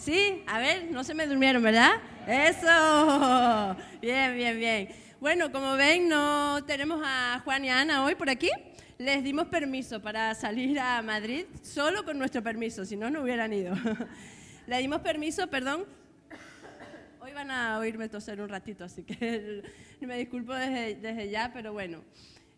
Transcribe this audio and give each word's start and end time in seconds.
¿Sí? 0.00 0.42
A 0.46 0.58
ver, 0.58 0.90
no 0.90 1.04
se 1.04 1.12
me 1.12 1.26
durmieron, 1.26 1.62
¿verdad? 1.62 1.90
Eso. 2.26 3.76
Bien, 4.00 4.34
bien, 4.34 4.58
bien. 4.58 4.88
Bueno, 5.20 5.52
como 5.52 5.76
ven, 5.76 6.08
no 6.08 6.64
tenemos 6.64 7.02
a 7.04 7.42
Juan 7.44 7.66
y 7.66 7.68
Ana 7.68 8.02
hoy 8.02 8.14
por 8.14 8.30
aquí. 8.30 8.48
Les 8.96 9.22
dimos 9.22 9.48
permiso 9.48 10.00
para 10.00 10.34
salir 10.34 10.80
a 10.80 11.02
Madrid 11.02 11.44
solo 11.62 12.02
con 12.06 12.18
nuestro 12.18 12.42
permiso, 12.42 12.86
si 12.86 12.96
no, 12.96 13.10
no 13.10 13.20
hubieran 13.20 13.52
ido. 13.52 13.74
Le 14.66 14.78
dimos 14.78 15.02
permiso, 15.02 15.48
perdón. 15.48 15.84
Hoy 17.20 17.32
van 17.34 17.50
a 17.50 17.78
oírme 17.78 18.08
toser 18.08 18.40
un 18.40 18.48
ratito, 18.48 18.84
así 18.84 19.02
que 19.02 19.62
me 20.00 20.16
disculpo 20.16 20.54
desde, 20.54 21.28
ya, 21.28 21.50
pero 21.52 21.74
bueno. 21.74 22.02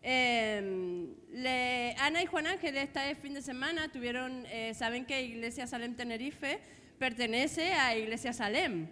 Eh, 0.01 1.93
Ana 1.99 2.23
y 2.23 2.25
Juan 2.25 2.47
Ángel 2.47 2.77
este 2.77 3.15
fin 3.15 3.33
de 3.33 3.41
semana 3.41 3.91
tuvieron, 3.91 4.45
eh, 4.45 4.73
saben 4.73 5.03
que 5.05 5.23
Iglesia 5.23 5.67
Salem 5.67 5.93
Tenerife 5.93 6.61
pertenece 7.03 7.73
a 7.73 7.97
Iglesia 7.97 8.31
Salem. 8.31 8.87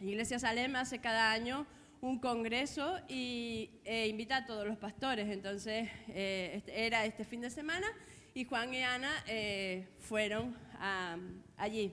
Iglesia 0.00 0.38
Salem 0.38 0.76
hace 0.76 1.00
cada 1.00 1.32
año 1.32 1.66
un 2.00 2.20
congreso 2.20 3.00
y 3.08 3.68
eh, 3.84 4.06
invita 4.06 4.36
a 4.36 4.46
todos 4.46 4.64
los 4.64 4.78
pastores. 4.78 5.28
Entonces, 5.28 5.88
eh, 6.10 6.52
este, 6.54 6.86
era 6.86 7.04
este 7.04 7.24
fin 7.24 7.40
de 7.40 7.50
semana 7.50 7.88
y 8.32 8.44
Juan 8.44 8.72
y 8.72 8.84
Ana 8.84 9.10
eh, 9.26 9.88
fueron 9.98 10.56
allí. 11.56 11.92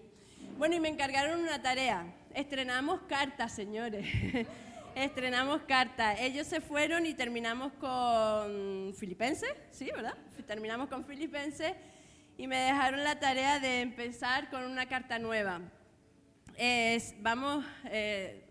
Bueno, 0.60 0.76
y 0.76 0.80
me 0.80 0.90
encargaron 0.90 1.40
una 1.40 1.60
tarea. 1.64 2.06
Estrenamos 2.36 3.02
cartas, 3.10 3.52
señores. 3.52 4.06
Estrenamos 4.94 5.64
cartas. 5.64 6.20
Ellos 6.20 6.46
se 6.46 6.62
fueron 6.62 7.08
y 7.08 7.16
terminamos 7.16 7.74
con 7.80 8.94
Filipenses, 8.94 9.52
¿sí, 9.72 9.90
verdad? 9.96 10.14
Terminamos 10.46 10.90
con 10.90 11.06
Filipenses 11.06 11.74
y 12.40 12.48
me 12.48 12.58
dejaron 12.58 13.04
la 13.04 13.20
tarea 13.20 13.60
de 13.60 13.82
empezar 13.82 14.50
con 14.50 14.64
una 14.64 14.88
carta 14.88 15.20
nueva. 15.20 15.60
vamos, 17.20 17.66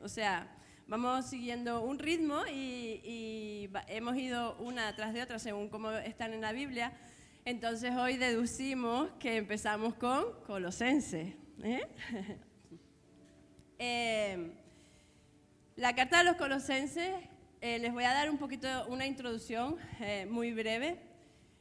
o 0.03 0.09
sea, 0.09 0.47
vamos 0.87 1.25
siguiendo 1.25 1.81
un 1.81 1.99
ritmo 1.99 2.43
y, 2.47 3.71
hemos 3.89 4.15
ido 4.19 4.59
una 4.59 4.95
tras 4.95 5.15
de 5.15 5.23
otra 5.23 5.39
según 5.39 5.71
cómo 5.71 5.91
están 5.91 6.35
en 6.35 6.43
la 6.43 6.53
Biblia. 6.53 6.93
Entonces 7.47 7.95
hoy 7.97 8.19
deducimos 8.19 9.11
que 9.19 9.39
empezamos 9.39 9.95
con 9.95 10.23
Colosenses. 10.47 11.35
¿eh? 11.63 11.89
Em, 13.81 14.53
la 15.77 15.95
carta 15.95 16.19
de 16.19 16.25
los 16.25 16.37
Colosenses, 16.37 17.15
eh, 17.63 17.79
les 17.79 17.93
voy 17.93 18.05
a 18.05 18.13
dar 18.13 18.29
un 18.29 18.37
poquito 18.37 18.69
una 18.89 19.07
introducción 19.07 19.77
eh, 20.01 20.27
muy 20.29 20.53
breve. 20.53 21.08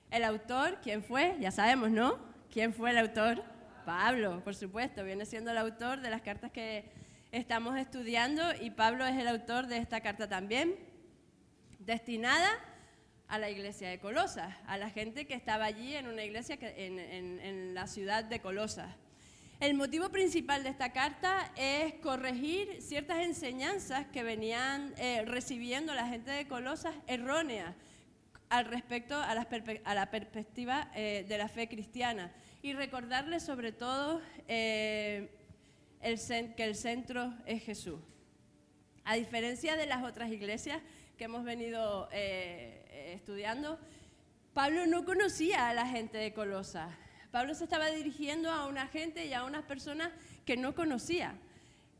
El 0.10 0.24
autor, 0.24 0.80
¿quién 0.82 1.04
fue? 1.04 1.36
Ya 1.42 1.52
sabemos, 1.52 1.92
¿no? 1.92 2.18
¿Quién 2.50 2.74
fue 2.74 2.92
el 2.92 2.98
autor? 2.98 3.44
Pablo, 3.86 4.42
por 4.42 4.56
supuesto, 4.56 5.04
viene 5.04 5.26
siendo 5.26 5.52
el 5.52 5.58
autor 5.58 6.00
de 6.00 6.10
las 6.10 6.22
cartas 6.22 6.52
que 6.52 6.90
estamos 7.32 7.78
estudiando 7.78 8.44
y 8.62 8.70
Pablo 8.70 9.06
es 9.06 9.18
el 9.18 9.28
autor 9.28 9.68
de 9.68 9.78
esta 9.78 10.00
carta 10.00 10.30
también, 10.30 10.76
destinada 11.80 12.50
a 13.28 13.38
la 13.38 13.50
iglesia 13.50 13.90
de 13.90 14.00
Colosas, 14.00 14.56
a 14.66 14.78
la 14.78 14.90
gente 14.90 15.28
que 15.28 15.34
estaba 15.34 15.66
allí 15.66 15.94
en 15.94 16.08
una 16.08 16.24
iglesia 16.24 16.58
en, 16.62 17.74
la 17.74 17.88
ciudad 17.88 18.24
de 18.24 18.40
Colosas. 18.40 18.90
El 19.60 19.74
motivo 19.74 20.10
principal 20.10 20.64
de 20.64 20.70
esta 20.70 20.94
carta 20.94 21.52
es 21.58 21.96
corregir 21.96 22.82
ciertas 22.82 23.20
enseñanzas 23.20 24.06
que 24.08 24.24
venían 24.24 24.94
eh, 24.98 25.24
recibiendo 25.26 25.94
la 25.94 26.08
gente 26.08 26.32
de 26.32 26.48
Colosas 26.48 26.96
erróneas 27.08 27.76
al 28.50 28.66
respecto 28.66 29.16
a 29.16 29.34
la, 29.36 30.10
perspectiva 30.10 30.90
eh, 30.96 31.26
de 31.28 31.38
la 31.38 31.48
fe 31.48 31.68
cristiana 31.68 32.32
y 32.62 32.74
recordarles 32.74 33.44
sobre 33.44 33.72
todo 33.72 34.22
eh, 34.48 35.30
que 36.02 36.64
el 36.64 36.76
centro 36.76 37.34
es 37.46 37.64
Jesús. 37.64 38.00
A 39.04 39.16
diferencia 39.16 39.76
de 39.76 39.86
las 39.86 40.04
otras 40.04 40.32
iglesias 40.32 40.82
que 41.18 41.26
hemos 41.26 41.44
venido 41.44 42.10
eh, 42.12 43.14
estudiando, 43.16 43.80
Pablo 44.54 44.86
no 44.86 45.06
conocía 45.06 45.70
a 45.70 45.74
la 45.74 45.88
gente 45.88 46.18
de 46.18 46.34
Colosa. 46.34 46.90
Pablo 47.32 47.54
se 47.54 47.66
estaba 47.66 47.90
dirigiendo 47.90 48.50
a 48.52 48.68
una 48.68 48.88
gente 48.88 49.26
y 49.26 49.34
a 49.34 49.44
unas 49.44 49.64
personas 49.64 50.12
que 50.46 50.58
no 50.58 50.74
conocía. 50.74 51.36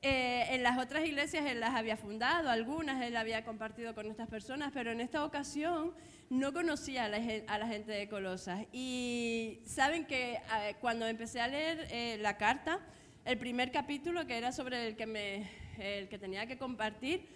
Eh, 0.02 0.48
en 0.52 0.64
las 0.64 0.78
otras 0.78 1.06
iglesias 1.06 1.46
él 1.46 1.60
las 1.60 1.76
había 1.76 1.98
fundado, 1.98 2.50
algunas 2.50 3.02
él 3.02 3.18
había 3.18 3.44
compartido 3.44 3.96
con 3.96 4.06
estas 4.06 4.28
personas, 4.28 4.72
pero 4.74 4.92
en 4.92 5.02
esta 5.02 5.26
ocasión 5.26 5.94
no 6.30 6.54
conocía 6.54 7.06
a 7.06 7.10
la, 7.10 7.68
gente 7.68 7.92
de 7.92 8.10
Colosas. 8.10 8.66
Y 8.72 9.60
saben 9.66 10.06
que 10.06 10.34
eh, 10.34 10.76
cuando 10.82 11.08
empecé 11.08 11.42
a 11.42 11.48
leer 11.48 12.20
la 12.22 12.38
carta, 12.38 12.80
el 13.26 13.38
primer 13.38 13.72
capítulo, 13.72 14.26
que 14.26 14.38
era 14.38 14.52
sobre 14.52 14.88
el 14.88 14.96
que, 14.96 15.06
me, 15.06 15.50
el 15.78 16.08
que 16.08 16.18
tenía 16.18 16.48
que 16.48 16.58
compartir, 16.58 17.28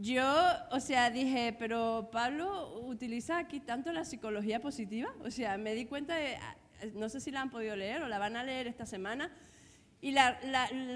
yo, 0.00 0.24
o 0.70 0.78
sea, 0.78 1.10
dije, 1.10 1.56
pero 1.58 2.10
Pablo 2.12 2.78
utiliza 2.86 3.38
aquí 3.38 3.58
tanto 3.58 3.92
la 3.92 4.04
psicología 4.04 4.60
positiva. 4.60 5.12
O 5.24 5.30
sea, 5.30 5.58
me 5.58 5.74
di 5.74 5.86
cuenta 5.86 6.14
de, 6.14 6.38
no 6.94 7.08
sé 7.08 7.20
si 7.20 7.32
la 7.32 7.40
han 7.40 7.50
podido 7.50 7.74
leer 7.74 8.02
o 8.02 8.08
la 8.08 8.18
van 8.18 8.36
a 8.36 8.44
leer 8.44 8.68
esta 8.68 8.86
semana, 8.86 9.32
y 10.00 10.14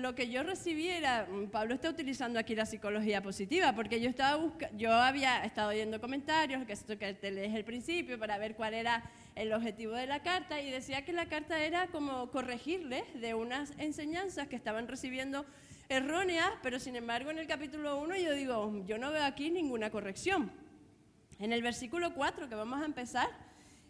lo 0.00 0.14
que 0.14 0.28
yo 0.28 0.44
recibí 0.44 0.88
era, 0.88 1.26
mm, 1.28 1.48
Pablo 1.48 1.74
está 1.74 1.90
utilizando 1.90 2.38
aquí 2.38 2.54
la 2.54 2.66
psicología 2.66 3.20
positiva, 3.20 3.74
porque 3.74 4.00
yo, 4.00 4.08
estaba 4.08 4.40
yo 4.76 4.92
había 4.92 5.44
estado 5.44 5.70
oyendo 5.70 6.00
comentarios, 6.00 6.64
que 6.64 6.72
esto 6.72 6.96
que 6.96 7.12
te 7.14 7.32
lees 7.32 7.52
el 7.52 7.64
principio, 7.64 8.16
para 8.16 8.38
ver 8.38 8.54
cuál 8.54 8.74
era 8.74 9.02
el 9.34 9.52
objetivo 9.52 9.94
de 9.94 10.06
la 10.06 10.22
carta, 10.22 10.60
y 10.60 10.70
decía 10.70 11.04
que 11.04 11.12
la 11.12 11.26
carta 11.26 11.64
era 11.64 11.88
como 11.88 12.30
corregirles 12.30 13.02
de 13.20 13.34
unas 13.34 13.72
enseñanzas 13.78 14.46
que 14.46 14.54
estaban 14.54 14.86
recibiendo 14.86 15.44
erróneas, 15.88 16.52
pero 16.62 16.78
sin 16.78 16.94
embargo 16.94 17.32
en 17.32 17.38
el 17.38 17.48
capítulo 17.48 18.00
1 18.00 18.16
yo 18.16 18.32
digo, 18.34 18.84
yo 18.86 18.98
no 18.98 19.10
veo 19.10 19.24
aquí 19.24 19.50
ninguna 19.50 19.90
corrección. 19.90 20.52
En 21.40 21.52
el 21.52 21.60
versículo 21.60 22.14
4 22.14 22.48
que 22.48 22.54
vamos 22.54 22.80
a 22.80 22.84
empezar, 22.84 23.28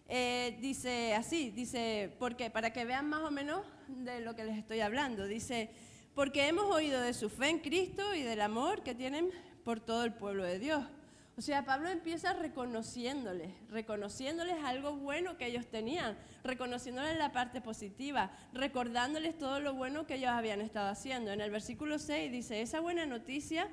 eh, 0.08 0.58
dice 0.60 1.14
así, 1.14 1.50
dice, 1.50 2.14
porque 2.18 2.50
para 2.50 2.72
que 2.72 2.84
vean 2.84 3.08
más 3.08 3.22
o 3.22 3.30
menos 3.30 3.64
de 3.88 4.20
lo 4.20 4.34
que 4.36 4.44
les 4.44 4.58
estoy 4.58 4.80
hablando, 4.80 5.26
dice, 5.26 5.70
porque 6.14 6.48
hemos 6.48 6.64
oído 6.64 7.00
de 7.00 7.14
su 7.14 7.30
fe 7.30 7.48
en 7.48 7.58
Cristo 7.60 8.14
y 8.14 8.22
del 8.22 8.40
amor 8.40 8.82
que 8.82 8.94
tienen 8.94 9.30
por 9.64 9.80
todo 9.80 10.04
el 10.04 10.12
pueblo 10.12 10.44
de 10.44 10.58
Dios. 10.58 10.84
O 11.34 11.40
sea, 11.40 11.64
Pablo 11.64 11.88
empieza 11.88 12.34
reconociéndoles, 12.34 13.50
reconociéndoles 13.70 14.62
algo 14.64 14.92
bueno 14.96 15.38
que 15.38 15.46
ellos 15.46 15.66
tenían, 15.66 16.18
reconociéndoles 16.44 17.16
la 17.16 17.32
parte 17.32 17.62
positiva, 17.62 18.30
recordándoles 18.52 19.38
todo 19.38 19.58
lo 19.58 19.72
bueno 19.72 20.06
que 20.06 20.16
ellos 20.16 20.30
habían 20.30 20.60
estado 20.60 20.90
haciendo. 20.90 21.32
En 21.32 21.40
el 21.40 21.50
versículo 21.50 21.98
6 21.98 22.30
dice, 22.30 22.60
esa 22.60 22.80
buena 22.80 23.06
noticia 23.06 23.66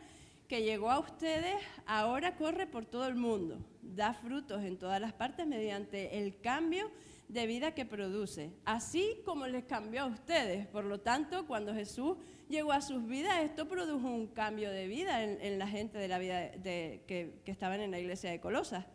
que 0.50 0.64
llegó 0.64 0.90
a 0.90 1.00
ustedes 1.00 1.56
ahora 1.86 2.36
corre 2.36 2.66
por 2.66 2.84
todo 2.84 3.06
el 3.06 3.14
mundo, 3.14 3.64
da 3.84 4.16
frutos 4.16 4.64
en 4.64 4.80
todas 4.80 5.00
las 5.00 5.14
partes 5.14 5.46
mediante 5.46 6.18
el 6.18 6.42
cambio 6.42 6.90
de 7.28 7.46
vida 7.46 7.76
que 7.76 7.86
produce, 7.86 8.52
así 8.66 9.22
como 9.24 9.46
les 9.46 9.66
cambió 9.66 10.02
a 10.02 10.06
ustedes. 10.08 10.66
Por 10.66 10.86
lo 10.86 11.00
tanto, 11.02 11.46
cuando 11.46 11.76
Jesús 11.76 12.18
llegó 12.50 12.72
a 12.72 12.82
sus 12.82 13.08
vidas, 13.08 13.44
esto 13.44 13.68
produjo 13.68 14.08
un 14.08 14.26
cambio 14.26 14.72
de 14.72 14.88
vida 14.88 15.24
en, 15.24 15.60
la 15.60 15.68
gente 15.68 16.00
de 16.00 16.08
la 16.08 16.18
vida 16.18 16.50
que, 16.52 17.40
que 17.46 17.52
estaban 17.52 17.80
en 17.80 17.92
la 17.92 18.00
iglesia 18.00 18.32
de 18.32 18.40
Colosas. 18.40 18.88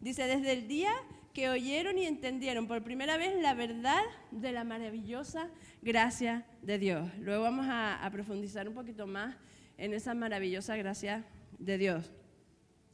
Dice, 0.00 0.26
desde 0.26 0.52
el 0.52 0.68
día 0.68 0.92
que 1.32 1.48
oyeron 1.48 1.96
y 1.96 2.04
entendieron 2.04 2.66
por 2.66 2.82
primera 2.82 3.16
vez 3.16 3.40
la 3.40 3.54
verdad 3.54 4.02
de 4.32 4.52
la 4.52 4.64
maravillosa 4.64 5.48
gracia 5.80 6.44
de 6.60 6.78
Dios. 6.78 7.08
Luego 7.20 7.44
vamos 7.44 7.66
a, 7.68 8.04
a 8.04 8.10
profundizar 8.10 8.68
un 8.68 8.74
poquito 8.74 9.06
más 9.06 9.34
en 9.80 9.94
esa 9.94 10.14
maravillosa 10.14 10.76
gracia 10.76 11.24
de 11.58 11.78
Dios. 11.78 12.12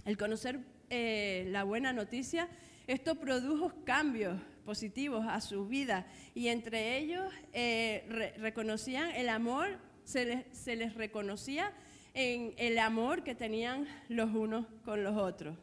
El 0.05 0.17
conocer 0.17 0.61
eh, 0.89 1.47
la 1.51 1.65
buena 1.65 1.93
noticia, 1.93 2.49
esto 2.87 3.17
produjo 3.17 3.73
cambios 3.85 4.41
positivos 4.65 5.27
a 5.29 5.41
su 5.41 5.67
vida 5.67 6.07
y 6.35 6.49
entre 6.49 6.97
ellos 6.99 7.25
eh, 7.53 8.33
reconocían 8.39 9.11
el 9.11 9.29
amor, 9.29 9.79
se 10.05 10.47
se 10.53 10.77
les 10.77 10.95
reconocía 10.95 11.73
en 12.15 12.55
el 12.57 12.79
amor 12.79 13.25
que 13.25 13.35
tenían 13.35 13.87
los 14.09 14.33
unos 14.35 14.67
con 14.85 15.03
los 15.03 15.17
otros 15.17 15.57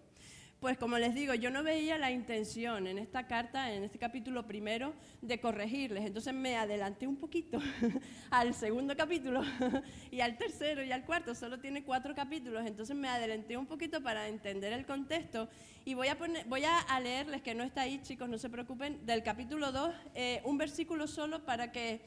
pues 0.64 0.78
como 0.78 0.98
les 0.98 1.14
digo, 1.14 1.34
yo 1.34 1.52
no 1.52 1.62
veía 1.62 1.98
la 1.98 2.10
intención 2.10 2.88
en 2.88 2.98
esta 2.98 3.28
carta, 3.28 3.74
en 3.74 3.84
este 3.84 4.00
capítulo 4.00 4.48
primero, 4.48 4.94
de 5.22 5.42
corregirles. 5.42 6.06
Entonces 6.06 6.34
me 6.34 6.56
adelanté 6.56 7.06
un 7.06 7.18
poquito 7.18 7.60
al 8.30 8.54
segundo 8.54 8.96
capítulo 8.96 9.42
y 10.10 10.22
al 10.22 10.38
tercero 10.38 10.82
y 10.82 10.94
al 10.94 11.04
cuarto. 11.04 11.36
Solo 11.36 11.60
tiene 11.60 11.84
cuatro 11.84 12.16
capítulos, 12.16 12.66
entonces 12.66 12.96
me 12.96 13.10
adelanté 13.10 13.58
un 13.58 13.66
poquito 13.66 14.02
para 14.02 14.30
entender 14.30 14.72
el 14.72 14.86
contexto. 14.86 15.50
Y 15.84 15.96
voy 15.96 16.08
a, 16.08 16.18
poner, 16.18 16.46
voy 16.46 16.64
a 16.64 16.98
leerles, 17.02 17.42
que 17.42 17.54
no 17.54 17.66
está 17.66 17.82
ahí, 17.82 18.02
chicos, 18.02 18.30
no 18.30 18.38
se 18.38 18.50
preocupen, 18.50 19.06
del 19.06 19.22
capítulo 19.22 19.74
2, 19.74 19.94
eh, 20.16 20.42
un 20.46 20.58
versículo 20.58 21.08
solo 21.08 21.44
para 21.44 21.74
que 21.74 22.00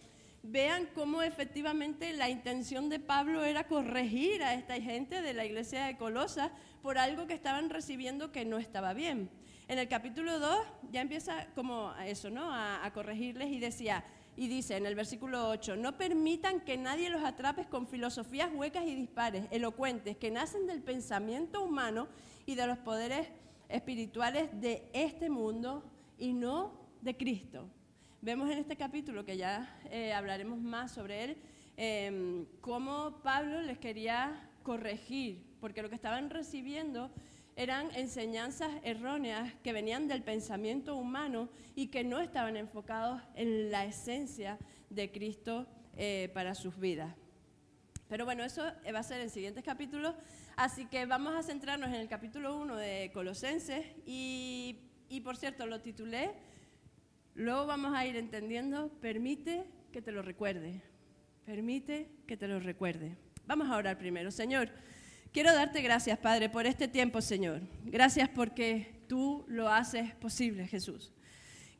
vean 0.51 0.89
cómo 0.95 1.23
efectivamente 1.23 2.13
la 2.13 2.29
intención 2.29 2.89
de 2.89 2.99
Pablo 2.99 3.45
era 3.45 3.67
corregir 3.67 4.43
a 4.43 4.55
esta 4.55 4.81
gente 4.81 5.23
de 5.23 5.35
la 5.35 5.45
iglesia 5.45 5.87
de 5.87 5.97
Colosas 5.97 6.51
por 6.83 6.99
algo 6.99 7.27
que 7.27 7.35
estaban 7.35 7.71
recibiendo 7.71 8.33
que 8.33 8.45
no 8.45 8.59
estaba 8.59 8.95
bien. 8.95 9.31
En 9.69 9.79
el 9.79 9.89
capítulo 9.89 10.39
2 10.39 10.59
ya 10.93 11.01
empieza 11.01 11.47
como 11.55 11.93
eso, 12.07 12.31
¿no? 12.31 12.53
A, 12.53 12.89
corregirles 12.95 13.49
y 13.49 13.59
decía, 13.59 14.05
y 14.37 14.47
dice 14.47 14.77
en 14.77 14.87
el 14.87 14.95
versículo 14.95 15.49
8, 15.49 15.77
no 15.77 15.99
permitan 15.99 16.61
que 16.61 16.77
nadie 16.77 17.11
los 17.11 17.25
atrape 17.25 17.67
con 17.67 17.89
filosofías 17.89 18.51
huecas 18.55 18.85
y 18.87 18.95
dispares, 18.95 19.47
elocuentes, 19.51 20.17
que 20.17 20.31
nacen 20.31 20.67
del 20.67 20.83
pensamiento 20.83 21.65
humano 21.65 22.07
y 22.47 22.55
de 22.55 22.67
los 22.67 22.79
poderes 22.79 23.29
espirituales 23.69 24.49
de 24.61 24.89
este 24.93 25.29
mundo 25.31 25.83
y 26.19 26.33
no 26.33 26.73
de 27.01 27.17
Cristo. 27.17 27.69
Vemos 28.27 28.51
en 28.51 28.59
este 28.59 28.75
capítulo, 28.75 29.25
que 29.25 29.37
ya 29.37 29.73
eh, 29.89 30.13
hablaremos 30.13 30.59
más 30.59 30.91
sobre 30.91 31.23
él, 31.23 31.37
em, 31.77 32.45
cómo 32.61 33.21
Pablo 33.23 33.63
les 33.63 33.79
quería 33.79 34.51
corregir, 34.65 35.45
porque 35.61 35.81
lo 35.81 35.89
que 35.89 35.95
estaban 35.95 36.29
recibiendo 36.29 37.13
eran 37.55 37.89
enseñanzas 37.95 38.73
erróneas 38.83 39.55
que 39.63 39.73
venían 39.73 40.09
del 40.09 40.25
pensamiento 40.25 40.97
humano 40.97 41.49
y 41.77 41.87
que 41.87 42.03
no 42.03 42.21
estaban 42.21 42.57
enfocados 42.57 43.23
en 43.37 43.71
la 43.71 43.85
esencia 43.85 44.59
de 44.91 45.13
Cristo 45.13 45.69
eh, 45.97 46.29
para 46.35 46.57
sus 46.57 46.77
vidas. 46.81 47.15
Pero 48.09 48.25
bueno, 48.25 48.43
eso 48.43 48.65
va 48.93 48.99
a 48.99 49.05
ser 49.05 49.21
en 49.21 49.31
siguientes 49.31 49.63
capítulos, 49.63 50.17
así 50.57 50.87
que 50.87 51.07
vamos 51.07 51.33
a 51.37 51.45
centrarnos 51.45 51.91
en 51.91 52.01
el 52.01 52.09
capítulo 52.09 52.59
1 52.59 52.75
de 52.75 53.13
Colosenses 53.15 53.87
y 54.05 54.81
por 55.23 55.37
cierto 55.37 55.65
lo 55.67 55.81
titulé, 55.81 56.35
luego 57.37 57.67
vamos 57.67 57.95
a 57.95 58.05
ir 58.07 58.17
entendiendo, 58.17 58.89
permite 59.01 59.65
que 59.93 60.03
te 60.03 60.11
lo 60.11 60.23
recuerde, 60.23 60.83
permite 61.45 62.11
que 62.27 62.37
te 62.37 62.49
lo 62.49 62.59
recuerde. 62.59 63.17
Vamos 63.47 63.69
a 63.69 63.77
orar 63.77 63.99
primero, 63.99 64.31
Señor. 64.31 64.71
Quiero 65.33 65.53
darte 65.53 65.83
gracias, 65.83 66.19
Padre, 66.19 66.49
por 66.49 66.67
este 66.67 66.89
tiempo, 66.89 67.21
Señor. 67.21 67.61
Gracias 67.85 68.29
porque 68.29 69.03
tú 69.07 69.45
lo 69.49 69.69
haces 69.69 70.15
posible, 70.15 70.67
Jesús. 70.67 71.13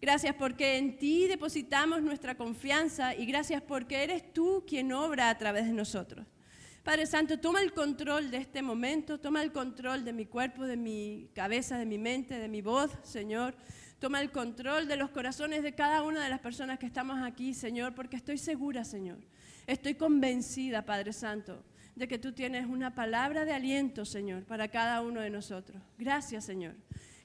Gracias 0.01 0.35
porque 0.35 0.77
en 0.77 0.99
ti 0.99 1.27
depositamos 1.27 2.03
nuestra 2.03 2.37
confianza 2.37 3.15
y 3.15 3.25
gracias 3.25 3.63
porque 3.63 4.05
eres 4.05 4.33
tú 4.33 4.63
quien 4.67 4.93
obra 4.93 5.31
a 5.31 5.39
través 5.39 5.65
de 5.65 5.73
nosotros. 5.73 6.27
Padre 6.85 7.07
Santo, 7.07 7.41
toma 7.41 7.63
el 7.63 7.73
control 7.73 8.31
de 8.31 8.37
este 8.37 8.63
momento, 8.63 9.19
toma 9.19 9.43
el 9.43 9.51
control 9.51 10.05
de 10.05 10.13
mi 10.13 10.27
cuerpo, 10.27 10.67
de 10.67 10.77
mi 10.77 11.31
cabeza, 11.35 11.79
de 11.79 11.87
mi 11.87 11.99
mente, 11.99 12.39
de 12.39 12.47
mi 12.47 12.61
voz, 12.61 12.93
Señor. 13.03 13.57
Toma 13.99 14.21
el 14.21 14.31
control 14.31 14.89
de 14.89 14.97
los 14.97 15.11
corazones 15.11 15.63
de 15.63 15.75
cada 15.75 16.03
una 16.03 16.23
de 16.23 16.29
las 16.29 16.41
personas 16.41 16.79
que 16.79 16.87
estamos 16.87 17.19
aquí, 17.23 17.55
Señor, 17.55 17.95
porque 17.95 18.17
estoy 18.17 18.37
segura, 18.37 18.85
Señor. 18.85 19.19
Estoy 19.67 19.95
convencida, 19.95 20.85
Padre 20.85 21.15
Santo, 21.15 21.65
de 21.95 22.07
que 22.07 22.19
tú 22.19 22.33
tienes 22.33 22.67
una 22.67 22.95
palabra 22.95 23.47
de 23.47 23.53
aliento, 23.53 24.05
Señor, 24.05 24.45
para 24.45 24.69
cada 24.69 25.01
uno 25.01 25.21
de 25.23 25.31
nosotros. 25.31 25.83
Gracias, 25.99 26.45
Señor. 26.45 26.75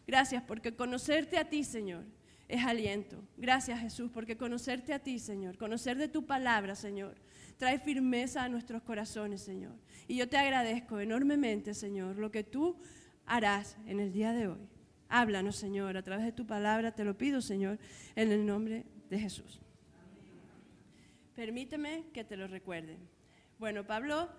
Gracias 0.07 0.44
porque 0.44 0.73
conocerte 0.73 1.38
a 1.38 1.50
ti, 1.50 1.65
Señor, 1.65 2.06
es 2.47 2.63
aliento. 2.63 3.21
Gracias, 3.38 3.79
Jesús, 3.79 4.09
porque 4.13 4.38
conocerte 4.38 4.94
a 4.94 5.00
ti, 5.00 5.19
Señor, 5.19 5.57
conocer 5.57 5.97
de 5.97 6.07
tu 6.07 6.25
palabra, 6.25 6.75
Señor, 6.75 7.15
trae 7.57 7.79
firmeza 7.79 8.44
a 8.44 8.50
nuestros 8.50 8.81
corazones, 8.81 9.41
Señor. 9.41 9.73
Y 10.07 10.15
yo 10.15 10.27
te 10.27 10.38
agradezco 10.38 11.00
enormemente, 11.00 11.73
Señor, 11.73 12.18
lo 12.18 12.31
que 12.31 12.44
tú 12.44 12.77
harás 13.25 13.77
en 13.88 14.00
el 14.00 14.12
día 14.13 14.31
de 14.31 14.47
hoy. 14.47 14.81
Háblanos, 15.13 15.58
Señor, 15.58 15.98
a 15.98 16.04
través 16.04 16.24
de 16.24 16.31
tu 16.31 16.48
palabra, 16.48 16.94
te 16.94 17.04
lo 17.04 17.18
pido, 17.18 17.42
Señor, 17.42 17.78
en 18.16 18.31
el 18.31 18.46
nombre 18.46 18.86
de 19.10 19.19
Jesús. 19.19 19.60
Permíteme 21.36 22.06
que 22.13 22.24
te 22.24 22.38
lo 22.38 22.48
recuerde. 22.48 22.96
Bueno, 23.60 23.86
Pablo 23.86 24.30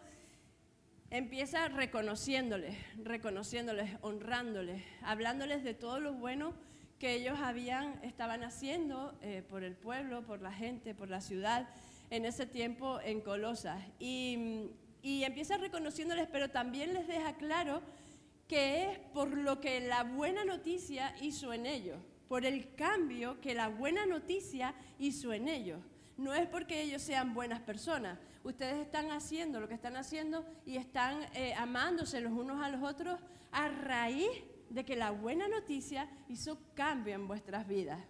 empieza 1.10 1.68
reconociéndoles, 1.68 2.74
reconociéndoles, 3.04 3.98
honrándoles, 4.00 4.82
hablándoles 5.02 5.62
de 5.62 5.74
todo 5.74 6.00
lo 6.00 6.14
bueno 6.14 6.54
que 6.98 7.16
ellos 7.16 7.38
habían, 7.38 8.02
estaban 8.02 8.42
haciendo 8.42 9.14
eh, 9.20 9.42
por 9.46 9.64
el 9.64 9.74
pueblo, 9.74 10.24
por 10.24 10.40
la 10.40 10.52
gente, 10.52 10.94
por 10.94 11.10
la 11.10 11.20
ciudad, 11.20 11.68
en 12.08 12.24
ese 12.24 12.46
tiempo 12.46 12.98
en 13.02 13.20
Colosas. 13.20 13.78
Y, 13.98 14.70
y 15.02 15.24
empieza 15.24 15.58
reconociéndoles, 15.58 16.28
pero 16.32 16.48
también 16.48 16.94
les 16.94 17.06
deja 17.06 17.36
claro 17.36 17.82
que 18.52 18.82
es 18.82 18.98
por 19.14 19.34
lo 19.34 19.62
que 19.62 19.80
la 19.80 20.04
buena 20.04 20.44
noticia 20.44 21.16
hizo 21.22 21.54
en 21.54 21.64
ellos, 21.64 21.98
por 22.28 22.44
el 22.44 22.74
cambio 22.74 23.40
que 23.40 23.54
la 23.54 23.68
buena 23.68 24.04
noticia 24.04 24.74
hizo 24.98 25.32
en 25.32 25.48
ellos. 25.48 25.80
No 26.18 26.34
es 26.34 26.46
porque 26.48 26.82
ellos 26.82 27.00
sean 27.00 27.32
buenas 27.32 27.60
personas, 27.60 28.18
ustedes 28.44 28.76
están 28.76 29.10
haciendo 29.10 29.58
lo 29.58 29.68
que 29.68 29.74
están 29.74 29.96
haciendo 29.96 30.44
y 30.66 30.76
están 30.76 31.22
eh, 31.32 31.54
amándose 31.54 32.20
los 32.20 32.30
unos 32.30 32.62
a 32.62 32.68
los 32.68 32.82
otros 32.82 33.18
a 33.52 33.68
raíz 33.68 34.28
de 34.68 34.84
que 34.84 34.96
la 34.96 35.12
buena 35.12 35.48
noticia 35.48 36.06
hizo 36.28 36.58
cambio 36.74 37.14
en 37.14 37.26
vuestras 37.26 37.66
vidas. 37.66 38.00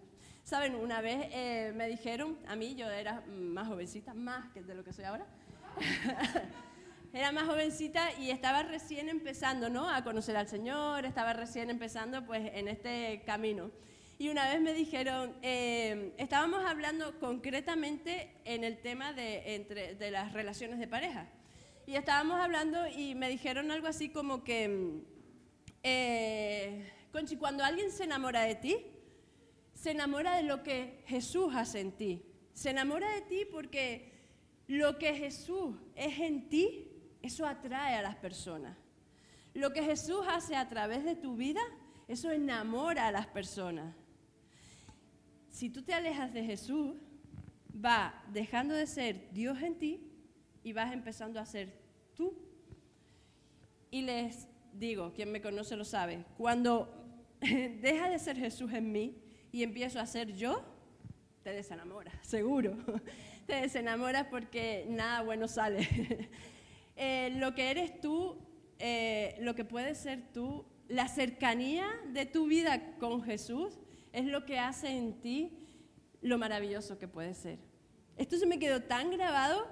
Saben, 0.43 0.75
una 0.75 0.99
vez 0.99 1.25
eh, 1.31 1.71
me 1.73 1.87
dijeron, 1.87 2.37
a 2.49 2.57
mí 2.57 2.75
yo 2.75 2.89
era 2.89 3.21
más 3.21 3.69
jovencita, 3.69 4.13
más 4.13 4.51
que 4.51 4.61
de 4.61 4.75
lo 4.75 4.83
que 4.83 4.91
soy 4.91 5.05
ahora, 5.05 5.25
era 7.13 7.31
más 7.31 7.45
jovencita 7.45 8.11
y 8.19 8.31
estaba 8.31 8.63
recién 8.63 9.07
empezando, 9.07 9.69
¿no? 9.69 9.87
A 9.87 10.03
conocer 10.03 10.35
al 10.35 10.47
Señor, 10.47 11.05
estaba 11.05 11.31
recién 11.33 11.69
empezando 11.69 12.25
pues 12.25 12.51
en 12.55 12.67
este 12.67 13.21
camino. 13.23 13.69
Y 14.17 14.29
una 14.29 14.49
vez 14.49 14.59
me 14.59 14.73
dijeron, 14.73 15.35
eh, 15.43 16.13
estábamos 16.17 16.65
hablando 16.65 17.19
concretamente 17.19 18.33
en 18.45 18.63
el 18.63 18.79
tema 18.79 19.13
de, 19.13 19.55
entre, 19.55 19.93
de 19.93 20.09
las 20.09 20.33
relaciones 20.33 20.79
de 20.79 20.87
pareja. 20.87 21.27
Y 21.85 21.95
estábamos 21.95 22.39
hablando 22.39 22.87
y 22.87 23.13
me 23.13 23.29
dijeron 23.29 23.69
algo 23.69 23.87
así 23.87 24.09
como 24.09 24.43
que, 24.43 25.01
eh, 25.83 26.91
Conchi, 27.11 27.35
cuando 27.37 27.63
alguien 27.63 27.91
se 27.91 28.05
enamora 28.05 28.41
de 28.41 28.55
ti, 28.55 28.77
se 29.75 29.91
enamora 29.91 30.35
de 30.35 30.43
lo 30.43 30.63
que 30.63 31.03
Jesús 31.05 31.53
hace 31.55 31.79
en 31.79 31.91
ti. 31.91 32.23
Se 32.53 32.71
enamora 32.71 33.11
de 33.11 33.21
ti 33.21 33.45
porque 33.51 34.13
lo 34.67 34.97
que 34.97 35.13
Jesús 35.13 35.75
es 35.95 36.19
en 36.19 36.49
ti, 36.49 36.89
eso 37.23 37.47
atrae 37.47 37.95
a 37.95 38.03
las 38.03 38.15
personas. 38.17 38.77
Lo 39.55 39.73
que 39.73 39.81
Jesús 39.81 40.23
hace 40.29 40.55
a 40.55 40.69
través 40.69 41.03
de 41.03 41.15
tu 41.15 41.35
vida, 41.35 41.61
eso 42.07 42.29
enamora 42.29 43.07
a 43.07 43.11
las 43.11 43.25
personas 43.25 43.95
si 45.53 45.69
tú 45.69 45.83
te 45.83 45.93
alejas 45.93 46.33
de 46.33 46.43
Jesús, 46.43 46.95
va 47.73 48.23
dejando 48.33 48.73
de 48.73 48.87
ser 48.87 49.31
Dios 49.31 49.61
en 49.61 49.77
ti 49.77 50.01
y 50.63 50.73
vas 50.73 50.91
empezando 50.91 51.39
a 51.39 51.45
ser 51.45 51.71
tú. 52.15 52.35
Y 53.91 54.01
les 54.01 54.47
digo, 54.73 55.13
quien 55.13 55.31
me 55.31 55.41
conoce 55.41 55.77
lo 55.77 55.85
sabe, 55.85 56.25
cuando 56.37 56.91
deja 57.39 58.09
de 58.09 58.17
ser 58.17 58.35
Jesús 58.35 58.73
en 58.73 58.91
mí 58.91 59.15
y 59.51 59.61
empiezo 59.61 59.99
a 59.99 60.07
ser 60.07 60.35
yo, 60.35 60.65
te 61.43 61.53
desenamoras, 61.53 62.15
seguro. 62.21 62.75
Te 63.45 63.55
desenamoras 63.55 64.27
porque 64.27 64.85
nada 64.87 65.21
bueno 65.21 65.49
sale. 65.49 66.29
Eh, 66.95 67.33
lo 67.37 67.55
que 67.55 67.71
eres 67.71 67.99
tú, 67.99 68.37
eh, 68.79 69.35
lo 69.39 69.55
que 69.55 69.65
puedes 69.65 69.97
ser 69.97 70.31
tú, 70.33 70.65
la 70.87 71.07
cercanía 71.07 71.87
de 72.11 72.25
tu 72.25 72.47
vida 72.47 72.97
con 72.97 73.23
Jesús 73.23 73.79
es 74.11 74.25
lo 74.25 74.45
que 74.45 74.59
hace 74.59 74.89
en 74.89 75.21
ti 75.21 75.59
lo 76.21 76.37
maravilloso 76.37 76.97
que 76.97 77.07
puede 77.07 77.33
ser. 77.33 77.59
Esto 78.15 78.37
se 78.37 78.45
me 78.45 78.59
quedó 78.59 78.81
tan 78.83 79.11
grabado 79.11 79.67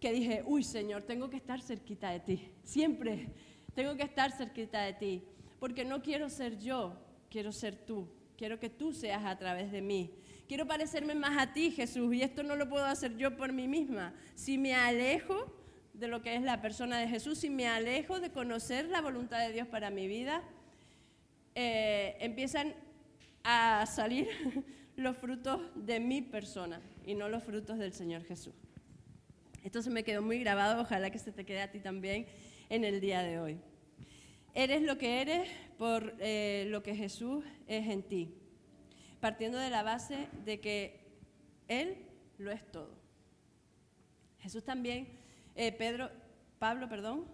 que 0.00 0.12
dije, 0.12 0.42
uy 0.46 0.62
Señor, 0.62 1.02
tengo 1.02 1.30
que 1.30 1.36
estar 1.36 1.60
cerquita 1.60 2.10
de 2.10 2.20
ti. 2.20 2.50
Siempre 2.62 3.28
tengo 3.74 3.96
que 3.96 4.02
estar 4.02 4.32
cerquita 4.32 4.82
de 4.82 4.92
ti. 4.92 5.22
Porque 5.58 5.84
no 5.84 6.02
quiero 6.02 6.28
ser 6.28 6.58
yo, 6.58 6.98
quiero 7.30 7.52
ser 7.52 7.76
tú. 7.76 8.08
Quiero 8.36 8.60
que 8.60 8.68
tú 8.68 8.92
seas 8.92 9.24
a 9.24 9.38
través 9.38 9.72
de 9.72 9.80
mí. 9.80 10.10
Quiero 10.46 10.66
parecerme 10.66 11.14
más 11.14 11.38
a 11.38 11.52
ti, 11.52 11.70
Jesús. 11.70 12.14
Y 12.14 12.22
esto 12.22 12.42
no 12.42 12.54
lo 12.54 12.68
puedo 12.68 12.84
hacer 12.84 13.16
yo 13.16 13.36
por 13.36 13.52
mí 13.52 13.66
misma. 13.66 14.14
Si 14.34 14.58
me 14.58 14.74
alejo 14.74 15.55
de 15.98 16.08
lo 16.08 16.22
que 16.22 16.36
es 16.36 16.42
la 16.42 16.60
persona 16.60 16.98
de 16.98 17.08
Jesús, 17.08 17.38
si 17.38 17.48
me 17.48 17.66
alejo 17.66 18.20
de 18.20 18.30
conocer 18.30 18.86
la 18.86 19.00
voluntad 19.00 19.38
de 19.46 19.52
Dios 19.52 19.66
para 19.66 19.90
mi 19.90 20.06
vida, 20.06 20.42
eh, 21.54 22.16
empiezan 22.20 22.74
a 23.42 23.86
salir 23.86 24.28
los 24.96 25.16
frutos 25.16 25.60
de 25.74 26.00
mi 26.00 26.20
persona 26.20 26.82
y 27.04 27.14
no 27.14 27.28
los 27.28 27.42
frutos 27.42 27.78
del 27.78 27.92
Señor 27.92 28.24
Jesús. 28.24 28.54
Esto 29.64 29.82
se 29.82 29.90
me 29.90 30.04
quedó 30.04 30.22
muy 30.22 30.38
grabado, 30.38 30.82
ojalá 30.82 31.10
que 31.10 31.18
se 31.18 31.32
te 31.32 31.46
quede 31.46 31.62
a 31.62 31.70
ti 31.70 31.80
también 31.80 32.26
en 32.68 32.84
el 32.84 33.00
día 33.00 33.22
de 33.22 33.40
hoy. 33.40 33.58
Eres 34.54 34.82
lo 34.82 34.98
que 34.98 35.22
eres 35.22 35.48
por 35.78 36.14
eh, 36.18 36.66
lo 36.68 36.82
que 36.82 36.94
Jesús 36.94 37.44
es 37.66 37.88
en 37.88 38.02
ti, 38.02 38.34
partiendo 39.20 39.58
de 39.58 39.70
la 39.70 39.82
base 39.82 40.28
de 40.44 40.60
que 40.60 41.00
Él 41.68 42.04
lo 42.38 42.50
es 42.50 42.70
todo. 42.70 42.94
Jesús 44.40 44.62
también, 44.62 45.15
eh, 45.56 45.72
Pedro, 45.72 46.10
Pablo, 46.58 46.88
perdón, 46.88 47.24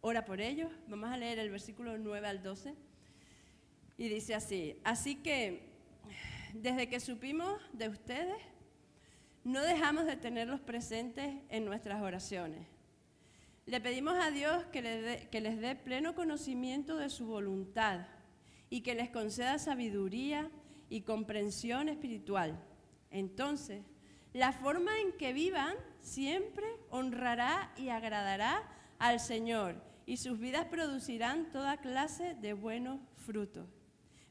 ora 0.00 0.24
por 0.24 0.40
ellos. 0.40 0.72
Vamos 0.88 1.10
a 1.10 1.16
leer 1.16 1.38
el 1.38 1.50
versículo 1.50 1.98
9 1.98 2.26
al 2.26 2.42
12. 2.42 2.74
Y 3.98 4.08
dice 4.08 4.34
así, 4.34 4.78
así 4.84 5.16
que 5.16 5.70
desde 6.52 6.88
que 6.88 7.00
supimos 7.00 7.60
de 7.72 7.88
ustedes, 7.88 8.36
no 9.44 9.62
dejamos 9.62 10.06
de 10.06 10.16
tenerlos 10.16 10.60
presentes 10.60 11.34
en 11.50 11.64
nuestras 11.64 12.02
oraciones. 12.02 12.66
Le 13.66 13.80
pedimos 13.80 14.14
a 14.14 14.30
Dios 14.30 14.64
que 14.66 14.82
les, 14.82 15.02
dé, 15.02 15.28
que 15.30 15.40
les 15.40 15.60
dé 15.60 15.76
pleno 15.76 16.14
conocimiento 16.14 16.96
de 16.96 17.10
su 17.10 17.26
voluntad 17.26 18.06
y 18.70 18.80
que 18.80 18.94
les 18.94 19.10
conceda 19.10 19.58
sabiduría 19.58 20.50
y 20.88 21.02
comprensión 21.02 21.88
espiritual. 21.88 22.58
Entonces, 23.10 23.82
La 24.32 24.52
forma 24.52 25.00
en 25.00 25.12
que 25.12 25.32
vivan 25.32 25.74
siempre 26.06 26.66
honrará 26.90 27.72
y 27.76 27.88
agradará 27.88 28.62
al 28.98 29.18
Señor 29.18 29.82
y 30.06 30.18
sus 30.18 30.38
vidas 30.38 30.66
producirán 30.66 31.50
toda 31.50 31.78
clase 31.78 32.34
de 32.34 32.52
buenos 32.52 33.00
frutos. 33.16 33.66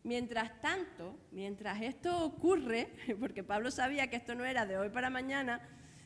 Mientras 0.03 0.61
tanto, 0.61 1.19
mientras 1.31 1.81
esto 1.81 2.23
ocurre, 2.23 2.93
porque 3.19 3.43
Pablo 3.43 3.71
sabía 3.71 4.09
que 4.09 4.15
esto 4.15 4.35
no 4.35 4.45
era 4.45 4.65
de 4.65 4.77
hoy 4.77 4.89
para 4.89 5.09
mañana, 5.09 5.61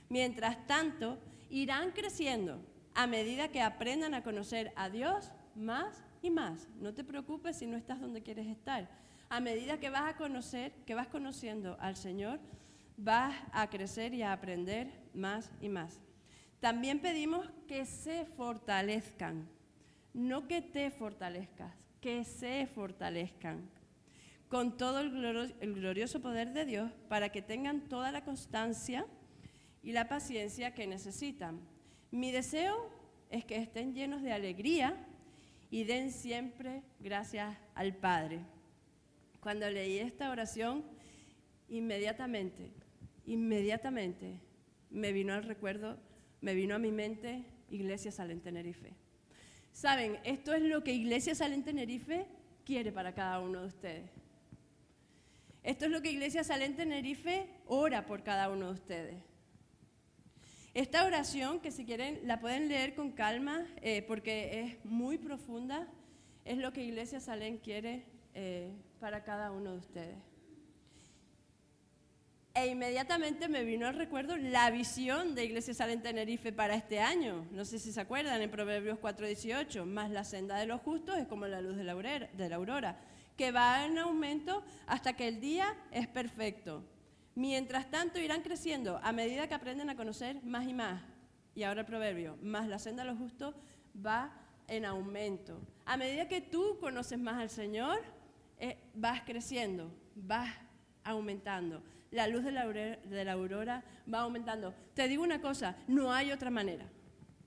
mientras 0.10 0.66
tanto 0.66 1.20
irán 1.52 1.92
creciendo 1.92 2.66
a 2.96 3.06
medida 3.06 3.50
que 3.50 3.62
aprendan 3.62 4.16
a 4.16 4.24
conocer 4.24 4.74
a 4.76 4.90
Dios 4.90 5.32
más 5.56 6.04
y 6.24 6.32
más. 6.32 6.68
No 6.80 6.96
te 6.96 7.04
preocupes 7.04 7.58
si 7.58 7.68
no 7.68 7.78
estás 7.78 8.02
donde 8.02 8.24
quieres 8.24 8.48
estar. 8.48 8.90
A 9.30 9.40
medida 9.40 9.80
que 9.80 9.92
vas 9.92 10.10
a 10.10 10.18
conocer, 10.18 10.72
que 10.88 10.96
vas 10.96 11.08
conociendo 11.08 11.78
al 11.80 11.96
Señor, 11.96 12.40
vas 13.02 13.34
a 13.54 13.70
crecer 13.70 14.14
y 14.14 14.24
a 14.24 14.34
aprender 14.34 14.92
más 15.14 15.52
y 15.62 15.70
más. 15.70 16.00
También 16.60 17.00
pedimos 17.00 17.50
que 17.68 17.86
se 17.86 18.26
fortalezcan, 18.26 19.48
no 20.14 20.48
que 20.48 20.62
te 20.62 20.92
fortalezcas, 20.92 21.74
que 22.02 22.26
se 22.26 22.68
fortalezcan 22.68 23.70
con 24.50 24.78
todo 24.78 25.00
el 25.00 25.74
glorioso 25.76 26.22
poder 26.22 26.54
de 26.54 26.66
Dios 26.66 26.92
para 27.08 27.30
que 27.30 27.42
tengan 27.42 27.88
toda 27.88 28.12
la 28.12 28.26
constancia 28.26 29.06
y 29.84 29.92
la 29.92 30.10
paciencia 30.10 30.74
que 30.74 30.88
necesitan. 30.88 31.62
Mi 32.12 32.32
deseo 32.32 32.90
es 33.30 33.46
que 33.46 33.58
estén 33.58 33.94
llenos 33.94 34.24
de 34.24 34.34
alegría 34.34 34.98
y 35.70 35.84
den 35.84 36.12
siempre 36.12 36.82
gracias 37.00 37.56
al 37.76 37.96
Padre. 37.96 38.40
Cuando 39.40 39.70
leí 39.70 40.00
esta 40.00 40.32
oración, 40.32 40.84
inmediatamente 41.70 42.72
inmediatamente 43.30 44.40
me 44.90 45.14
vino 45.14 45.34
al 45.34 45.44
recuerdo, 45.44 45.98
me 46.42 46.56
vino 46.56 46.76
a 46.76 46.80
mi 46.80 46.92
mente 46.92 47.46
Iglesia 47.70 48.12
Salen 48.12 48.42
Tenerife. 48.42 48.94
Saben, 49.72 50.20
esto 50.24 50.54
es 50.54 50.64
lo 50.64 50.84
que 50.84 50.94
Iglesia 50.94 51.36
Salen 51.36 51.64
Tenerife 51.64 52.26
quiere 52.66 52.92
para 52.92 53.14
cada 53.14 53.40
uno 53.40 53.62
de 53.62 53.68
ustedes. 53.68 54.10
Esto 55.62 55.86
es 55.86 55.92
lo 55.92 56.02
que 56.02 56.12
Iglesia 56.12 56.44
Salen 56.44 56.76
Tenerife 56.76 57.48
ora 57.68 58.06
por 58.06 58.24
cada 58.24 58.50
uno 58.50 58.68
de 58.68 58.74
ustedes. 58.74 59.16
Esta 60.74 61.06
oración, 61.06 61.60
que 61.60 61.72
si 61.72 61.86
quieren 61.86 62.20
la 62.24 62.40
pueden 62.40 62.68
leer 62.68 62.96
con 62.96 63.12
calma 63.12 63.68
eh, 63.82 64.02
porque 64.08 64.62
es 64.62 64.86
muy 64.86 65.18
profunda, 65.18 65.88
es 66.46 66.58
lo 66.58 66.74
que 66.74 66.84
Iglesia 66.84 67.20
Salen 67.20 67.58
quiere 67.58 68.06
eh, 68.34 68.72
para 69.00 69.24
cada 69.24 69.52
uno 69.52 69.74
de 69.74 69.78
ustedes. 69.78 70.18
E 72.54 72.68
inmediatamente 72.68 73.48
me 73.48 73.64
vino 73.64 73.88
al 73.88 73.96
recuerdo 73.96 74.36
la 74.36 74.72
visión 74.72 75.36
de 75.36 75.46
Iglesia 75.46 75.74
Sal 75.74 75.92
en 75.92 76.02
Tenerife 76.02 76.52
para 76.52 76.74
este 76.74 77.00
año. 77.00 77.46
No 77.52 77.64
sé 77.64 77.78
si 77.78 77.92
se 77.92 78.02
acuerdan, 78.02 78.42
en 78.42 78.50
Proverbios 78.50 78.98
4:18, 78.98 79.86
más 79.86 80.10
la 80.10 80.24
senda 80.24 80.58
de 80.58 80.66
los 80.66 80.82
justos 80.82 81.18
es 81.18 81.28
como 81.28 81.46
la 81.46 81.62
luz 81.62 81.78
de 81.78 81.84
la, 81.84 82.56
aurora, 82.56 83.00
que 83.38 83.52
va 83.52 83.86
en 83.86 84.00
aumento 84.00 84.64
hasta 84.88 85.14
que 85.14 85.28
el 85.28 85.40
día 85.40 85.76
es 85.92 86.08
perfecto. 86.08 86.84
Mientras 87.36 87.90
tanto 87.92 88.20
irán 88.20 88.42
creciendo 88.42 89.00
a 89.04 89.12
medida 89.12 89.48
que 89.48 89.54
aprenden 89.54 89.90
a 89.92 89.96
conocer 89.96 90.44
más 90.44 90.68
y 90.68 90.74
más. 90.74 91.04
Y 91.54 91.64
ahora 91.64 91.82
el 91.82 91.86
proverbio, 91.86 92.38
más 92.42 92.68
la 92.68 92.80
senda 92.80 93.04
de 93.04 93.12
los 93.12 93.20
justos 93.20 93.54
va 93.96 94.34
en 94.68 94.86
aumento. 94.86 95.62
A 95.86 95.98
medida 95.98 96.28
que 96.28 96.42
tú 96.42 96.78
conoces 96.80 97.20
más 97.20 97.36
al 97.36 97.50
Señor, 97.50 98.02
eh, 98.60 98.78
vas 98.96 99.22
creciendo, 99.22 99.92
vas 100.16 100.52
aumentando 101.04 101.82
la 102.12 102.28
luz 102.28 102.44
de 102.44 102.52
la, 102.52 103.32
aurora, 103.32 103.84
va 104.12 104.22
aumentando. 104.22 104.74
Te 104.94 105.08
digo 105.08 105.24
una 105.24 105.42
cosa, 105.42 105.78
no 105.88 106.12
hay 106.12 106.32
otra 106.32 106.50
manera. 106.50 106.90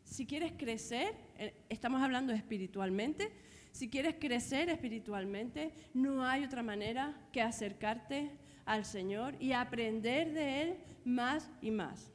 Si 0.05 0.27
quieres 0.27 0.53
crecer, 0.53 1.15
eh, 1.39 1.55
estamos 1.69 2.03
hablando 2.03 2.33
espiritualmente, 2.33 3.33
si 3.73 3.89
quieres 3.89 4.17
crecer 4.19 4.69
espiritualmente, 4.69 5.73
no 5.95 6.25
hay 6.25 6.45
otra 6.45 6.63
manera 6.63 7.17
que 7.33 7.41
acercarte 7.41 8.31
al 8.67 8.85
Señor 8.85 9.35
y 9.41 9.53
aprender 9.53 10.33
de 10.33 10.63
Él 10.63 10.77
más 11.05 11.51
y 11.61 11.71
más. 11.71 12.13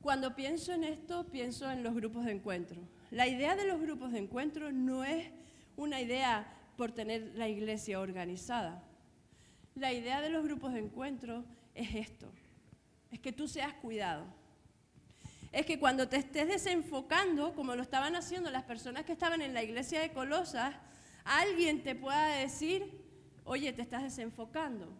Cuando 0.00 0.36
pienso 0.36 0.72
en 0.72 0.84
esto, 0.84 1.26
pienso 1.26 1.70
en 1.70 1.82
los 1.82 1.94
grupos 1.94 2.24
de 2.24 2.32
encuentro. 2.32 2.80
La 3.10 3.26
idea 3.26 3.56
de 3.56 3.66
los 3.66 3.80
grupos 3.80 4.12
de 4.12 4.18
encuentro 4.18 4.70
no 4.70 5.04
es 5.04 5.30
una 5.76 6.00
idea 6.00 6.46
por 6.76 6.92
tener 6.92 7.32
la 7.34 7.48
iglesia 7.48 8.00
organizada. 8.00 8.87
La 9.78 9.92
idea 9.92 10.20
de 10.20 10.28
los 10.28 10.42
grupos 10.42 10.72
de 10.72 10.80
encuentro 10.80 11.44
es 11.72 11.94
esto, 11.94 12.26
es 13.12 13.20
que 13.20 13.30
tú 13.30 13.46
seas 13.46 13.72
cuidado. 13.74 14.26
Es 15.52 15.66
que 15.66 15.78
cuando 15.78 16.08
te 16.08 16.16
estés 16.16 16.48
desenfocando, 16.48 17.54
como 17.54 17.76
lo 17.76 17.82
estaban 17.82 18.16
haciendo 18.16 18.50
las 18.50 18.64
personas 18.64 19.04
que 19.04 19.12
estaban 19.12 19.40
en 19.40 19.54
la 19.54 19.62
iglesia 19.62 20.00
de 20.00 20.12
Colosas, 20.12 20.74
alguien 21.24 21.84
te 21.84 21.94
pueda 21.94 22.26
decir, 22.38 22.90
oye, 23.44 23.72
te 23.72 23.82
estás 23.82 24.02
desenfocando, 24.02 24.92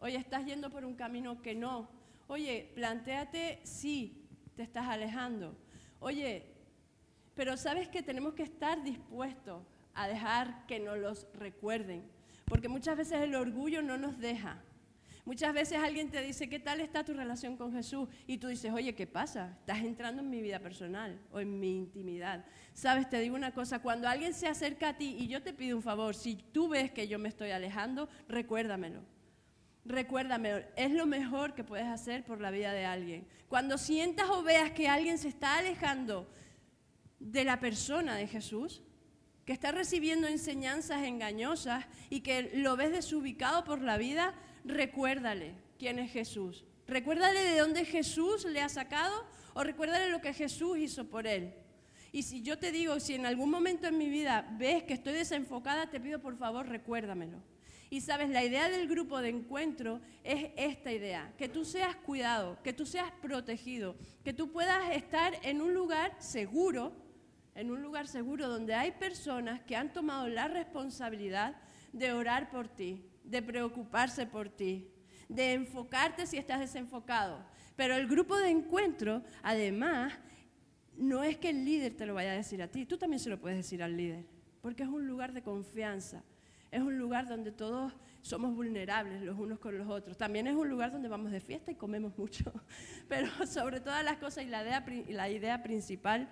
oye, 0.00 0.16
estás 0.16 0.44
yendo 0.44 0.70
por 0.70 0.84
un 0.84 0.96
camino 0.96 1.40
que 1.40 1.54
no, 1.54 1.88
oye, 2.26 2.72
planteate 2.74 3.60
si 3.62 4.26
te 4.56 4.64
estás 4.64 4.88
alejando, 4.88 5.56
oye, 6.00 6.52
pero 7.36 7.56
sabes 7.56 7.88
que 7.88 8.02
tenemos 8.02 8.34
que 8.34 8.42
estar 8.42 8.82
dispuestos 8.82 9.62
a 9.94 10.08
dejar 10.08 10.66
que 10.66 10.80
nos 10.80 10.98
los 10.98 11.28
recuerden, 11.34 12.15
porque 12.46 12.68
muchas 12.68 12.96
veces 12.96 13.20
el 13.20 13.34
orgullo 13.34 13.82
no 13.82 13.98
nos 13.98 14.18
deja. 14.18 14.62
Muchas 15.26 15.52
veces 15.52 15.78
alguien 15.78 16.08
te 16.08 16.22
dice, 16.22 16.48
¿qué 16.48 16.60
tal 16.60 16.80
está 16.80 17.04
tu 17.04 17.12
relación 17.12 17.56
con 17.56 17.72
Jesús? 17.72 18.08
Y 18.28 18.38
tú 18.38 18.46
dices, 18.46 18.72
oye, 18.72 18.94
¿qué 18.94 19.08
pasa? 19.08 19.56
Estás 19.58 19.80
entrando 19.80 20.22
en 20.22 20.30
mi 20.30 20.40
vida 20.40 20.60
personal 20.60 21.20
o 21.32 21.40
en 21.40 21.58
mi 21.58 21.76
intimidad. 21.76 22.44
Sabes, 22.74 23.10
te 23.10 23.18
digo 23.18 23.34
una 23.34 23.52
cosa, 23.52 23.80
cuando 23.80 24.08
alguien 24.08 24.32
se 24.32 24.46
acerca 24.46 24.90
a 24.90 24.96
ti 24.96 25.16
y 25.18 25.26
yo 25.26 25.42
te 25.42 25.52
pido 25.52 25.76
un 25.76 25.82
favor, 25.82 26.14
si 26.14 26.36
tú 26.36 26.68
ves 26.68 26.92
que 26.92 27.08
yo 27.08 27.18
me 27.18 27.28
estoy 27.28 27.50
alejando, 27.50 28.08
recuérdamelo. 28.28 29.02
Recuérdamelo, 29.84 30.64
es 30.76 30.92
lo 30.92 31.06
mejor 31.06 31.54
que 31.54 31.64
puedes 31.64 31.86
hacer 31.86 32.24
por 32.24 32.40
la 32.40 32.52
vida 32.52 32.72
de 32.72 32.84
alguien. 32.84 33.26
Cuando 33.48 33.78
sientas 33.78 34.30
o 34.30 34.44
veas 34.44 34.70
que 34.70 34.86
alguien 34.86 35.18
se 35.18 35.26
está 35.26 35.58
alejando 35.58 36.30
de 37.18 37.42
la 37.42 37.58
persona 37.58 38.14
de 38.14 38.28
Jesús, 38.28 38.82
que 39.46 39.52
está 39.52 39.70
recibiendo 39.70 40.26
enseñanzas 40.26 41.04
engañosas 41.04 41.86
y 42.10 42.20
que 42.20 42.50
lo 42.54 42.76
ves 42.76 42.90
desubicado 42.90 43.62
por 43.62 43.80
la 43.80 43.96
vida, 43.96 44.34
recuérdale 44.64 45.54
quién 45.78 46.00
es 46.00 46.10
Jesús. 46.10 46.64
Recuérdale 46.88 47.40
de 47.40 47.58
dónde 47.60 47.84
Jesús 47.84 48.44
le 48.44 48.60
ha 48.60 48.68
sacado 48.68 49.24
o 49.54 49.62
recuérdale 49.62 50.10
lo 50.10 50.20
que 50.20 50.34
Jesús 50.34 50.78
hizo 50.78 51.08
por 51.08 51.28
él. 51.28 51.54
Y 52.10 52.24
si 52.24 52.42
yo 52.42 52.58
te 52.58 52.72
digo, 52.72 52.98
si 52.98 53.14
en 53.14 53.24
algún 53.24 53.50
momento 53.50 53.86
en 53.86 53.98
mi 53.98 54.08
vida 54.10 54.48
ves 54.58 54.82
que 54.82 54.94
estoy 54.94 55.12
desenfocada, 55.14 55.90
te 55.90 56.00
pido 56.00 56.20
por 56.20 56.36
favor 56.36 56.66
recuérdamelo. 56.68 57.40
Y 57.88 58.00
sabes, 58.00 58.30
la 58.30 58.44
idea 58.44 58.68
del 58.68 58.88
grupo 58.88 59.20
de 59.20 59.28
encuentro 59.28 60.00
es 60.24 60.50
esta 60.56 60.92
idea, 60.92 61.32
que 61.38 61.48
tú 61.48 61.64
seas 61.64 61.94
cuidado, 61.94 62.58
que 62.64 62.72
tú 62.72 62.84
seas 62.84 63.12
protegido, 63.22 63.94
que 64.24 64.32
tú 64.32 64.50
puedas 64.50 64.90
estar 64.92 65.34
en 65.42 65.60
un 65.60 65.72
lugar 65.72 66.16
seguro 66.18 67.05
en 67.56 67.70
un 67.70 67.82
lugar 67.82 68.06
seguro 68.06 68.48
donde 68.48 68.74
hay 68.74 68.92
personas 68.92 69.60
que 69.62 69.76
han 69.76 69.92
tomado 69.92 70.28
la 70.28 70.46
responsabilidad 70.46 71.56
de 71.92 72.12
orar 72.12 72.50
por 72.50 72.68
ti, 72.68 73.02
de 73.24 73.42
preocuparse 73.42 74.26
por 74.26 74.50
ti, 74.50 74.90
de 75.28 75.54
enfocarte 75.54 76.26
si 76.26 76.36
estás 76.36 76.60
desenfocado. 76.60 77.42
Pero 77.74 77.96
el 77.96 78.06
grupo 78.06 78.36
de 78.36 78.50
encuentro, 78.50 79.22
además, 79.42 80.12
no 80.96 81.24
es 81.24 81.38
que 81.38 81.50
el 81.50 81.64
líder 81.64 81.96
te 81.96 82.04
lo 82.04 82.14
vaya 82.14 82.32
a 82.32 82.36
decir 82.36 82.62
a 82.62 82.68
ti, 82.68 82.84
tú 82.84 82.98
también 82.98 83.20
se 83.20 83.30
lo 83.30 83.40
puedes 83.40 83.56
decir 83.56 83.82
al 83.82 83.96
líder, 83.96 84.26
porque 84.60 84.82
es 84.82 84.88
un 84.88 85.06
lugar 85.06 85.32
de 85.32 85.42
confianza, 85.42 86.22
es 86.70 86.82
un 86.82 86.98
lugar 86.98 87.26
donde 87.26 87.52
todos 87.52 87.94
somos 88.20 88.54
vulnerables 88.54 89.22
los 89.22 89.38
unos 89.38 89.58
con 89.60 89.78
los 89.78 89.88
otros. 89.88 90.18
También 90.18 90.46
es 90.46 90.54
un 90.54 90.68
lugar 90.68 90.90
donde 90.90 91.08
vamos 91.08 91.30
de 91.32 91.40
fiesta 91.40 91.70
y 91.70 91.74
comemos 91.76 92.18
mucho, 92.18 92.52
pero 93.08 93.28
sobre 93.46 93.80
todas 93.80 94.04
las 94.04 94.18
cosas 94.18 94.44
y 94.44 94.48
la 94.48 94.62
idea, 94.62 94.84
la 95.08 95.30
idea 95.30 95.62
principal 95.62 96.28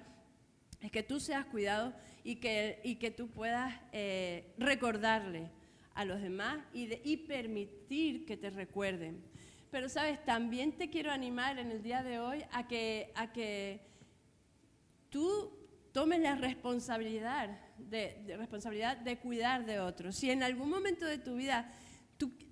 es 0.85 0.93
que 0.93 1.03
tú 1.03 1.19
seas 1.19 1.47
cuidado 1.47 1.95
y 2.25 2.37
que, 2.37 2.79
y 2.85 2.97
que 2.97 3.11
tú 3.11 3.29
puedas 3.29 3.75
eh, 3.93 4.53
recordarle 4.59 5.51
a 5.95 6.05
los 6.05 6.21
demás 6.21 6.59
y, 6.75 6.91
y 7.11 7.17
permitir 7.17 8.27
que 8.27 8.37
te 8.37 8.51
recuerden. 8.51 9.25
Pero 9.71 9.89
sabes, 9.89 10.23
también 10.27 10.73
te 10.73 10.91
quiero 10.91 11.11
animar 11.11 11.59
en 11.59 11.71
el 11.71 11.83
día 11.83 12.03
de 12.03 12.21
hoy 12.21 12.45
a 12.53 12.69
que, 12.69 13.13
a 13.15 13.33
que 13.33 13.81
tú 15.09 15.57
tomes 15.93 16.21
la 16.21 16.35
responsabilidad 16.35 17.59
de, 17.79 18.23
de, 18.27 18.37
responsabilidad 18.37 18.99
de 18.99 19.19
cuidar 19.19 19.65
de 19.65 19.81
otros. 19.81 20.17
Si 20.17 20.31
en 20.31 20.43
algún 20.43 20.69
momento 20.69 21.07
de 21.07 21.17
tu 21.17 21.37
vida 21.37 21.73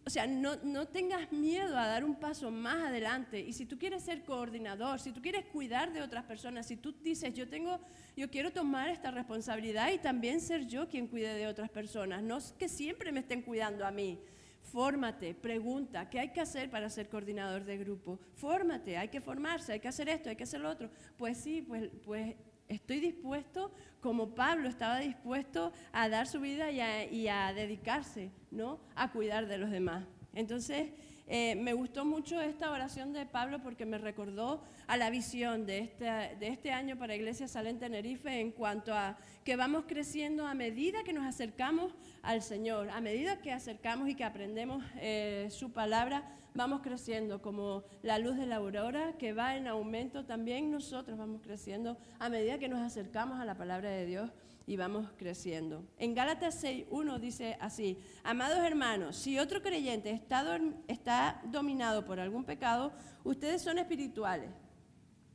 o 0.05 0.11
sea, 0.11 0.27
no, 0.27 0.57
no, 0.65 0.87
tengas 0.89 1.31
miedo 1.33 1.77
a 1.77 1.87
dar 1.87 2.05
un 2.05 2.17
paso 2.17 2.51
más 2.51 2.85
adelante. 2.85 3.41
Y 3.41 3.53
si 3.53 3.67
tú 3.67 3.79
quieres 3.79 4.03
ser 4.03 4.25
coordinador, 4.25 5.01
si 5.01 5.13
tú 5.13 5.23
quieres 5.23 5.45
cuidar 5.47 5.93
de 5.93 6.03
otras 6.03 6.25
personas, 6.25 6.67
si 6.67 6.77
tú 6.77 6.93
dices, 7.03 7.33
yo 7.35 7.49
tengo, 7.49 7.79
yo 8.17 8.31
quiero 8.31 8.51
tomar 8.51 8.89
esta 8.89 9.11
responsabilidad 9.11 9.93
y 9.93 9.99
también 9.99 10.41
ser 10.41 10.67
yo 10.67 10.89
quien 10.89 11.07
cuide 11.07 11.35
de 11.35 11.47
otras 11.47 11.71
personas, 11.71 12.23
no 12.23 12.39
es 12.39 12.53
que 12.53 12.69
siempre 12.69 13.13
me 13.13 13.21
estén 13.21 13.43
cuidando 13.43 13.87
a 13.87 13.91
mí, 13.91 14.19
Fórmate, 14.63 15.35
pregunta, 15.35 16.09
¿qué 16.09 16.19
hay 16.19 16.31
que 16.31 16.41
hacer 16.41 16.71
para 16.71 16.89
ser 16.89 17.09
coordinador 17.09 17.65
de 17.65 17.77
grupo? 17.77 18.19
Fórmate, 18.37 18.97
hay 18.97 19.09
que 19.09 19.21
formarse, 19.21 19.73
hay 19.73 19.81
que 19.81 19.89
hacer 19.89 20.09
esto, 20.09 20.31
hay 20.31 20.37
que 20.37 20.45
hacer 20.45 20.61
lo 20.61 20.71
otro. 20.71 20.89
Pues 21.19 21.37
sí, 21.37 21.61
pues, 21.61 21.91
pues 22.05 22.35
estoy 22.75 23.01
dispuesto, 23.01 23.73
como 24.01 24.35
Pablo 24.35 24.69
estaba 24.69 24.99
dispuesto 24.99 25.73
a 25.93 26.09
dar 26.09 26.27
su 26.27 26.41
vida 26.41 26.71
y 26.71 27.29
a, 27.29 27.53
dedicarse, 27.53 28.31
¿no? 28.51 28.81
A 28.95 29.13
cuidar 29.13 29.47
de 29.47 29.59
los 29.59 29.71
demás. 29.71 30.05
Entonces, 30.35 30.91
eh, 31.29 31.55
me 31.55 31.73
gustó 31.73 32.05
mucho 32.05 32.41
esta 32.41 32.71
oración 32.71 33.13
de 33.13 33.27
Pablo 33.27 33.63
porque 33.63 33.87
me 33.87 33.99
recordó 33.99 34.63
a 34.87 34.97
la 34.97 35.09
visión 35.09 35.67
de 35.67 35.79
este, 35.79 36.37
este 36.41 36.73
año 36.73 36.99
para 36.99 37.15
Iglesia 37.15 37.47
Salen 37.47 37.79
Tenerife 37.79 38.41
en 38.41 38.51
cuanto 38.51 38.93
a 38.93 39.17
que 39.45 39.57
vamos 39.57 39.85
creciendo 39.87 40.47
a 40.47 40.55
medida 40.55 41.05
que 41.05 41.13
nos 41.13 41.25
acercamos 41.25 41.95
al 42.23 42.43
Señor, 42.43 42.91
a 42.91 43.01
medida 43.01 43.41
que 43.41 43.53
acercamos 43.53 44.09
y 44.09 44.15
que 44.15 44.25
aprendemos 44.25 44.85
eh, 44.97 45.49
su 45.51 45.73
palabra, 45.73 46.25
vamos 46.55 46.81
creciendo 46.83 47.41
como 47.41 47.85
la 48.03 48.19
luz 48.19 48.37
de 48.37 48.47
la 48.47 48.57
aurora 48.57 49.17
que 49.19 49.33
va 49.33 49.57
en 49.57 49.67
aumento, 49.67 50.25
también 50.25 50.71
nosotros 50.71 51.19
vamos 51.19 51.41
creciendo 51.43 51.97
a 52.19 52.29
medida 52.29 52.59
que 52.59 52.69
nos 52.69 52.81
acercamos 52.81 53.41
a 53.41 53.45
la 53.45 53.57
palabra 53.57 53.91
de 53.91 54.07
Dios 54.07 54.31
y 54.67 54.77
vamos 54.77 55.11
creciendo. 55.17 55.85
En 55.99 56.15
Gálatas 56.15 56.63
6.1 56.63 57.19
dice 57.19 57.57
así, 57.61 57.99
amados 58.23 58.59
hermanos, 58.59 59.17
si 59.17 59.39
otro 59.39 59.63
creyente 59.63 60.11
está, 60.11 60.61
está 60.89 61.43
dominado 61.47 62.05
por 62.05 62.21
algún 62.21 62.45
pecado, 62.45 62.93
ustedes 63.25 63.63
son 63.63 63.79
espirituales. 63.79 64.51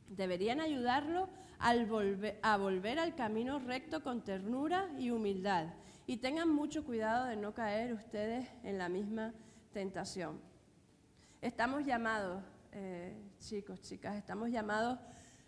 Deberían 0.08 0.60
ayudarlo 0.60 1.28
al 1.58 1.88
a 2.42 2.56
volver 2.56 2.98
al 2.98 3.14
camino 3.14 3.58
recto 3.58 4.02
con 4.02 4.22
ternura 4.22 4.88
y 4.98 5.10
humildad. 5.10 5.74
Y 6.06 6.18
tengan 6.18 6.48
mucho 6.48 6.84
cuidado 6.84 7.26
de 7.26 7.36
no 7.36 7.52
caer 7.52 7.92
ustedes 7.92 8.48
en 8.62 8.78
la 8.78 8.88
misma 8.88 9.34
tentación. 9.72 10.47
Estamos 11.40 11.84
llamados, 11.86 12.42
eh, 12.72 13.16
chicos, 13.38 13.80
chicas, 13.80 14.16
estamos 14.16 14.50
llamados 14.50 14.98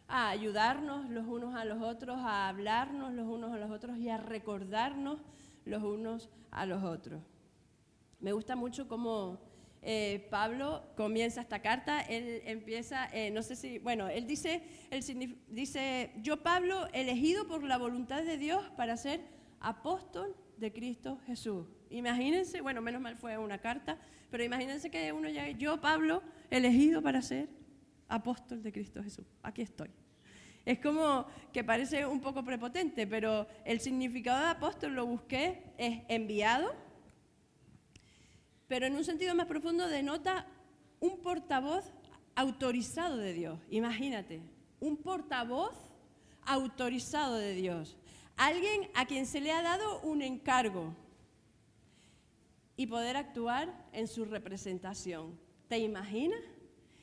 a 0.06 0.28
ayudarnos 0.28 1.10
los 1.10 1.26
unos 1.26 1.56
a 1.56 1.64
los 1.64 1.82
otros, 1.82 2.16
a 2.20 2.48
hablarnos 2.48 3.12
los 3.12 3.26
unos 3.26 3.52
a 3.52 3.58
los 3.58 3.72
otros 3.72 3.98
y 3.98 4.08
a 4.08 4.16
recordarnos 4.16 5.18
los 5.64 5.82
unos 5.82 6.30
a 6.52 6.64
los 6.64 6.84
otros. 6.84 7.20
Me 8.20 8.30
gusta 8.32 8.54
mucho 8.54 8.86
cómo 8.86 9.40
eh, 9.82 10.28
Pablo 10.30 10.84
comienza 10.96 11.40
esta 11.40 11.60
carta. 11.60 12.00
Él 12.02 12.42
empieza, 12.44 13.06
eh, 13.06 13.32
no 13.32 13.42
sé 13.42 13.56
si, 13.56 13.80
bueno, 13.80 14.08
él 14.08 14.28
dice, 14.28 14.62
él 14.90 15.36
dice, 15.48 16.12
yo 16.22 16.40
Pablo, 16.40 16.86
elegido 16.92 17.48
por 17.48 17.64
la 17.64 17.78
voluntad 17.78 18.22
de 18.22 18.38
Dios 18.38 18.62
para 18.76 18.96
ser 18.96 19.22
apóstol 19.58 20.36
de 20.56 20.72
Cristo 20.72 21.18
Jesús. 21.26 21.66
Imagínense, 21.90 22.60
bueno, 22.60 22.80
menos 22.80 23.00
mal 23.00 23.16
fue 23.16 23.36
una 23.36 23.58
carta, 23.58 23.98
pero 24.30 24.44
imagínense 24.44 24.90
que 24.90 25.12
uno 25.12 25.28
ya, 25.28 25.50
yo 25.50 25.80
Pablo, 25.80 26.22
elegido 26.50 27.02
para 27.02 27.20
ser 27.20 27.48
apóstol 28.08 28.62
de 28.62 28.72
Cristo 28.72 29.02
Jesús. 29.02 29.26
Aquí 29.42 29.62
estoy. 29.62 29.90
Es 30.64 30.78
como 30.78 31.26
que 31.52 31.64
parece 31.64 32.06
un 32.06 32.20
poco 32.20 32.44
prepotente, 32.44 33.06
pero 33.06 33.46
el 33.64 33.80
significado 33.80 34.40
de 34.44 34.50
apóstol 34.50 34.94
lo 34.94 35.06
busqué, 35.06 35.64
es 35.78 36.02
enviado, 36.08 36.72
pero 38.68 38.86
en 38.86 38.94
un 38.94 39.04
sentido 39.04 39.34
más 39.34 39.46
profundo 39.46 39.88
denota 39.88 40.46
un 41.00 41.20
portavoz 41.22 41.92
autorizado 42.36 43.16
de 43.16 43.32
Dios. 43.32 43.58
Imagínate, 43.70 44.42
un 44.78 44.96
portavoz 44.96 45.74
autorizado 46.46 47.34
de 47.34 47.54
Dios. 47.54 47.96
Alguien 48.36 48.88
a 48.94 49.06
quien 49.06 49.26
se 49.26 49.40
le 49.40 49.50
ha 49.50 49.62
dado 49.62 50.00
un 50.02 50.22
encargo 50.22 50.94
y 52.80 52.86
poder 52.86 53.14
actuar 53.18 53.70
en 53.92 54.08
su 54.08 54.24
representación. 54.24 55.38
¿Te 55.68 55.78
imaginas? 55.78 56.40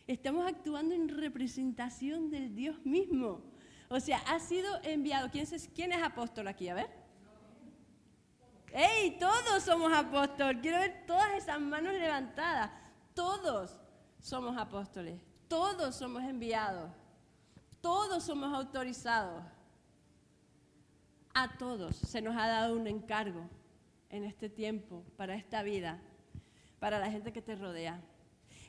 Estamos 0.08 0.48
actuando 0.48 0.96
en 0.96 1.08
representación 1.08 2.32
del 2.32 2.56
Dios 2.56 2.84
mismo. 2.84 3.44
O 3.88 4.00
sea, 4.00 4.18
ha 4.26 4.40
sido 4.40 4.68
enviado. 4.82 5.30
¿Quién 5.30 5.44
es, 5.44 5.70
quién 5.76 5.92
es 5.92 6.02
apóstol 6.02 6.48
aquí? 6.48 6.68
A 6.68 6.74
ver. 6.74 6.90
¡Ey! 8.74 9.20
Todos 9.20 9.62
somos 9.62 9.94
apóstoles. 9.94 10.64
Quiero 10.64 10.80
ver 10.80 11.06
todas 11.06 11.36
esas 11.36 11.62
manos 11.62 11.94
levantadas. 11.94 12.72
Todos 13.14 13.80
somos 14.20 14.58
apóstoles. 14.58 15.22
Todos 15.48 15.96
somos 15.96 16.24
enviados. 16.24 16.90
Todos 17.82 18.24
somos 18.24 18.52
autorizados. 18.52 19.44
A 21.36 21.56
todos 21.56 21.98
se 21.98 22.20
nos 22.20 22.36
ha 22.36 22.48
dado 22.48 22.76
un 22.76 22.88
encargo 22.88 23.48
en 24.10 24.24
este 24.24 24.50
tiempo, 24.50 25.04
para 25.16 25.36
esta 25.36 25.64
vida, 25.64 26.00
para 26.80 27.00
la 27.00 27.12
gente 27.12 27.32
que 27.32 27.42
te 27.42 27.56
rodea. 27.56 28.02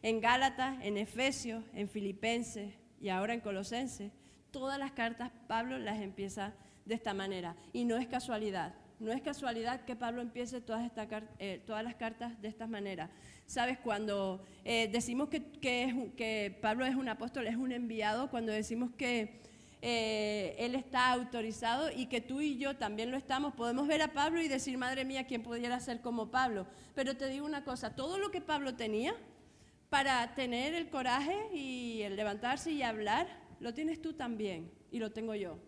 En 0.03 0.21
Gálatas, 0.21 0.79
en 0.83 0.97
Efesios, 0.97 1.65
en 1.75 1.89
Filipenses 1.89 2.73
y 3.01 3.09
ahora 3.09 3.35
en 3.35 3.41
Colosenses, 3.41 4.13
todas 4.51 4.79
las 4.79 4.93
cartas 4.93 5.31
Pablo 5.47 5.79
las 5.79 6.01
empieza 6.01 6.55
de 6.85 6.95
esta 6.95 7.15
manera. 7.15 7.57
Y 7.73 7.85
no 7.85 7.97
es 7.97 8.07
casualidad, 8.07 8.75
no 9.01 9.13
es 9.13 9.23
casualidad 9.23 9.85
que 9.85 9.95
Pablo 9.95 10.23
empiece 10.23 10.61
todas, 10.61 10.91
eh, 11.39 11.63
todas 11.67 11.85
las 11.85 11.95
cartas 11.95 12.41
de 12.41 12.49
esta 12.49 12.67
manera. 12.67 13.11
Sabes, 13.47 13.79
cuando 13.79 14.45
eh, 14.65 14.89
decimos 14.91 15.29
que, 15.29 15.43
que, 15.61 16.59
Pablo 16.61 16.85
es 16.85 16.95
un 16.95 17.09
apóstol, 17.09 17.47
es 17.47 17.57
un 17.57 17.73
enviado, 17.73 18.31
cuando 18.31 18.53
decimos 18.53 18.91
que 18.97 19.41
eh, 19.81 20.57
él 20.59 20.75
está 20.75 21.13
autorizado 21.13 21.91
y 21.91 22.07
que 22.07 22.21
tú 22.21 22.41
y 22.41 22.59
yo 22.59 22.77
también 22.77 23.11
lo 23.11 23.17
estamos, 23.17 23.55
podemos 23.55 23.87
ver 23.87 24.03
a 24.03 24.13
Pablo 24.13 24.41
y 24.41 24.49
decir, 24.49 24.77
madre 24.77 25.05
mía, 25.05 25.27
¿quién 25.27 25.43
pudiera 25.43 25.79
ser 25.81 26.01
como 26.01 26.31
Pablo? 26.31 26.67
Pero 26.95 27.17
te 27.17 27.29
digo 27.29 27.47
una 27.47 27.65
cosa, 27.65 27.95
todo 27.95 28.19
lo 28.19 28.31
que 28.31 28.41
Pablo 28.41 28.75
tenía, 28.75 29.15
para 29.89 30.35
tener 30.35 30.75
el 30.75 30.91
coraje 30.91 31.37
y 31.55 32.03
el 32.03 32.17
levantarse 32.17 32.73
y 32.73 32.83
hablar, 32.83 33.27
lo 33.61 33.73
tienes 33.73 34.03
tú 34.03 34.13
también 34.13 34.71
y 34.91 34.99
lo 34.99 35.13
tengo 35.13 35.35
yo. 35.35 35.59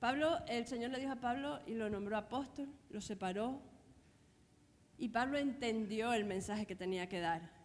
Pablo, 0.00 0.38
el 0.46 0.66
Señor 0.66 0.90
le 0.90 1.00
dijo 1.00 1.12
a 1.12 1.16
Pablo 1.16 1.60
y 1.66 1.74
lo 1.74 1.90
nombró 1.90 2.16
apóstol, 2.16 2.68
lo 2.90 3.00
separó 3.00 3.60
y 4.96 5.08
Pablo 5.08 5.38
entendió 5.38 6.12
el 6.12 6.24
mensaje 6.24 6.66
que 6.66 6.74
tenía 6.74 7.08
que 7.08 7.20
dar. 7.20 7.57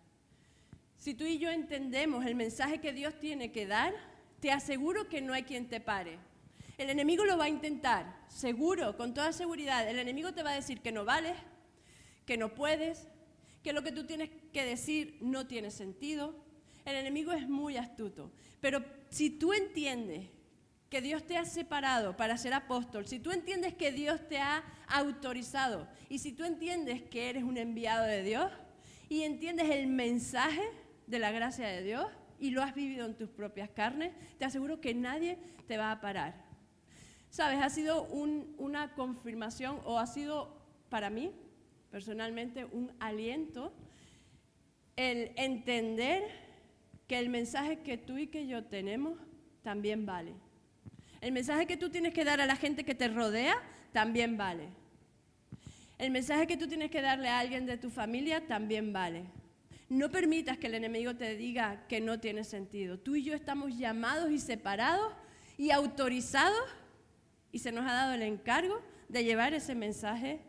Si 1.03 1.13
tú 1.13 1.25
y 1.25 1.37
yo 1.37 1.49
entendemos 1.49 2.25
el 2.25 2.33
mensaje 2.33 2.79
que 2.79 2.93
Dios 2.93 3.19
tiene 3.19 3.51
que 3.51 3.67
dar, 3.67 3.93
te 4.39 4.53
aseguro 4.53 5.09
que 5.09 5.21
no 5.21 5.33
hay 5.33 5.43
quien 5.43 5.67
te 5.67 5.81
pare. 5.81 6.17
El 6.77 6.89
enemigo 6.89 7.25
lo 7.25 7.37
va 7.37 7.43
a 7.43 7.49
intentar, 7.49 8.23
seguro, 8.29 8.95
con 8.95 9.13
toda 9.13 9.33
seguridad. 9.33 9.85
El 9.85 9.99
enemigo 9.99 10.31
te 10.31 10.43
va 10.43 10.51
a 10.51 10.55
decir 10.55 10.79
que 10.79 10.93
no 10.93 11.03
vales, 11.03 11.35
que 12.25 12.37
no 12.37 12.55
puedes, 12.55 13.09
que 13.63 13.73
lo 13.73 13.83
que 13.83 13.91
tú 13.91 14.05
tienes 14.05 14.29
que 14.53 14.63
decir 14.63 15.17
no 15.19 15.45
tiene 15.45 15.71
sentido. 15.71 16.41
El 16.85 16.95
enemigo 16.95 17.33
es 17.33 17.49
muy 17.49 17.75
astuto. 17.75 18.31
Pero 18.61 18.81
si 19.09 19.29
tú 19.29 19.51
entiendes 19.51 20.29
que 20.89 21.01
Dios 21.01 21.25
te 21.25 21.35
ha 21.35 21.43
separado 21.43 22.15
para 22.15 22.37
ser 22.37 22.53
apóstol, 22.53 23.07
si 23.07 23.19
tú 23.19 23.31
entiendes 23.31 23.73
que 23.73 23.91
Dios 23.91 24.25
te 24.29 24.37
ha 24.37 24.63
autorizado 24.87 25.85
y 26.07 26.19
si 26.19 26.31
tú 26.31 26.45
entiendes 26.45 27.01
que 27.01 27.29
eres 27.29 27.43
un 27.43 27.57
enviado 27.57 28.05
de 28.05 28.23
Dios 28.23 28.49
y 29.09 29.23
entiendes 29.23 29.69
el 29.69 29.87
mensaje 29.87 30.63
de 31.13 31.19
la 31.19 31.31
gracia 31.31 31.67
de 31.67 31.83
Dios 31.83 32.07
y 32.39 32.49
lo 32.49 32.63
has 32.63 32.73
vivido 32.73 33.05
en 33.05 33.15
tus 33.15 33.29
propias 33.29 33.69
carnes, 33.69 34.13
te 34.39 34.45
aseguro 34.45 34.81
que 34.81 34.95
nadie 34.95 35.37
te 35.67 35.77
va 35.77 35.91
a 35.91 36.01
parar. 36.01 36.33
Sabes, 37.29 37.61
ha 37.61 37.69
sido 37.69 38.03
una 38.05 38.95
confirmación 38.95 39.79
o 39.85 39.99
ha 39.99 40.07
sido 40.07 40.59
para 40.89 41.11
mí 41.11 41.31
personalmente 41.91 42.65
un 42.65 42.91
aliento 42.99 43.71
el 44.95 45.33
entender 45.35 46.23
que 47.07 47.19
el 47.19 47.29
mensaje 47.29 47.79
que 47.79 47.99
tú 47.99 48.17
y 48.17 48.25
que 48.25 48.47
yo 48.47 48.63
tenemos 48.63 49.19
también 49.61 50.07
vale. 50.07 50.33
El 51.21 51.31
mensaje 51.31 51.67
que 51.67 51.77
tú 51.77 51.91
tienes 51.91 52.11
que 52.13 52.25
dar 52.25 52.41
a 52.41 52.47
la 52.47 52.55
gente 52.55 52.83
que 52.83 52.95
te 52.95 53.07
rodea 53.07 53.55
también 53.91 54.35
vale. 54.35 54.67
El 55.99 56.09
mensaje 56.09 56.47
que 56.47 56.57
tú 56.57 56.67
tienes 56.67 56.89
que 56.89 57.03
darle 57.03 57.29
a 57.29 57.37
alguien 57.37 57.67
de 57.67 57.77
tu 57.77 57.91
familia 57.91 58.47
también 58.47 58.91
vale. 58.91 59.25
No 59.93 60.09
permitas 60.09 60.57
que 60.57 60.65
el 60.65 60.73
enemigo 60.73 61.15
te 61.15 61.35
diga 61.35 61.85
que 61.87 62.01
no 62.01 62.19
tiene 62.19 62.43
sentido. 62.43 62.97
Tú 62.97 63.15
y 63.15 63.23
yo 63.23 63.35
estamos 63.35 63.77
llamados 63.77 64.31
y 64.31 64.39
separados 64.39 65.13
y 65.55 65.69
autorizados 65.69 66.65
y 67.51 67.59
se 67.59 67.71
nos 67.71 67.85
ha 67.85 67.93
dado 67.93 68.13
el 68.13 68.23
encargo 68.23 68.81
de 69.07 69.23
llevar 69.23 69.53
ese 69.53 69.75
mensaje 69.75 70.41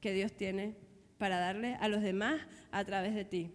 que 0.00 0.12
Dios 0.12 0.32
tiene 0.32 0.74
para 1.16 1.38
darle 1.38 1.76
a 1.76 1.86
los 1.86 2.02
demás 2.02 2.40
a 2.72 2.84
través 2.84 3.14
de 3.14 3.24
ti. 3.24 3.54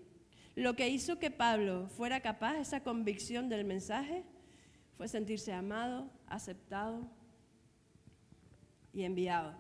Lo 0.56 0.78
que 0.78 0.88
hizo 0.88 1.20
que 1.20 1.30
Pablo 1.30 1.90
fuera 1.90 2.22
capaz, 2.22 2.60
esa 2.60 2.82
convicción 2.82 3.50
del 3.50 3.66
mensaje, 3.66 4.24
fue 4.96 5.10
sentirse 5.10 5.52
amado, 5.52 6.10
aceptado 6.28 7.06
y 8.94 9.04
enviado. 9.04 9.54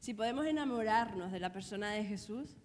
Si 0.00 0.14
podemos 0.14 0.46
enamorarnos 0.46 1.30
de 1.30 1.40
la 1.40 1.52
persona 1.52 1.90
de 1.90 2.06
Jesús 2.06 2.56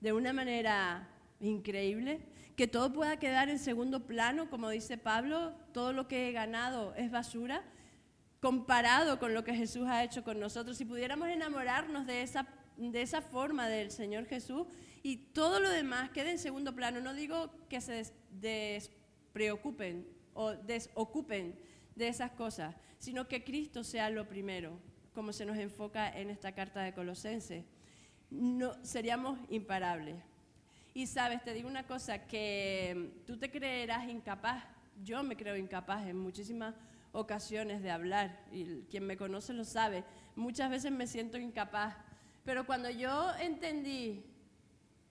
de 0.00 0.14
una 0.14 0.32
manera 0.32 1.06
increíble, 1.40 2.20
que 2.56 2.68
todo 2.68 2.92
pueda 2.92 3.18
quedar 3.18 3.48
en 3.48 3.58
segundo 3.58 4.06
plano, 4.06 4.50
como 4.50 4.68
dice 4.68 4.98
Pablo, 4.98 5.54
todo 5.72 5.92
lo 5.92 6.06
que 6.06 6.28
he 6.28 6.32
ganado 6.32 6.94
es 6.94 7.10
basura, 7.10 7.62
comparado 8.40 9.18
con 9.18 9.34
lo 9.34 9.44
que 9.44 9.54
Jesús 9.54 9.86
ha 9.88 10.04
hecho 10.04 10.22
con 10.24 10.38
nosotros, 10.38 10.76
si 10.76 10.84
pudiéramos 10.84 11.28
enamorarnos 11.28 12.06
de 12.06 12.22
esa 12.22 12.46
de 12.88 13.02
esa 13.02 13.20
forma 13.20 13.68
del 13.68 13.90
Señor 13.90 14.26
Jesús 14.26 14.66
y 15.02 15.16
todo 15.16 15.60
lo 15.60 15.68
demás 15.68 16.10
quede 16.10 16.30
en 16.30 16.38
segundo 16.38 16.74
plano. 16.74 17.00
No 17.00 17.12
digo 17.14 17.50
que 17.68 17.80
se 17.80 18.12
despreocupen 18.30 20.06
o 20.32 20.52
desocupen 20.52 21.58
de 21.94 22.08
esas 22.08 22.30
cosas, 22.32 22.74
sino 22.98 23.28
que 23.28 23.44
Cristo 23.44 23.84
sea 23.84 24.08
lo 24.08 24.28
primero, 24.28 24.78
como 25.12 25.32
se 25.32 25.44
nos 25.44 25.58
enfoca 25.58 26.08
en 26.08 26.30
esta 26.30 26.52
carta 26.52 26.82
de 26.82 26.94
Colosenses. 26.94 27.64
No, 28.30 28.72
seríamos 28.84 29.38
imparables. 29.50 30.16
Y 30.92 31.06
sabes, 31.06 31.42
te 31.44 31.54
digo 31.54 31.68
una 31.68 31.86
cosa, 31.86 32.26
que 32.26 33.22
tú 33.24 33.36
te 33.36 33.50
creerás 33.50 34.08
incapaz, 34.08 34.64
yo 35.04 35.22
me 35.22 35.36
creo 35.36 35.56
incapaz 35.56 36.06
en 36.06 36.18
muchísimas 36.18 36.74
ocasiones 37.12 37.82
de 37.82 37.90
hablar, 37.90 38.44
y 38.52 38.82
quien 38.90 39.06
me 39.06 39.16
conoce 39.16 39.52
lo 39.52 39.64
sabe, 39.64 40.04
muchas 40.34 40.68
veces 40.68 40.90
me 40.90 41.06
siento 41.06 41.38
incapaz, 41.38 41.96
pero 42.44 42.66
cuando 42.66 42.90
yo 42.90 43.32
entendí, 43.40 44.24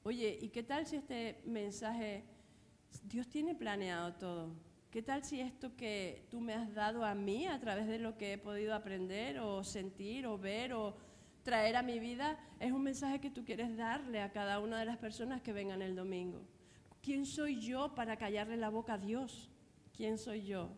oye, 0.04 0.38
¿y 0.42 0.50
qué 0.50 0.64
tal 0.64 0.86
si 0.86 0.98
este 0.98 1.42
mensaje, 1.46 2.26
Dios 3.04 3.28
tiene 3.30 3.56
planeado 3.56 4.14
todo? 4.16 4.56
¿Qué 4.92 5.02
tal 5.02 5.24
si 5.24 5.40
esto 5.40 5.76
que 5.78 6.26
tú 6.30 6.42
me 6.42 6.56
has 6.56 6.74
dado 6.74 7.06
a 7.06 7.14
mí 7.14 7.46
a 7.46 7.60
través 7.60 7.88
de 7.88 8.00
lo 8.00 8.18
que 8.18 8.34
he 8.34 8.38
podido 8.38 8.74
aprender 8.74 9.40
o 9.40 9.64
sentir 9.64 10.26
o 10.26 10.38
ver 10.38 10.74
o 10.74 10.98
traer 11.44 11.76
a 11.76 11.82
mi 11.82 12.00
vida 12.00 12.38
es 12.60 12.72
un 12.72 12.84
mensaje 12.84 13.20
que 13.20 13.30
tú 13.30 13.44
quieres 13.46 13.76
darle 13.76 14.22
a 14.22 14.32
cada 14.32 14.60
una 14.60 14.80
de 14.80 14.86
las 14.86 14.98
personas 14.98 15.42
que 15.42 15.54
vengan 15.54 15.82
el 15.82 15.96
domingo? 15.96 16.42
¿Quién 17.02 17.26
soy 17.26 17.60
yo 17.60 17.96
para 17.96 18.18
callarle 18.18 18.58
la 18.58 18.70
boca 18.70 18.94
a 18.94 18.98
Dios? 18.98 19.50
¿Quién 19.96 20.18
soy 20.18 20.44
yo? 20.44 20.70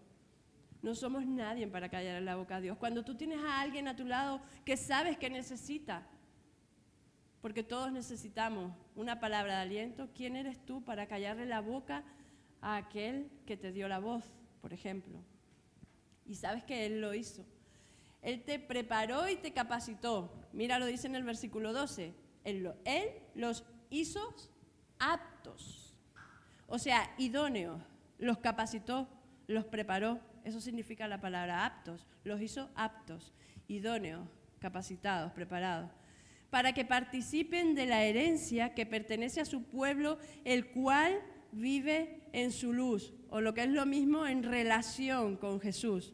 No 0.81 0.95
somos 0.95 1.25
nadie 1.25 1.67
para 1.67 1.89
callarle 1.89 2.21
la 2.21 2.35
boca 2.35 2.57
a 2.57 2.61
Dios. 2.61 2.77
Cuando 2.77 3.03
tú 3.03 3.15
tienes 3.15 3.39
a 3.39 3.61
alguien 3.61 3.87
a 3.87 3.95
tu 3.95 4.05
lado 4.05 4.41
que 4.65 4.77
sabes 4.77 5.17
que 5.17 5.29
necesita, 5.29 6.07
porque 7.41 7.63
todos 7.63 7.91
necesitamos 7.91 8.73
una 8.95 9.19
palabra 9.19 9.55
de 9.55 9.61
aliento, 9.61 10.09
¿quién 10.13 10.35
eres 10.35 10.63
tú 10.65 10.83
para 10.83 11.07
callarle 11.07 11.45
la 11.45 11.61
boca 11.61 12.03
a 12.61 12.77
aquel 12.77 13.29
que 13.45 13.57
te 13.57 13.71
dio 13.71 13.87
la 13.87 13.99
voz, 13.99 14.23
por 14.61 14.71
ejemplo. 14.73 15.19
Y 16.25 16.35
sabes 16.35 16.63
que 16.63 16.85
Él 16.85 17.01
lo 17.01 17.13
hizo. 17.13 17.45
Él 18.21 18.43
te 18.43 18.59
preparó 18.59 19.27
y 19.29 19.35
te 19.35 19.51
capacitó. 19.51 20.31
Mira, 20.53 20.79
lo 20.79 20.85
dice 20.85 21.07
en 21.07 21.15
el 21.15 21.23
versículo 21.23 21.73
12. 21.73 22.13
Él, 22.43 22.71
él 22.85 23.09
los 23.33 23.63
hizo 23.89 24.35
aptos. 24.99 25.95
O 26.67 26.77
sea, 26.79 27.13
idóneos. 27.17 27.81
Los 28.19 28.37
capacitó, 28.37 29.07
los 29.47 29.65
preparó. 29.65 30.19
Eso 30.43 30.61
significa 30.61 31.07
la 31.07 31.19
palabra 31.19 31.65
aptos. 31.65 32.07
Los 32.23 32.41
hizo 32.41 32.69
aptos, 32.75 33.33
idóneos, 33.67 34.27
capacitados, 34.59 35.31
preparados. 35.33 35.89
Para 36.51 36.73
que 36.73 36.85
participen 36.85 37.75
de 37.75 37.87
la 37.87 38.03
herencia 38.03 38.73
que 38.75 38.85
pertenece 38.85 39.41
a 39.41 39.45
su 39.45 39.63
pueblo, 39.63 40.19
el 40.43 40.67
cual 40.71 41.19
vive 41.51 42.21
en 42.33 42.51
su 42.51 42.73
luz, 42.73 43.13
o 43.29 43.41
lo 43.41 43.53
que 43.53 43.63
es 43.63 43.69
lo 43.69 43.85
mismo 43.85 44.27
en 44.27 44.43
relación 44.43 45.37
con 45.37 45.59
Jesús. 45.59 46.13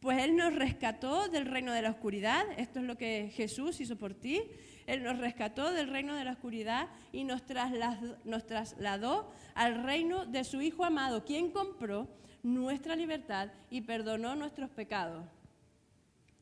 Pues 0.00 0.22
Él 0.22 0.36
nos 0.36 0.54
rescató 0.54 1.28
del 1.28 1.46
reino 1.46 1.72
de 1.72 1.82
la 1.82 1.90
oscuridad, 1.90 2.44
esto 2.58 2.80
es 2.80 2.84
lo 2.84 2.96
que 2.96 3.32
Jesús 3.34 3.80
hizo 3.80 3.96
por 3.96 4.14
ti, 4.14 4.42
Él 4.86 5.02
nos 5.02 5.18
rescató 5.18 5.72
del 5.72 5.88
reino 5.88 6.14
de 6.14 6.24
la 6.24 6.32
oscuridad 6.32 6.88
y 7.12 7.24
nos 7.24 7.44
trasladó, 7.44 8.18
nos 8.24 8.46
trasladó 8.46 9.32
al 9.54 9.82
reino 9.82 10.26
de 10.26 10.44
su 10.44 10.60
Hijo 10.60 10.84
amado, 10.84 11.24
quien 11.24 11.50
compró 11.50 12.08
nuestra 12.42 12.94
libertad 12.94 13.50
y 13.70 13.80
perdonó 13.80 14.36
nuestros 14.36 14.70
pecados. 14.70 15.24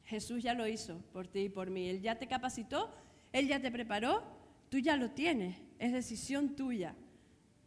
Jesús 0.04 0.42
ya 0.42 0.52
lo 0.52 0.66
hizo 0.66 0.98
por 1.12 1.28
ti 1.28 1.40
y 1.40 1.48
por 1.48 1.70
mí, 1.70 1.88
Él 1.88 2.02
ya 2.02 2.16
te 2.18 2.26
capacitó, 2.26 2.92
Él 3.32 3.46
ya 3.48 3.60
te 3.60 3.70
preparó, 3.70 4.22
tú 4.68 4.78
ya 4.78 4.96
lo 4.96 5.12
tienes, 5.12 5.56
es 5.78 5.92
decisión 5.92 6.56
tuya 6.56 6.94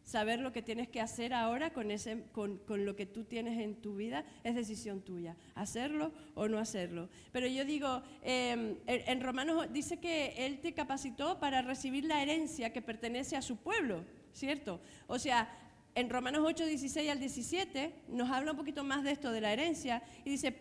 saber 0.08 0.40
lo 0.40 0.52
que 0.52 0.62
tienes 0.62 0.88
que 0.88 1.02
hacer 1.02 1.34
ahora 1.34 1.74
con, 1.74 1.90
ese, 1.90 2.24
con, 2.32 2.62
lo 2.66 2.96
que 2.96 3.04
tú 3.04 3.24
tienes 3.24 3.60
en 3.60 3.74
tu 3.74 3.96
vida 3.96 4.24
es 4.42 4.54
decisión 4.54 5.02
tuya, 5.02 5.36
hacerlo 5.54 6.12
o 6.34 6.48
no 6.48 6.58
hacerlo. 6.58 7.10
Pero 7.30 7.46
yo 7.46 7.66
digo, 7.66 8.02
em, 8.22 8.76
en 8.86 9.20
Romanos 9.20 9.66
dice 9.70 9.98
que 9.98 10.46
Él 10.46 10.60
te 10.60 10.72
capacitó 10.72 11.38
para 11.38 11.60
recibir 11.60 12.06
la 12.06 12.22
herencia 12.22 12.72
que 12.72 12.80
pertenece 12.80 13.36
a 13.36 13.42
su 13.42 13.58
pueblo, 13.58 14.02
¿cierto? 14.32 14.80
O 15.08 15.18
sea, 15.18 15.46
en 15.94 16.08
Romanos 16.08 16.40
8, 16.42 16.64
16 16.64 17.10
al 17.10 17.20
17 17.20 17.92
nos 18.08 18.30
habla 18.30 18.52
un 18.52 18.56
poquito 18.56 18.84
más 18.84 19.04
de 19.04 19.10
esto, 19.10 19.30
de 19.30 19.42
la 19.42 19.52
herencia, 19.52 20.02
y 20.24 20.30
dice, 20.30 20.52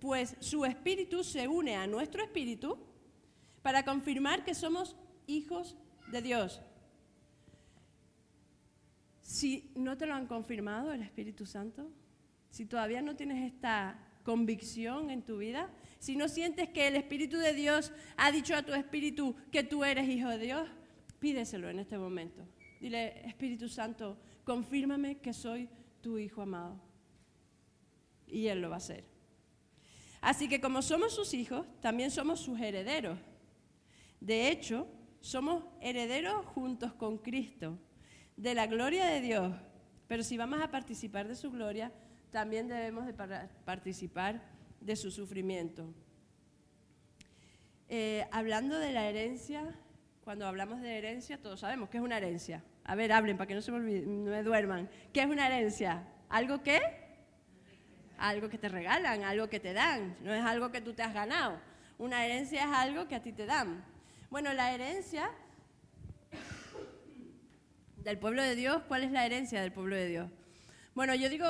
pues 0.00 0.34
su 0.40 0.64
espíritu 0.64 1.22
se 1.22 1.46
une 1.46 1.76
a 1.76 1.86
nuestro 1.86 2.22
espíritu 2.22 2.78
para 3.60 3.84
confirmar 3.84 4.46
que 4.46 4.54
somos 4.54 4.96
hijos 5.26 5.76
de 6.10 6.22
Dios. 6.22 6.62
Si 9.24 9.72
no 9.74 9.96
te 9.96 10.04
lo 10.06 10.14
han 10.14 10.26
confirmado 10.26 10.92
el 10.92 11.00
Espíritu 11.00 11.46
Santo, 11.46 11.90
si 12.50 12.66
todavía 12.66 13.00
no 13.00 13.16
tienes 13.16 13.50
esta 13.50 13.98
convicción 14.22 15.10
en 15.10 15.22
tu 15.22 15.38
vida, 15.38 15.72
si 15.98 16.14
no 16.14 16.28
sientes 16.28 16.68
que 16.68 16.88
el 16.88 16.94
Espíritu 16.94 17.38
de 17.38 17.54
Dios 17.54 17.90
ha 18.18 18.30
dicho 18.30 18.54
a 18.54 18.62
tu 18.62 18.74
espíritu 18.74 19.34
que 19.50 19.62
tú 19.62 19.82
eres 19.82 20.10
hijo 20.10 20.28
de 20.28 20.38
Dios, 20.38 20.68
pídeselo 21.20 21.70
en 21.70 21.78
este 21.78 21.96
momento. 21.96 22.46
Dile, 22.82 23.26
Espíritu 23.26 23.66
Santo, 23.70 24.18
confírmame 24.44 25.16
que 25.16 25.32
soy 25.32 25.70
tu 26.02 26.18
hijo 26.18 26.42
amado. 26.42 26.78
Y 28.26 28.48
Él 28.48 28.60
lo 28.60 28.68
va 28.68 28.76
a 28.76 28.78
hacer. 28.78 29.06
Así 30.20 30.50
que 30.50 30.60
como 30.60 30.82
somos 30.82 31.14
sus 31.14 31.32
hijos, 31.32 31.66
también 31.80 32.10
somos 32.10 32.40
sus 32.40 32.60
herederos. 32.60 33.18
De 34.20 34.50
hecho, 34.50 34.86
somos 35.20 35.64
herederos 35.80 36.44
juntos 36.44 36.92
con 36.92 37.16
Cristo 37.16 37.78
de 38.36 38.54
la 38.54 38.66
gloria 38.66 39.06
de 39.06 39.20
Dios. 39.20 39.52
Pero 40.08 40.22
si 40.22 40.36
vamos 40.36 40.60
a 40.60 40.70
participar 40.70 41.28
de 41.28 41.34
su 41.34 41.50
gloria, 41.50 41.92
también 42.30 42.68
debemos 42.68 43.06
de 43.06 43.14
participar 43.64 44.42
de 44.80 44.96
su 44.96 45.10
sufrimiento. 45.10 45.92
Eh, 47.88 48.26
hablando 48.32 48.78
de 48.78 48.92
la 48.92 49.06
herencia, 49.06 49.74
cuando 50.24 50.46
hablamos 50.46 50.80
de 50.80 50.98
herencia, 50.98 51.40
todos 51.40 51.60
sabemos 51.60 51.88
que 51.88 51.98
es 51.98 52.02
una 52.02 52.16
herencia. 52.16 52.62
A 52.84 52.94
ver, 52.94 53.12
hablen 53.12 53.36
para 53.36 53.46
que 53.46 53.54
no 53.54 53.62
se 53.62 53.72
me, 53.72 54.02
me 54.02 54.42
duerman. 54.42 54.90
¿Qué 55.12 55.20
es 55.20 55.26
una 55.26 55.46
herencia? 55.46 56.06
¿Algo 56.28 56.62
que? 56.62 56.80
Algo 58.18 58.48
que 58.48 58.58
te 58.58 58.68
regalan, 58.68 59.22
algo 59.22 59.48
que 59.48 59.60
te 59.60 59.72
dan. 59.72 60.16
No 60.22 60.32
es 60.32 60.44
algo 60.44 60.70
que 60.70 60.80
tú 60.80 60.92
te 60.92 61.02
has 61.02 61.14
ganado. 61.14 61.60
Una 61.98 62.24
herencia 62.24 62.64
es 62.64 62.70
algo 62.70 63.06
que 63.06 63.14
a 63.14 63.22
ti 63.22 63.32
te 63.32 63.46
dan. 63.46 63.84
Bueno, 64.30 64.52
la 64.52 64.72
herencia 64.72 65.30
del 68.04 68.18
pueblo 68.18 68.42
de 68.42 68.54
Dios, 68.54 68.82
¿cuál 68.86 69.02
es 69.02 69.10
la 69.10 69.24
herencia 69.24 69.62
del 69.62 69.72
pueblo 69.72 69.96
de 69.96 70.06
Dios? 70.06 70.30
Bueno, 70.94 71.14
yo 71.14 71.28
digo, 71.28 71.46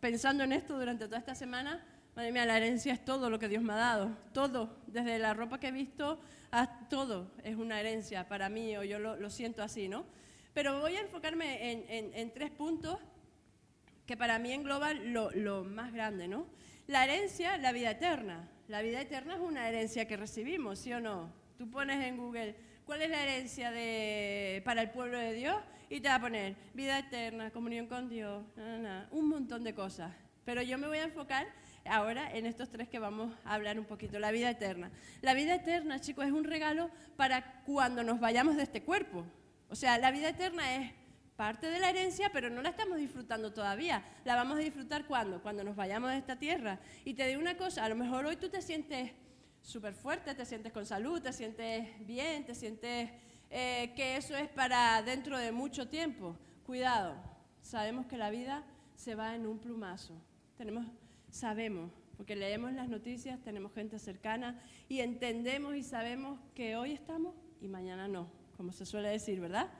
pensando 0.00 0.44
en 0.44 0.52
esto 0.52 0.78
durante 0.78 1.06
toda 1.06 1.18
esta 1.18 1.34
semana, 1.34 1.86
madre 2.16 2.32
mía, 2.32 2.44
la 2.44 2.56
herencia 2.56 2.92
es 2.92 3.04
todo 3.04 3.30
lo 3.30 3.38
que 3.38 3.48
Dios 3.48 3.62
me 3.62 3.72
ha 3.72 3.76
dado, 3.76 4.16
todo, 4.32 4.76
desde 4.88 5.18
la 5.18 5.34
ropa 5.34 5.60
que 5.60 5.68
he 5.68 5.72
visto 5.72 6.20
a 6.50 6.88
todo 6.88 7.30
es 7.42 7.56
una 7.56 7.80
herencia 7.80 8.28
para 8.28 8.48
mí, 8.48 8.76
o 8.76 8.82
yo 8.82 8.98
lo, 8.98 9.30
siento 9.30 9.62
así, 9.62 9.88
¿no? 9.88 10.04
Pero 10.52 10.80
voy 10.80 10.96
a 10.96 11.00
enfocarme 11.00 11.80
en, 11.88 12.32
tres 12.32 12.50
puntos 12.50 12.98
que 14.06 14.16
para 14.16 14.38
mí 14.38 14.52
engloban 14.52 15.12
lo, 15.12 15.30
lo 15.30 15.64
más 15.64 15.92
grande, 15.92 16.28
¿no? 16.28 16.46
La 16.86 17.04
herencia, 17.04 17.56
la 17.56 17.72
vida 17.72 17.92
eterna. 17.92 18.48
La 18.68 18.82
vida 18.82 19.00
eterna 19.00 19.34
es 19.34 19.40
una 19.40 19.68
herencia 19.68 20.06
que 20.06 20.16
recibimos, 20.16 20.78
¿sí 20.78 20.92
o 20.92 21.00
no? 21.00 21.32
Tú 21.58 21.70
pones 21.70 22.04
en 22.04 22.16
Google, 22.16 22.54
¿cuál 22.84 23.02
es 23.02 23.10
la 23.10 23.22
herencia 23.22 23.70
de, 23.70 24.62
para 24.64 24.82
el 24.82 24.90
pueblo 24.90 25.18
de 25.18 25.32
Dios? 25.34 25.56
Y 25.88 26.00
te 26.00 26.08
va 26.08 26.16
a 26.16 26.20
poner 26.20 26.56
vida 26.74 26.98
eterna, 26.98 27.50
comunión 27.50 27.86
con 27.86 28.08
Dios, 28.08 28.44
un 29.10 29.28
montón 29.28 29.64
de 29.64 29.74
cosas. 29.74 30.12
Pero 30.44 30.62
yo 30.62 30.76
me 30.76 30.86
voy 30.86 30.98
a 30.98 31.04
enfocar 31.04 31.46
ahora 31.86 32.30
en 32.30 32.46
estos 32.46 32.70
tres 32.70 32.88
que 32.88 32.98
vamos 32.98 33.32
a 33.44 33.54
hablar 33.54 33.78
un 33.78 33.86
poquito, 33.86 34.18
la 34.18 34.30
vida 34.30 34.50
eterna. 34.50 34.90
La 35.22 35.34
vida 35.34 35.54
eterna, 35.54 36.00
chicos, 36.00 36.26
es 36.26 36.32
un 36.32 36.44
regalo 36.44 36.90
para 37.16 37.62
cuando 37.64 38.02
nos 38.02 38.20
vayamos 38.20 38.56
de 38.56 38.64
este 38.64 38.82
cuerpo. 38.82 39.24
O 39.68 39.74
sea, 39.74 39.98
la 39.98 40.10
vida 40.10 40.28
eterna 40.28 40.76
es 40.76 40.92
parte 41.36 41.68
de 41.70 41.80
la 41.80 41.90
herencia, 41.90 42.30
pero 42.32 42.50
no 42.50 42.62
la 42.62 42.68
estamos 42.70 42.98
disfrutando 42.98 43.52
todavía. 43.52 44.04
La 44.24 44.36
vamos 44.36 44.58
a 44.58 44.60
disfrutar 44.60 45.06
cuando, 45.06 45.42
cuando 45.42 45.64
nos 45.64 45.76
vayamos 45.76 46.10
de 46.10 46.18
esta 46.18 46.38
tierra. 46.38 46.78
Y 47.04 47.14
te 47.14 47.26
digo 47.26 47.40
una 47.40 47.56
cosa, 47.56 47.84
a 47.84 47.88
lo 47.88 47.96
mejor 47.96 48.26
hoy 48.26 48.36
tú 48.36 48.48
te 48.48 48.62
sientes 48.62 49.12
súper 49.62 49.94
fuerte, 49.94 50.34
te 50.34 50.44
sientes 50.44 50.72
con 50.72 50.84
salud, 50.84 51.22
te 51.22 51.32
sientes 51.32 51.88
bien, 52.06 52.44
te 52.44 52.54
sientes 52.54 53.10
eh, 53.56 53.92
que 53.94 54.16
eso 54.16 54.36
es 54.36 54.48
para 54.48 55.00
dentro 55.02 55.38
de 55.38 55.52
mucho 55.52 55.86
tiempo. 55.86 56.36
Cuidado, 56.66 57.14
sabemos 57.62 58.04
que 58.06 58.16
la 58.16 58.28
vida 58.28 58.64
se 58.96 59.14
va 59.14 59.36
en 59.36 59.46
un 59.46 59.60
plumazo. 59.60 60.20
Tenemos, 60.56 60.84
sabemos, 61.30 61.92
porque 62.16 62.34
leemos 62.34 62.72
las 62.72 62.88
noticias, 62.88 63.40
tenemos 63.44 63.72
gente 63.72 64.00
cercana 64.00 64.60
y 64.88 64.98
entendemos 64.98 65.76
y 65.76 65.84
sabemos 65.84 66.40
que 66.56 66.76
hoy 66.76 66.94
estamos 66.94 67.32
y 67.60 67.68
mañana 67.68 68.08
no, 68.08 68.28
como 68.56 68.72
se 68.72 68.84
suele 68.84 69.10
decir, 69.10 69.38
¿verdad? 69.38 69.70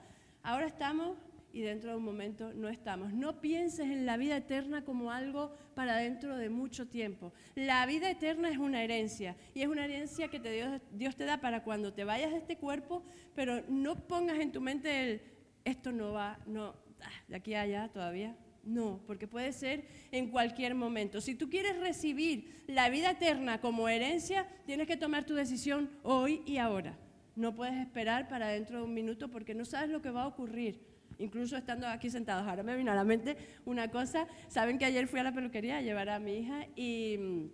Ahora 0.45 0.67
estamos 0.67 1.19
y 1.55 1.63
dentro 1.63 1.91
de 1.91 1.97
un 1.97 2.05
momento 2.05 2.53
no 2.53 2.69
estamos. 2.69 3.13
No 3.13 3.41
pienses 3.41 3.87
en 3.87 4.07
la 4.07 4.17
vida 4.17 4.37
eterna 4.37 4.85
como 4.85 5.13
algo 5.13 5.55
para 5.75 5.97
dentro 5.97 6.37
de 6.37 6.51
mucho 6.51 6.89
tiempo. 6.89 7.33
La 7.55 7.87
vida 7.87 8.11
eterna 8.11 8.51
es 8.51 8.59
una 8.59 8.83
herencia 8.83 9.37
y 9.55 9.63
es 9.63 9.69
una 9.69 9.85
herencia 9.85 10.27
que 10.27 10.41
te 10.41 10.51
Dios, 10.51 10.83
Dios 10.91 11.15
te 11.15 11.25
da 11.25 11.41
para 11.41 11.63
cuando 11.63 11.93
te 11.93 12.03
vayas 12.03 12.33
de 12.33 12.39
este 12.39 12.57
cuerpo, 12.57 13.05
pero 13.37 13.63
no 13.69 13.95
pongas 14.09 14.41
en 14.41 14.51
tu 14.51 14.61
mente 14.61 15.01
el, 15.01 15.23
esto 15.65 15.93
no 15.93 16.13
va, 16.13 16.41
no, 16.45 16.75
ah, 17.01 17.23
de 17.29 17.37
aquí 17.37 17.55
a 17.55 17.61
allá 17.63 17.89
todavía. 17.89 18.37
No, 18.65 19.01
porque 19.07 19.29
puede 19.29 19.53
ser 19.53 19.85
en 20.11 20.31
cualquier 20.31 20.75
momento. 20.75 21.21
Si 21.21 21.37
tú 21.37 21.49
quieres 21.51 21.79
recibir 21.79 22.65
la 22.67 22.89
vida 22.89 23.13
eterna 23.13 23.61
como 23.61 23.89
herencia, 23.89 24.49
tienes 24.67 24.89
que 24.89 24.97
tomar 24.97 25.25
tu 25.25 25.35
decisión 25.35 25.91
hoy 26.03 26.43
y 26.47 26.57
ahora. 26.57 26.99
No 27.37 27.55
puedes 27.55 27.75
esperar 27.75 28.27
para 28.27 28.49
dentro 28.49 28.79
de 28.79 28.85
un 28.85 28.95
minuto 28.95 29.31
porque 29.31 29.55
no 29.55 29.65
sabes 29.65 29.91
lo 29.91 30.03
que 30.03 30.11
va 30.11 30.23
a 30.23 30.27
ocurrir 30.27 30.94
incluso 31.19 31.57
estando 31.57 31.87
aquí 31.87 32.11
sentados. 32.11 32.47
Ahora 32.47 32.63
me 32.63 32.77
vino 32.77 32.93
a 32.93 32.95
la 32.95 33.05
mente 33.05 33.37
una 33.65 33.91
cosa, 33.91 34.27
saben 34.49 34.79
que 34.79 34.85
ayer 34.85 35.07
fui 35.07 35.21
a 35.21 35.25
la 35.25 35.33
peluquería 35.33 35.79
a 35.79 35.83
llevar 35.83 36.09
a 36.09 36.19
mi 36.19 36.39
hija 36.39 36.67
y, 36.77 37.51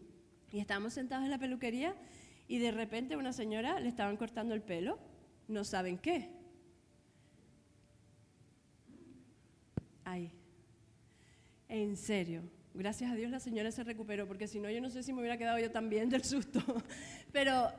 y 0.53 0.59
estábamos 0.59 0.93
sentados 0.93 1.25
en 1.25 1.31
la 1.31 1.39
peluquería 1.39 1.95
y 2.49 2.59
de 2.59 2.73
repente 2.73 3.17
una 3.17 3.33
señora 3.33 3.79
le 3.81 3.89
estaban 3.89 4.17
cortando 4.17 4.55
el 4.55 4.63
pelo, 4.63 4.99
no 5.49 5.65
saben 5.65 5.99
qué. 5.99 6.31
Ay, 10.05 10.33
en 11.69 11.97
serio. 11.97 12.43
Gracias 12.75 13.11
a 13.11 13.15
Dios 13.15 13.31
la 13.31 13.41
señora 13.41 13.71
se 13.71 13.85
recuperó, 13.85 14.27
porque 14.27 14.47
si 14.47 14.61
no 14.61 14.71
yo 14.71 14.81
no 14.81 14.91
sé 14.91 15.03
si 15.03 15.13
me 15.13 15.21
hubiera 15.21 15.37
quedado 15.37 15.59
yo 15.59 15.71
también 15.71 16.09
del 16.09 16.25
susto. 16.25 16.61
Pero, 17.33 17.73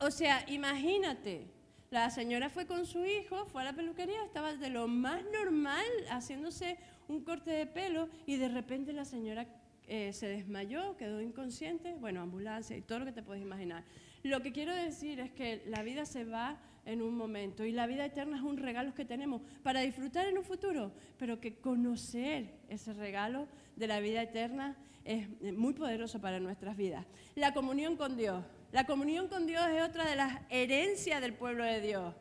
o 0.00 0.10
sea, 0.10 0.44
imagínate, 0.48 1.46
la 1.90 2.10
señora 2.10 2.50
fue 2.50 2.66
con 2.66 2.86
su 2.86 3.04
hijo, 3.04 3.46
fue 3.46 3.62
a 3.62 3.66
la 3.66 3.72
peluquería, 3.72 4.24
estaba 4.24 4.54
de 4.54 4.70
lo 4.70 4.88
más 4.88 5.22
normal 5.32 5.86
haciéndose 6.10 6.78
un 7.08 7.22
corte 7.22 7.50
de 7.50 7.66
pelo 7.66 8.08
y 8.26 8.36
de 8.36 8.48
repente 8.48 8.92
la 8.92 9.04
señora 9.04 9.46
eh, 9.86 10.12
se 10.12 10.26
desmayó, 10.26 10.96
quedó 10.96 11.20
inconsciente, 11.20 11.94
bueno, 11.94 12.20
ambulancia 12.20 12.76
y 12.76 12.82
todo 12.82 13.00
lo 13.00 13.04
que 13.04 13.12
te 13.12 13.22
puedes 13.22 13.42
imaginar. 13.42 13.84
Lo 14.24 14.42
que 14.42 14.52
quiero 14.52 14.74
decir 14.74 15.20
es 15.20 15.30
que 15.30 15.62
la 15.66 15.84
vida 15.84 16.04
se 16.06 16.24
va 16.24 16.58
en 16.84 17.02
un 17.02 17.16
momento 17.16 17.64
y 17.64 17.70
la 17.70 17.86
vida 17.86 18.04
eterna 18.04 18.36
es 18.36 18.42
un 18.42 18.56
regalo 18.56 18.94
que 18.94 19.04
tenemos 19.04 19.42
para 19.62 19.80
disfrutar 19.80 20.26
en 20.26 20.38
un 20.38 20.44
futuro, 20.44 20.92
pero 21.18 21.40
que 21.40 21.54
conocer 21.54 22.58
ese 22.68 22.92
regalo 22.94 23.46
de 23.76 23.86
la 23.86 24.00
vida 24.00 24.22
eterna 24.22 24.76
es 25.04 25.28
muy 25.56 25.74
poderoso 25.74 26.20
para 26.20 26.40
nuestras 26.40 26.76
vidas. 26.76 27.06
La 27.36 27.54
comunión 27.54 27.96
con 27.96 28.16
Dios. 28.16 28.44
La 28.76 28.84
comunión 28.84 29.28
con 29.28 29.46
Dios 29.46 29.66
es 29.68 29.82
otra 29.82 30.04
de 30.04 30.16
las 30.16 30.38
herencias 30.50 31.22
del 31.22 31.32
pueblo 31.32 31.64
de 31.64 31.80
Dios. 31.80 32.14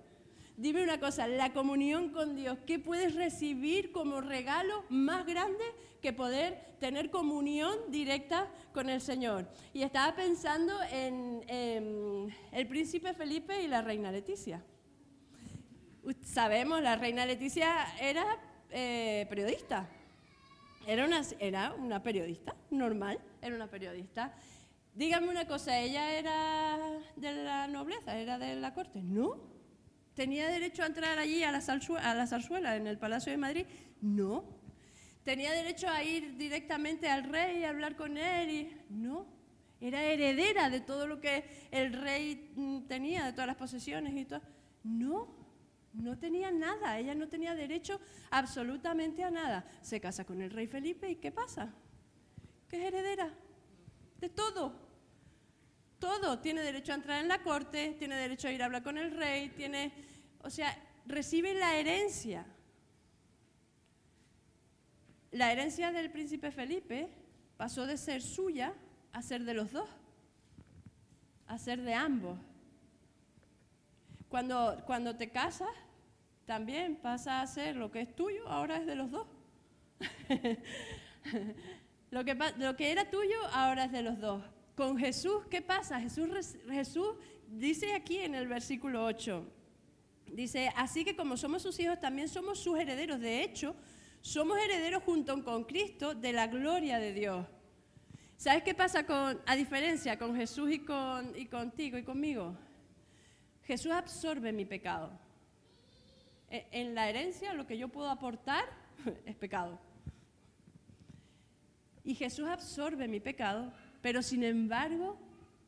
Dime 0.55 0.81
una 0.81 1.01
cosa, 1.01 1.27
la 1.27 1.51
comunión 1.51 2.11
con 2.11 2.37
Dios, 2.37 2.57
¿qué 2.65 2.79
puedes 2.79 3.13
recibir 3.13 3.91
como 3.91 4.21
regalo 4.21 4.85
más 4.87 5.25
grande 5.25 5.65
que 6.01 6.13
poder 6.13 6.77
tener 6.79 7.11
comunión 7.11 7.75
directa 7.89 8.47
con 8.71 8.89
el 8.89 9.01
Señor? 9.01 9.49
Y 9.73 9.81
estaba 9.81 10.15
pensando 10.15 10.73
en, 10.89 12.33
el 12.53 12.67
príncipe 12.69 13.13
Felipe 13.13 13.61
y 13.61 13.67
la 13.67 13.81
reina 13.81 14.09
Leticia. 14.09 14.63
Sabemos, 16.21 16.81
la 16.81 16.95
reina 16.95 17.25
Leticia 17.25 17.85
era 17.99 18.25
eh, 18.71 19.25
periodista. 19.27 19.89
Era 20.87 21.03
una, 21.05 21.21
era 21.39 21.73
una 21.73 22.01
periodista 22.01 22.55
normal, 22.69 23.19
era 23.41 23.55
una 23.55 23.67
periodista. 23.67 24.33
Dígame 24.95 25.27
una 25.27 25.45
cosa, 25.45 25.77
¿ella 25.77 26.17
era 26.17 26.77
de 27.17 27.33
la 27.43 27.67
nobleza, 27.67 28.17
era 28.17 28.39
de 28.39 28.55
la 28.55 28.73
corte? 28.73 29.03
No. 29.03 29.35
¿Tenía 30.13 30.47
derecho 30.47 30.83
a 30.83 30.85
entrar 30.85 31.19
allí 31.19 31.43
a 31.43 31.51
la, 31.51 31.59
a 31.59 32.15
la 32.15 32.27
zarzuela 32.27 32.77
en 32.77 32.87
el 32.87 32.97
Palacio 32.97 33.29
de 33.33 33.37
Madrid? 33.37 33.65
No. 33.99 34.45
¿Tenía 35.23 35.51
derecho 35.51 35.89
a 35.89 36.01
ir 36.01 36.37
directamente 36.37 37.09
al 37.09 37.25
rey 37.25 37.59
y 37.59 37.63
hablar 37.65 37.97
con 37.97 38.17
él? 38.17 38.49
Y... 38.49 38.77
No. 38.89 39.27
Era 39.81 40.01
heredera 40.01 40.69
de 40.69 40.79
todo 40.79 41.07
lo 41.07 41.19
que 41.19 41.43
el 41.71 41.91
rey 41.91 42.53
mm, 42.55 42.87
tenía, 42.87 43.25
de 43.25 43.33
todas 43.33 43.47
las 43.47 43.57
posesiones 43.57 44.15
y 44.15 44.23
todo. 44.23 44.41
No, 44.83 45.35
no 45.91 46.17
tenía 46.17 46.51
nada, 46.51 46.97
ella 46.97 47.13
no 47.15 47.27
tenía 47.27 47.53
derecho 47.53 47.99
absolutamente 48.31 49.25
a 49.25 49.29
nada. 49.29 49.65
Se 49.81 49.99
casa 49.99 50.23
con 50.23 50.41
el 50.41 50.51
rey 50.51 50.67
Felipe 50.67 51.09
y 51.09 51.17
¿qué 51.17 51.33
pasa? 51.33 51.73
¿Qué 52.69 52.77
es 52.77 52.85
heredera 52.85 53.29
de 54.19 54.29
todo 54.29 54.84
todo. 55.99 56.39
Tiene 56.39 56.61
derecho 56.61 56.91
a 56.91 56.95
entrar 56.95 57.21
en 57.21 57.27
la 57.27 57.41
corte, 57.43 57.95
tiene 57.97 58.15
derecho 58.15 58.47
a 58.47 58.51
ir 58.51 58.61
a 58.61 58.65
hablar 58.65 58.83
con 58.83 58.97
el 58.97 59.11
rey, 59.11 59.49
tiene, 59.49 59.91
o 60.41 60.49
sea, 60.49 60.77
recibe 61.05 61.53
la 61.53 61.75
herencia. 61.75 62.45
La 65.31 65.51
herencia 65.51 65.91
del 65.91 66.11
príncipe 66.11 66.51
Felipe 66.51 67.09
pasó 67.57 67.85
de 67.85 67.97
ser 67.97 68.21
suya 68.21 68.73
a 69.11 69.21
ser 69.21 69.43
de 69.43 69.53
los 69.53 69.71
dos, 69.71 69.89
a 71.47 71.57
ser 71.57 71.81
de 71.81 71.93
ambos. 71.93 72.39
Cuando, 74.29 74.81
cuando 74.85 75.15
te 75.15 75.29
casas, 75.29 75.69
también 76.45 76.95
pasa 76.95 77.41
a 77.41 77.47
ser 77.47 77.75
lo 77.75 77.91
que 77.91 78.01
es 78.01 78.15
tuyo, 78.15 78.47
ahora 78.47 78.77
es 78.77 78.85
de 78.85 78.95
los 78.95 79.11
dos. 79.11 79.27
lo, 82.11 82.23
que, 82.23 82.37
lo 82.57 82.75
que 82.75 82.91
era 82.91 83.09
tuyo, 83.09 83.37
ahora 83.51 83.85
es 83.85 83.91
de 83.91 84.01
los 84.03 84.19
dos. 84.19 84.43
Con 84.75 84.97
Jesús, 84.97 85.43
¿qué 85.49 85.61
pasa? 85.61 85.99
Jesús, 86.01 86.57
Jesús 86.69 87.15
dice 87.47 87.93
aquí 87.93 88.17
en 88.17 88.35
el 88.35 88.47
versículo 88.47 89.05
8, 89.05 89.45
dice, 90.33 90.69
así 90.75 91.05
que 91.05 91.15
como 91.15 91.37
somos 91.37 91.61
sus 91.61 91.79
hijos, 91.79 91.99
también 91.99 92.27
somos 92.27 92.59
sus 92.59 92.77
herederos. 92.77 93.19
De 93.21 93.41
hecho, 93.41 93.75
somos 94.21 94.57
herederos 94.57 95.03
junto 95.03 95.41
con 95.43 95.63
Cristo 95.63 96.13
de 96.13 96.33
la 96.33 96.47
gloria 96.47 96.99
de 96.99 97.13
Dios. 97.13 97.45
¿Sabes 98.37 98.63
qué 98.63 98.73
pasa 98.73 99.05
con, 99.05 99.41
a 99.45 99.55
diferencia 99.55 100.19
con 100.19 100.35
Jesús 100.35 100.69
y, 100.71 100.79
con, 100.79 101.33
y 101.37 101.45
contigo 101.45 101.97
y 101.97 102.03
conmigo? 102.03 102.57
Jesús 103.63 103.93
absorbe 103.93 104.51
mi 104.51 104.65
pecado. 104.65 105.09
E, 106.49 106.67
en 106.71 106.93
la 106.95 107.09
herencia 107.09 107.53
lo 107.53 107.65
que 107.65 107.77
yo 107.77 107.87
puedo 107.87 108.09
aportar 108.09 108.65
es 109.25 109.35
pecado. 109.35 109.79
Y 112.03 112.13
Jesús 112.13 112.47
absorbe 112.47 113.07
mi 113.07 113.19
pecado 113.19 113.71
pero 114.05 114.21
sin 114.21 114.43
embargo, 114.43 115.17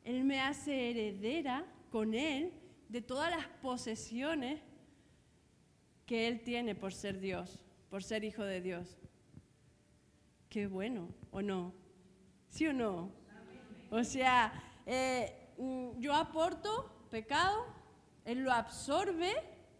Él 0.04 0.22
me 0.22 0.40
hace 0.40 0.90
heredera 0.90 1.66
con 1.90 2.14
Él 2.14 2.52
de 2.88 3.02
todas 3.02 3.32
las 3.32 3.44
posesiones 3.60 4.60
que 6.06 6.28
Él 6.28 6.44
tiene 6.44 6.76
por 6.76 6.92
ser 6.94 7.18
Dios, 7.18 7.58
por 7.90 8.04
ser 8.04 8.22
hijo 8.22 8.44
de 8.44 8.60
Dios. 8.60 8.96
Qué 10.48 10.68
bueno, 10.68 11.08
¿o 11.32 11.42
no? 11.42 11.74
¿Sí 12.48 12.68
o 12.68 12.72
no? 12.72 13.10
O 13.90 14.04
sea, 14.04 14.52
eh, 14.86 15.48
mm, 15.58 15.98
yo 15.98 16.14
aporto 16.14 17.08
pecado, 17.10 17.66
Él 18.24 18.44
lo 18.44 18.52
absorbe, 18.52 19.32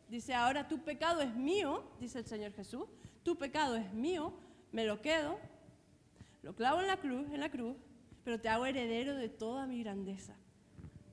dice, 0.09 0.35
ahora 0.35 0.67
tu 0.67 0.83
pecado 0.83 1.21
es 1.21 1.33
mío, 1.33 1.93
dice 2.01 2.19
el 2.19 2.27
Señor 2.27 2.53
Jesús, 2.55 2.87
tu 3.23 3.39
pecado 3.39 3.77
es 3.77 3.93
mío, 3.93 4.35
me 4.73 4.85
lo 4.85 5.01
quedo, 5.01 5.39
lo 6.43 6.57
clavo 6.57 6.81
en 6.81 6.89
la 6.89 6.97
cruz, 6.97 7.31
en 7.31 7.39
la 7.39 7.53
cruz, 7.53 7.77
pero 8.29 8.43
te 8.43 8.51
hago 8.51 8.67
heredero 8.67 9.15
de 9.15 9.31
toda 9.31 9.67
mi 9.67 9.83
grandeza. 9.83 10.37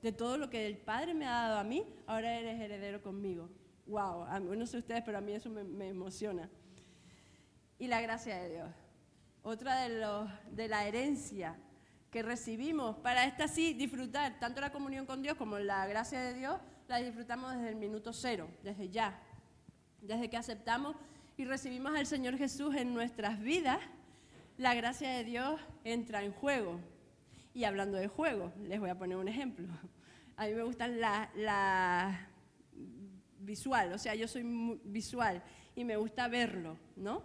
De 0.02 0.12
todo 0.12 0.38
lo 0.38 0.50
que 0.50 0.68
el 0.68 0.76
Padre 0.76 1.14
me 1.14 1.26
ha 1.26 1.48
dado 1.48 1.60
a 1.60 1.64
mí, 1.64 1.88
ahora 2.08 2.38
eres 2.38 2.60
heredero 2.60 3.02
conmigo. 3.02 3.50
Wow, 3.86 4.26
no 4.42 4.66
sé 4.66 4.80
ustedes, 4.80 5.02
pero 5.06 5.20
a 5.20 5.22
mí 5.22 5.32
eso 5.32 5.50
me, 5.50 5.88
emociona. 5.88 6.50
Y 7.80 7.88
la 7.88 8.02
gracia 8.02 8.36
de 8.36 8.50
Dios. 8.50 8.70
Otra 9.44 9.88
de 9.88 10.68
la 10.68 10.86
herencia 10.86 11.56
que 12.12 12.22
recibimos 12.22 12.98
para 12.98 13.24
esta 13.24 13.48
sí 13.48 13.74
disfrutar 13.74 14.38
tanto 14.38 14.60
la 14.60 14.74
comunión 14.74 15.06
con 15.06 15.22
Dios 15.22 15.38
como 15.38 15.58
la 15.58 15.88
gracia 15.88 16.20
de 16.20 16.34
Dios, 16.34 16.60
la 16.90 16.98
disfrutamos 16.98 17.54
desde 17.54 17.70
el 17.70 17.78
minuto 17.78 18.12
cero, 18.12 18.50
desde 18.62 18.90
ya. 18.90 19.18
Desde 20.02 20.30
que 20.30 20.36
aceptamos 20.36 20.98
y 21.38 21.46
recibimos 21.46 21.96
al 21.96 22.08
Señor 22.08 22.38
Jesús 22.38 22.76
en 22.76 22.94
nuestras 22.94 23.40
vidas, 23.40 23.80
la 24.58 24.74
gracia 24.74 25.12
de 25.12 25.24
Dios 25.24 25.62
entra 25.86 26.22
en 26.22 26.34
juego. 26.34 26.82
Y 27.56 27.64
hablando 27.64 27.98
de 27.98 28.10
juegos, 28.10 28.52
les 28.58 28.82
voy 28.82 28.90
a 28.90 28.98
poner 28.98 29.16
un 29.16 29.30
ejemplo. 29.30 29.66
A 30.36 30.46
mí 30.46 30.54
me 30.54 30.64
gusta 30.64 30.90
la, 30.90 32.28
visual, 33.40 33.94
o 33.94 33.98
sea, 33.98 34.14
yo 34.14 34.28
soy 34.28 34.44
visual 34.84 35.42
y 35.74 35.86
me 35.86 35.96
gusta 35.96 36.28
verlo, 36.28 36.78
¿no? 36.98 37.24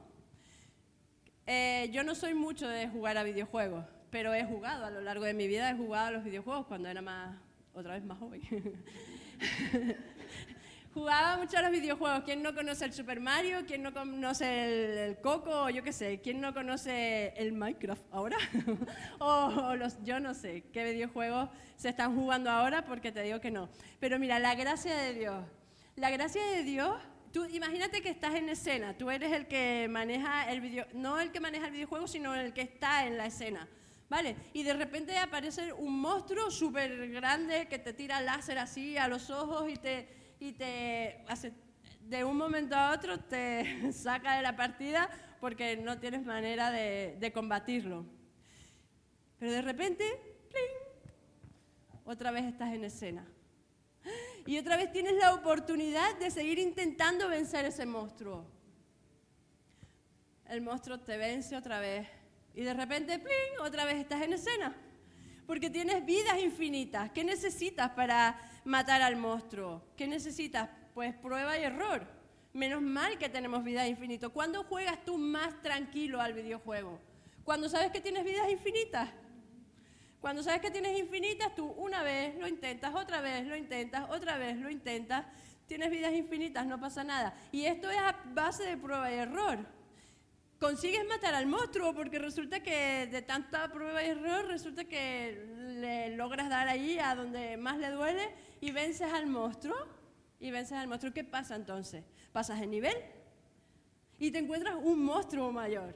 Eh, 1.47 1.91
yo 1.93 2.05
no 2.05 2.15
soy 2.15 2.35
mucho 2.35 2.69
de 2.69 2.89
jugar 2.89 3.19
a 3.19 3.25
videojuegos, 3.25 3.85
pero 4.11 4.33
he 4.33 4.45
jugado 4.45 4.85
a 4.85 4.91
lo 4.91 5.01
largo 5.01 5.25
de 5.25 5.35
mi 5.35 5.49
vida, 5.49 5.69
he 5.69 5.77
jugado 5.77 6.07
a 6.07 6.11
los 6.13 6.23
videojuegos 6.23 6.67
cuando 6.67 6.89
era 6.89 7.03
más, 7.03 7.37
otra 7.75 7.95
vez 7.95 8.05
más 8.05 8.19
joven. 8.19 8.41
Jugaba 10.93 11.37
mucho 11.37 11.57
a 11.57 11.63
los 11.63 11.71
videojuegos. 11.71 12.25
¿Quién 12.25 12.43
no 12.43 12.53
conoce 12.53 12.85
el 12.85 12.93
Super 12.93 13.21
Mario? 13.21 13.65
¿Quién 13.65 13.85
no 13.85 13.95
conoce 13.95 15.07
el, 15.07 15.21
Coco? 15.21 15.71
Yo 15.71 15.85
qué 15.85 15.93
sé. 15.93 16.21
¿Quién 16.21 16.41
no 16.41 16.53
conoce 16.53 17.33
el 17.37 17.53
Minecraft 17.53 18.03
ahora? 18.11 18.37
o, 19.21 19.77
los, 19.77 20.03
yo 20.03 20.19
no 20.19 20.35
sé 20.35 20.65
qué 20.73 20.83
videojuegos 20.83 21.49
se 21.77 21.91
están 21.91 22.17
jugando 22.17 22.51
ahora 22.51 22.85
porque 22.85 23.13
te 23.13 23.23
digo 23.23 23.41
que 23.41 23.53
no. 23.53 23.69
Pero 24.01 24.19
mira, 24.19 24.41
la 24.41 24.57
gracia 24.57 24.97
de 24.97 25.15
Dios. 25.15 25.45
La 25.95 26.11
gracia 26.11 26.45
de 26.45 26.65
Dios 26.65 26.97
tú 27.33 27.45
imagínate 27.45 28.03
que 28.03 28.09
estás 28.09 28.35
en 28.35 28.49
escena, 28.49 28.99
tú 28.99 29.09
eres 29.09 29.33
el 29.33 29.47
que 29.47 29.87
maneja 29.89 30.51
el 30.51 30.61
video, 30.61 30.87
no 30.95 31.21
el 31.21 31.31
que 31.31 31.39
maneja 31.39 31.67
el 31.67 31.73
videojuego, 31.73 32.09
sino 32.09 32.35
el 32.35 32.53
que 32.53 32.63
está 32.63 33.07
en 33.07 33.17
la 33.17 33.27
escena. 33.27 33.69
¿Vale? 34.09 34.35
Y 34.53 34.65
de 34.65 34.75
repente 34.75 35.17
aparece 35.17 35.73
un 35.73 36.01
monstruo 36.01 36.51
súper 36.51 37.11
grande 37.11 37.69
que 37.69 37.79
te 37.79 37.93
tira 37.93 38.21
láser 38.21 38.59
así 38.59 38.97
a 38.97 39.07
los 39.07 39.31
ojos 39.31 39.71
y 39.71 39.77
te, 39.77 40.20
y 40.41 40.53
te 40.53 41.23
de 42.01 42.25
un 42.25 42.37
momento 42.37 42.75
a 42.75 42.93
otro 42.93 43.21
te 43.21 43.93
saca 43.93 44.37
de 44.37 44.43
la 44.43 44.57
partida 44.57 45.09
porque 45.39 45.77
no 45.77 46.01
tienes 46.01 46.25
manera 46.25 46.71
de, 46.71 47.17
de 47.21 47.33
combatirlo. 47.33 48.05
Pero 49.39 49.53
de 49.53 49.63
repente, 49.63 50.05
¡pling! 50.49 52.03
otra 52.05 52.31
vez 52.31 52.45
estás 52.45 52.75
en 52.75 52.85
escena. 52.85 53.27
Y 54.47 54.59
otra 54.59 54.77
vez 54.77 54.91
tienes 54.91 55.15
la 55.15 55.35
oportunidad 55.35 56.19
de 56.19 56.31
seguir 56.31 56.59
intentando 56.59 57.29
vencer 57.29 57.65
ese 57.67 57.87
monstruo. 57.87 58.47
El 60.47 60.63
monstruo 60.63 60.99
te 60.99 61.17
vence 61.17 61.57
otra 61.57 61.79
vez. 61.79 62.09
Y 62.55 62.63
de 62.63 62.75
repente, 62.75 63.19
¡pling! 63.19 63.61
otra 63.63 63.85
vez 63.85 63.97
estás 63.97 64.23
en 64.23 64.33
escena. 64.33 64.77
Porque 65.47 65.71
tienes 65.71 66.05
vidas 66.05 66.41
infinitas. 66.41 67.11
¿Qué 67.13 67.25
necesitas 67.25 67.91
para 67.91 68.39
matar 68.65 69.03
al 69.03 69.17
monstruo? 69.17 69.83
¿Qué 69.97 70.07
necesitas? 70.07 70.69
Pues 70.95 71.15
prueba 71.15 71.59
y 71.59 71.63
error. 71.63 72.07
Menos 72.53 72.83
mal 72.83 73.19
que 73.19 73.29
tenemos 73.29 73.63
vidas 73.63 73.89
infinitas. 73.89 74.31
¿Cuándo 74.31 74.65
juegas 74.65 75.05
tú 75.05 75.19
más 75.19 75.61
tranquilo 75.63 76.21
al 76.21 76.33
videojuego? 76.33 76.99
Cuando 77.45 77.69
sabes 77.69 77.91
que 77.91 78.01
tienes 78.01 78.25
vidas 78.25 78.51
infinitas. 78.51 79.09
Cuando 80.21 80.43
sabes 80.43 80.61
que 80.61 80.71
tienes 80.71 80.99
infinitas, 80.99 81.55
tú 81.55 81.67
una 81.79 82.03
vez 82.03 82.37
lo 82.39 82.47
intentas, 82.47 82.95
otra 82.95 83.21
vez 83.21 83.47
lo 83.47 83.57
intentas, 83.57 84.11
otra 84.11 84.37
vez 84.37 84.57
lo 84.57 84.69
intentas. 84.69 85.25
Tienes 85.67 85.91
vidas 85.91 86.13
infinitas, 86.13 86.67
no 86.67 86.79
pasa 86.79 87.05
nada. 87.05 87.35
Y 87.53 87.65
esto 87.65 87.89
es 87.91 87.99
a 87.99 88.17
base 88.35 88.65
de 88.65 88.77
prueba 88.77 89.11
y 89.11 89.15
error. 89.15 89.59
Consigues 90.59 91.07
matar 91.07 91.35
al 91.35 91.47
monstruo 91.47 91.95
porque 91.95 92.19
resulta 92.19 92.63
que 92.63 93.09
de 93.11 93.23
tanta 93.23 93.73
prueba 93.73 94.05
y 94.05 94.09
error, 94.09 94.47
resulta 94.47 94.85
que 94.85 95.70
le 95.81 96.17
logras 96.17 96.49
dar 96.49 96.69
ahí 96.69 96.99
a 96.99 97.15
donde 97.15 97.57
más 97.57 97.79
le 97.79 97.91
duele 97.91 98.29
y 98.61 98.71
vences 98.71 99.13
al 99.13 99.27
monstruo. 99.27 99.77
Y 100.39 100.51
vences 100.51 100.73
al 100.79 100.89
monstruo. 100.89 101.13
¿Qué 101.13 101.25
pasa 101.25 101.55
entonces? 101.57 102.05
Pasas 102.33 102.63
el 102.63 102.71
nivel 102.71 102.97
y 104.21 104.31
te 104.31 104.39
encuentras 104.39 104.77
un 104.81 105.03
monstruo 105.03 105.51
mayor. 105.51 105.95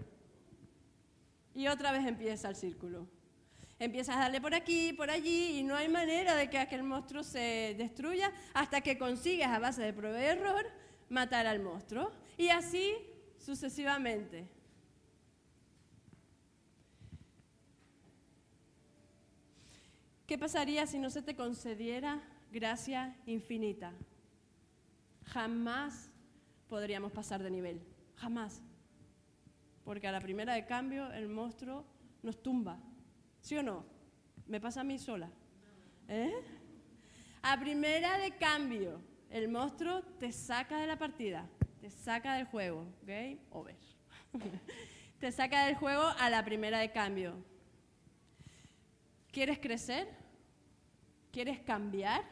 Y 1.55 1.69
otra 1.69 1.93
vez 1.93 2.05
empieza 2.07 2.49
el 2.49 2.57
círculo. 2.57 3.07
Empiezas 3.79 4.17
a 4.17 4.21
darle 4.21 4.41
por 4.41 4.55
aquí, 4.55 4.93
por 4.93 5.11
allí, 5.11 5.59
y 5.59 5.63
no 5.63 5.77
hay 5.77 5.89
manera 5.89 6.35
de 6.35 6.49
que 6.49 6.59
aquel 6.59 6.83
monstruo 6.83 7.23
se 7.23 7.75
destruya 7.77 8.33
hasta 8.55 8.81
que 8.81 8.99
consigues, 8.99 9.47
a 9.47 9.59
base 9.59 9.83
de 9.83 9.93
prueba 9.93 10.19
y 10.21 10.25
error, 10.25 10.67
matar 11.11 11.47
al 11.47 11.61
monstruo. 11.61 12.11
Y 12.39 12.49
así 12.49 12.95
sucesivamente. 13.39 14.49
¿Qué 20.27 20.39
pasaría 20.39 20.87
si 20.87 20.99
no 20.99 21.11
se 21.11 21.23
te 21.23 21.37
concediera 21.37 22.21
gracia 22.51 23.17
infinita? 23.27 23.93
Jamás 25.27 26.11
podríamos 26.69 27.13
pasar 27.13 27.43
de 27.43 27.51
nivel, 27.51 27.81
jamás. 28.17 28.63
Porque 29.85 30.09
a 30.09 30.13
la 30.13 30.21
primera 30.21 30.55
de 30.55 30.65
cambio 30.65 31.13
el 31.13 31.29
monstruo 31.29 31.85
nos 32.23 32.43
tumba, 32.43 32.79
¿Sí 33.45 33.59
o 33.59 33.63
no? 33.63 33.85
Me 34.47 34.59
pasa 34.59 34.81
a 34.81 34.85
mí 34.85 34.99
sola. 34.99 35.29
¿Eh? 36.09 36.33
A 37.43 37.61
primera 37.61 38.17
de 38.17 38.31
cambio, 38.39 39.03
el 39.29 39.49
monstruo 39.49 40.01
te 40.19 40.33
saca 40.33 40.79
de 40.79 40.87
la 40.87 40.99
partida, 40.99 41.47
te 41.83 41.91
saca 41.91 42.37
del 42.37 42.47
juego. 42.47 42.87
Game 43.03 43.39
over. 43.51 43.77
te 45.21 45.31
saca 45.31 45.67
del 45.67 45.75
juego 45.75 46.05
a 46.19 46.31
la 46.31 46.43
primera 46.43 46.79
de 46.79 46.91
cambio. 46.91 47.35
¿Quieres 49.35 49.59
crecer? 49.59 50.07
¿Quieres 51.33 51.59
cambiar? 51.59 52.23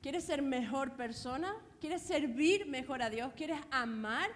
¿Quieres 0.00 0.24
ser 0.24 0.40
mejor 0.40 0.96
persona? 0.96 1.54
¿Quieres 1.78 2.00
servir 2.00 2.66
mejor 2.66 3.02
a 3.02 3.10
Dios? 3.10 3.34
¿Quieres 3.34 3.60
amar 3.70 4.30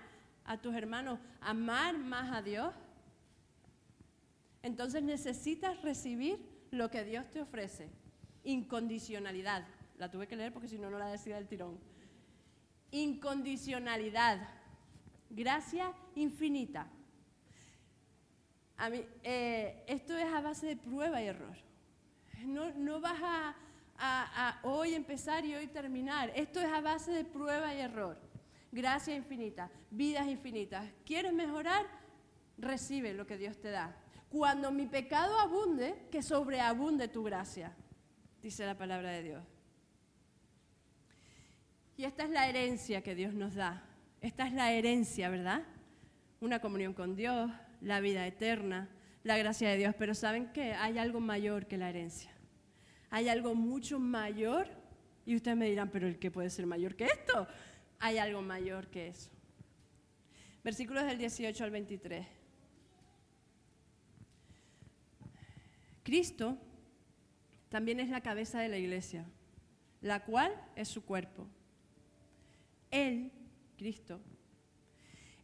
a 0.45 0.61
tus 0.61 0.75
hermanos? 0.75 1.19
¿Amar 1.41 1.97
más 1.97 2.31
a 2.37 2.43
Dios? 2.43 2.75
Entonces 4.63 5.03
necesitas 5.03 5.81
recibir 5.81 6.39
lo 6.71 6.91
que 6.91 7.03
Dios 7.03 7.31
te 7.31 7.41
ofrece. 7.41 7.89
Incondicionalidad. 8.45 9.67
La 9.97 10.11
tuve 10.11 10.29
que 10.29 10.37
leer 10.37 10.53
porque 10.53 10.69
si 10.69 10.79
no, 10.79 10.91
no 10.91 10.99
la 10.99 11.07
decía 11.07 11.39
el 11.39 11.49
tirón. 11.49 11.79
Incondicionalidad. 12.91 14.47
Gracia 15.31 15.95
infinita. 16.15 16.91
A 18.81 18.91
mí, 18.91 19.05
eh, 19.23 19.85
esto 19.87 20.17
es 20.17 20.33
a 20.33 20.41
base 20.41 20.67
de 20.67 20.77
prueba 20.77 21.23
y 21.23 21.27
error. 21.27 21.57
No, 22.45 22.73
no 22.73 23.01
vas 23.01 23.21
a, 23.23 23.55
a 23.99 24.61
hoy 24.63 24.95
empezar 24.95 25.45
y 25.45 25.55
hoy 25.55 25.67
terminar. 25.67 26.33
Esto 26.35 26.61
es 26.61 26.73
a 26.73 26.81
base 26.81 27.13
de 27.13 27.25
prueba 27.25 27.75
y 27.75 27.81
error. 27.81 28.19
Gracia 28.73 29.15
infinita, 29.15 29.71
vidas 29.91 30.27
infinitas. 30.27 30.89
¿Quieres 31.05 31.33
mejorar? 31.33 31.87
Recibe 32.59 33.15
lo 33.15 33.27
que 33.27 33.37
Dios 33.37 33.61
te 33.61 33.71
da 33.71 33.95
cuando 34.31 34.71
mi 34.71 34.87
pecado 34.87 35.39
abunde, 35.39 36.07
que 36.11 36.23
sobreabunde 36.23 37.09
tu 37.09 37.25
gracia, 37.25 37.75
dice 38.41 38.65
la 38.65 38.79
palabra 38.79 39.11
de 39.11 39.23
Dios. 39.25 39.43
Y 41.97 42.05
esta 42.05 42.23
es 42.23 42.31
la 42.31 42.49
herencia 42.49 43.03
que 43.03 43.17
Dios 43.17 43.35
nos 43.35 43.57
da. 43.57 43.83
Esta 44.21 44.47
es 44.47 44.53
la 44.53 44.71
herencia, 44.73 45.29
¿verdad? 45.29 45.63
Una 46.41 46.61
comunión 46.61 46.95
con 46.95 47.17
Dios, 47.17 47.51
la 47.81 48.01
vida 48.01 48.27
eterna, 48.27 48.89
la 49.23 49.37
gracia 49.39 49.69
de 49.69 49.77
Dios. 49.77 49.95
Pero 49.99 50.15
¿saben 50.15 50.53
qué? 50.53 50.75
Hay 50.75 50.99
algo 50.99 51.21
mayor 51.21 51.67
que 51.67 51.77
la 51.77 51.89
herencia. 51.91 52.33
Hay 53.11 53.29
algo 53.29 53.55
mucho 53.55 53.99
mayor. 53.99 54.69
Y 55.27 55.37
ustedes 55.37 55.57
me 55.57 55.69
dirán, 55.69 55.91
pero 55.91 56.07
¿el 56.07 56.19
qué 56.19 56.31
puede 56.31 56.51
ser 56.51 56.67
mayor 56.67 56.97
que 56.97 57.05
esto? 57.05 57.47
Hay 57.99 58.19
algo 58.19 58.43
mayor 58.43 58.89
que 58.89 59.09
eso. 59.09 59.31
Versículos 60.63 61.05
del 61.05 61.19
18 61.19 61.65
al 61.65 61.71
23. 61.71 62.27
Cristo 66.03 66.59
también 67.69 68.01
es 68.01 68.09
la 68.09 68.21
cabeza 68.21 68.61
de 68.61 68.69
la 68.69 68.79
iglesia, 68.79 69.25
la 70.01 70.25
cual 70.25 70.53
es 70.75 70.89
su 70.89 71.05
cuerpo. 71.05 71.47
Él, 72.91 73.31
Cristo, 73.77 74.21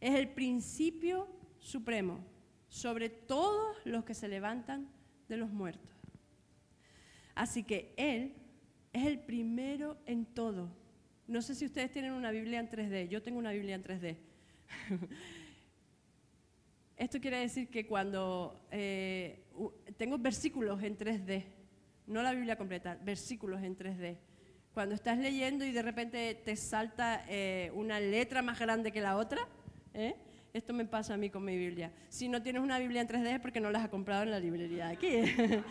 es 0.01 0.13
el 0.15 0.29
principio 0.29 1.27
supremo 1.67 2.23
sobre 2.69 3.09
todos 3.09 3.75
los 3.83 4.05
que 4.05 4.13
se 4.13 4.29
levantan 4.29 4.87
de 5.27 5.35
los 5.35 5.51
muertos. 5.51 5.91
Así 7.35 7.63
que 7.63 7.93
Él 7.97 8.35
es 8.93 9.05
el 9.05 9.19
primero 9.19 9.97
en 10.05 10.25
todo. 10.25 10.69
No 11.27 11.41
sé 11.41 11.55
si 11.55 11.65
ustedes 11.65 11.91
tienen 11.91 12.13
una 12.13 12.31
Biblia 12.31 12.59
en 12.59 12.69
3D, 12.69 13.09
yo 13.09 13.21
tengo 13.21 13.37
una 13.37 13.51
Biblia 13.51 13.75
en 13.75 13.83
3D. 13.83 14.17
Esto 16.95 17.19
quiere 17.19 17.39
decir 17.39 17.69
que 17.69 17.85
cuando 17.85 18.65
eh, 18.71 19.43
tengo 19.97 20.17
versículos 20.17 20.81
en 20.81 20.97
3D, 20.97 21.43
no 22.07 22.23
la 22.23 22.33
Biblia 22.33 22.57
completa, 22.57 22.97
versículos 23.03 23.61
en 23.61 23.77
3D. 23.77 24.17
Cuando 24.73 24.95
estás 24.95 25.17
leyendo 25.17 25.65
y 25.65 25.71
de 25.71 25.81
repente 25.81 26.33
te 26.45 26.55
salta 26.55 27.25
eh, 27.27 27.71
una 27.75 27.99
letra 27.99 28.41
más 28.41 28.57
grande 28.57 28.93
que 28.93 29.01
la 29.01 29.17
otra, 29.17 29.47
¿eh? 29.93 30.15
Esto 30.57 30.73
me 30.73 30.85
pasa 30.85 31.13
a 31.13 31.17
mí 31.17 31.29
con 31.29 31.43
mi 31.45 31.57
Biblia. 31.57 31.91
Si 32.09 32.27
no 32.27 32.41
tienes 32.41 32.61
una 32.61 32.79
Biblia 32.79 33.01
en 33.01 33.07
3D 33.07 33.35
es 33.35 33.39
porque 33.39 33.59
no 33.59 33.71
la 33.71 33.79
has 33.79 33.89
comprado 33.89 34.23
en 34.23 34.31
la 34.31 34.39
librería 34.39 34.87
de 34.87 34.93
aquí. 34.93 35.63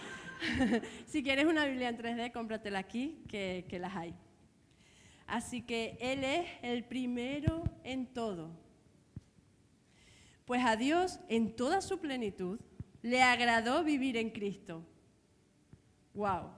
si 1.06 1.22
quieres 1.22 1.44
una 1.44 1.66
Biblia 1.66 1.88
en 1.88 1.98
3D, 1.98 2.32
cómpratela 2.32 2.78
aquí, 2.78 3.22
que, 3.28 3.66
que 3.68 3.78
las 3.78 3.94
hay. 3.96 4.14
Así 5.26 5.62
que 5.62 5.98
Él 6.00 6.24
es 6.24 6.46
el 6.62 6.84
primero 6.84 7.64
en 7.84 8.06
todo. 8.06 8.50
Pues 10.44 10.64
a 10.64 10.76
Dios 10.76 11.18
en 11.28 11.56
toda 11.56 11.80
su 11.80 11.98
plenitud 11.98 12.60
le 13.02 13.22
agradó 13.22 13.82
vivir 13.82 14.16
en 14.16 14.30
Cristo. 14.30 14.84
Wow. 16.14 16.50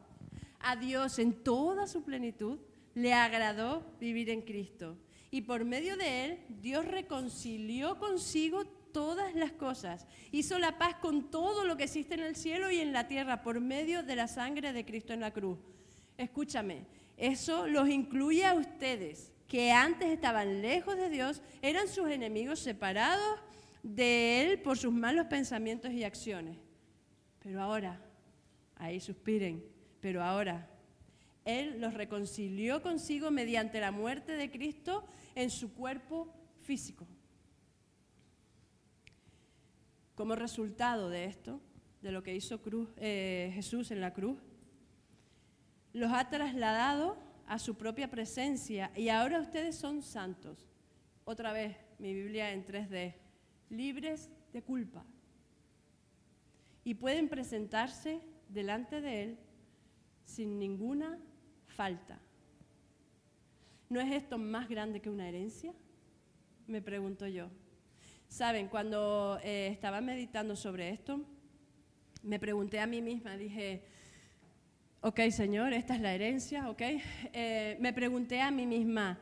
A 0.61 0.77
Dios 0.77 1.19
en 1.19 1.33
toda 1.33 1.87
su 1.87 2.03
plenitud 2.03 2.59
le 2.95 3.14
agradó 3.14 3.85
vivir 3.99 4.29
en 4.29 4.43
Cristo. 4.43 4.97
Y 5.31 5.43
por 5.43 5.64
medio 5.64 5.97
de 5.97 6.24
él, 6.24 6.39
Dios 6.61 6.87
reconcilió 6.87 7.99
consigo 7.99 8.64
todas 8.64 9.35
las 9.35 9.53
cosas. 9.53 10.07
Hizo 10.33 10.59
la 10.59 10.79
paz 10.79 10.95
con 10.97 11.31
todo 11.31 11.64
lo 11.64 11.76
que 11.76 11.85
existe 11.85 12.14
en 12.14 12.20
el 12.20 12.37
cielo 12.37 12.70
y 12.70 12.79
en 12.79 12.93
la 12.93 13.09
tierra 13.09 13.43
por 13.43 13.61
medio 13.61 14.03
de 14.03 14.16
la 14.16 14.29
sangre 14.29 14.72
de 14.72 14.85
Cristo 14.85 15.12
en 15.12 15.20
la 15.20 15.33
cruz. 15.33 15.59
Escúchame, 16.16 16.87
eso 17.16 17.66
los 17.66 17.89
incluye 17.89 18.45
a 18.47 18.55
ustedes, 18.55 19.33
que 19.47 19.70
antes 19.70 20.09
estaban 20.09 20.62
lejos 20.62 20.97
de 20.97 21.11
Dios, 21.11 21.43
eran 21.62 21.89
sus 21.89 22.09
enemigos 22.09 22.59
separados 22.59 23.39
de 23.83 24.43
Él 24.43 24.61
por 24.61 24.79
sus 24.79 24.93
malos 24.93 25.26
pensamientos 25.26 25.93
y 25.93 26.05
acciones. 26.05 26.57
Pero 27.41 27.62
ahora, 27.62 28.01
ahí 28.76 29.01
suspiren, 29.01 29.64
pero 30.01 30.22
ahora 30.22 30.68
Él 31.49 31.80
los 31.80 31.94
reconcilió 31.94 32.82
consigo 32.82 33.30
mediante 33.30 33.80
la 33.80 33.90
muerte 33.90 34.32
de 34.32 34.51
Cristo 34.51 35.07
en 35.34 35.49
su 35.49 35.72
cuerpo 35.72 36.30
físico. 36.61 37.07
Como 40.14 40.34
resultado 40.34 41.09
de 41.09 41.24
esto, 41.24 41.62
de 42.03 42.12
lo 42.12 42.22
que 42.22 42.36
hizo 42.36 42.61
eh, 42.99 43.51
Jesús 43.55 43.90
en 43.90 44.03
la 44.03 44.12
cruz, 44.12 44.38
los 45.94 46.12
ha 46.12 46.28
trasladado 46.28 47.16
a 47.46 47.59
su 47.59 47.78
propia 47.78 48.11
presencia 48.11 48.92
y 48.94 49.09
ahora 49.09 49.40
ustedes 49.40 49.74
son 49.74 50.03
santos. 50.03 50.68
Otra 51.24 51.55
vez, 51.55 51.78
mi 51.99 52.12
Biblia 52.12 52.53
en 52.53 52.66
3D, 52.66 53.14
libres 53.70 54.28
de 54.53 54.61
culpa. 54.61 55.03
Y 56.84 56.92
pueden 56.92 57.30
presentarse 57.30 58.20
delante 58.51 59.01
de 59.01 59.22
Él 59.22 59.38
sin 60.26 60.59
ninguna 60.59 61.18
falta. 61.79 62.18
¿No 63.89 64.01
es 64.01 64.11
esto 64.12 64.37
más 64.37 64.68
grande 64.68 65.01
que 65.01 65.09
una 65.09 65.29
herencia? 65.29 65.72
Me 66.66 66.83
pregunto 66.83 67.29
yo. 67.29 67.51
Saben, 68.26 68.66
cuando 68.66 69.39
eh, 69.45 69.68
estaba 69.68 70.01
meditando 70.01 70.57
sobre 70.57 70.91
esto, 70.91 71.24
me 72.24 72.41
pregunté 72.41 72.81
a 72.81 72.89
mí 72.89 73.01
misma, 73.01 73.37
dije, 73.37 73.85
ok 75.03 75.20
Señor, 75.31 75.72
esta 75.72 75.95
es 75.95 76.01
la 76.01 76.12
herencia, 76.12 76.68
ok. 76.68 76.83
Eh, 77.33 77.76
me 77.79 77.93
pregunté 77.93 78.41
a 78.41 78.51
mí 78.51 78.66
misma, 78.66 79.16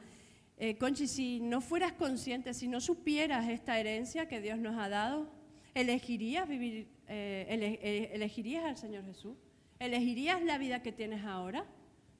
eh, 0.56 0.78
Conchi, 0.78 1.06
si 1.06 1.40
no 1.40 1.60
fueras 1.60 1.92
consciente, 1.92 2.54
si 2.54 2.68
no 2.68 2.80
supieras 2.80 3.50
esta 3.50 3.78
herencia 3.78 4.28
que 4.28 4.40
Dios 4.40 4.58
nos 4.58 4.78
ha 4.78 4.88
dado, 4.88 5.28
¿elegirías 5.74 6.48
vivir, 6.48 6.88
elegirías 7.06 8.64
al 8.64 8.78
Señor 8.78 9.04
Jesús? 9.04 9.36
¿Elegirías 9.78 10.42
la 10.42 10.56
vida 10.56 10.80
que 10.82 10.90
tienes 10.90 11.22
ahora? 11.22 11.66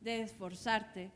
De 0.01 0.23
esforzarte, 0.23 1.11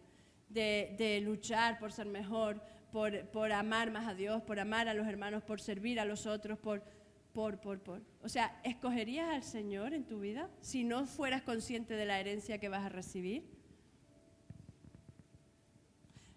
de, 0.49 0.95
de 0.99 1.21
luchar 1.21 1.79
por 1.79 1.93
ser 1.93 2.07
mejor, 2.07 2.61
por, 2.91 3.27
por 3.29 3.53
amar 3.53 3.91
más 3.91 4.09
a 4.09 4.15
Dios, 4.15 4.43
por 4.43 4.59
amar 4.59 4.89
a 4.89 4.95
los 4.95 5.07
hermanos, 5.07 5.43
por 5.43 5.61
servir 5.61 6.01
a 6.01 6.05
los 6.05 6.27
otros, 6.27 6.59
por 6.59 6.83
por, 7.33 7.61
por, 7.61 7.81
por. 7.81 8.03
O 8.23 8.29
sea, 8.29 8.61
¿escogerías 8.65 9.29
al 9.29 9.43
Señor 9.43 9.95
en 9.95 10.05
tu 10.05 10.21
vida 10.21 10.51
si 10.61 10.85
no 10.85 11.07
fueras 11.07 11.43
consciente 11.43 11.95
de 11.95 12.05
la 12.05 12.19
herencia 12.19 12.59
que 12.59 12.69
vas 12.69 12.85
a 12.85 12.89
recibir? 12.89 13.45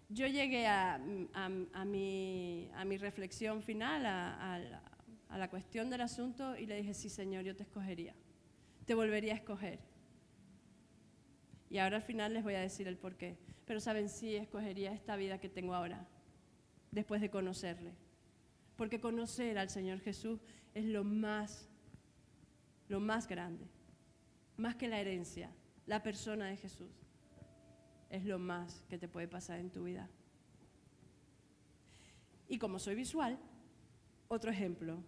Yo 0.08 0.26
llegué 0.26 0.66
a, 0.66 0.98
mi, 1.86 2.68
reflexión 2.98 3.62
final, 3.62 4.06
a, 4.06 4.60
a 5.28 5.38
la 5.38 5.50
cuestión 5.50 5.90
del 5.90 6.02
asunto, 6.02 6.56
y 6.56 6.66
le 6.66 6.76
dije, 6.76 6.94
sí, 6.94 7.08
Señor, 7.08 7.42
yo 7.42 7.56
te 7.56 7.64
escogería. 7.64 8.14
Te 8.86 8.94
volvería 8.94 9.32
a 9.32 9.36
escoger. 9.36 9.80
Y 11.74 11.78
ahora 11.80 11.96
al 11.96 12.02
final 12.02 12.32
les 12.32 12.44
voy 12.44 12.54
a 12.54 12.60
decir 12.60 12.86
el 12.86 12.96
por 12.96 13.16
qué. 13.16 13.36
Pero 13.66 13.80
saben, 13.80 14.08
sí, 14.08 14.36
escogería 14.36 14.92
esta 14.92 15.16
vida 15.16 15.40
que 15.40 15.48
tengo 15.48 15.74
ahora, 15.74 16.06
después 16.92 17.20
de 17.20 17.30
conocerle. 17.30 17.90
Porque 18.76 19.00
conocer 19.00 19.58
al 19.58 19.70
Señor 19.70 19.98
Jesús 19.98 20.38
es 20.72 20.84
lo 20.84 21.02
más, 21.02 21.68
lo 22.86 23.00
más 23.00 23.26
grande, 23.26 23.66
más 24.56 24.76
que 24.76 24.86
la 24.86 25.00
herencia, 25.00 25.50
la 25.86 26.00
persona 26.00 26.46
de 26.46 26.56
Jesús. 26.58 26.92
Es 28.08 28.24
lo 28.24 28.38
más 28.38 28.84
que 28.88 28.96
te 28.96 29.08
puede 29.08 29.26
pasar 29.26 29.58
en 29.58 29.72
tu 29.72 29.82
vida. 29.82 30.08
Y 32.46 32.58
como 32.58 32.78
soy 32.78 32.94
visual, 32.94 33.36
otro 34.28 34.52
ejemplo. 34.52 35.02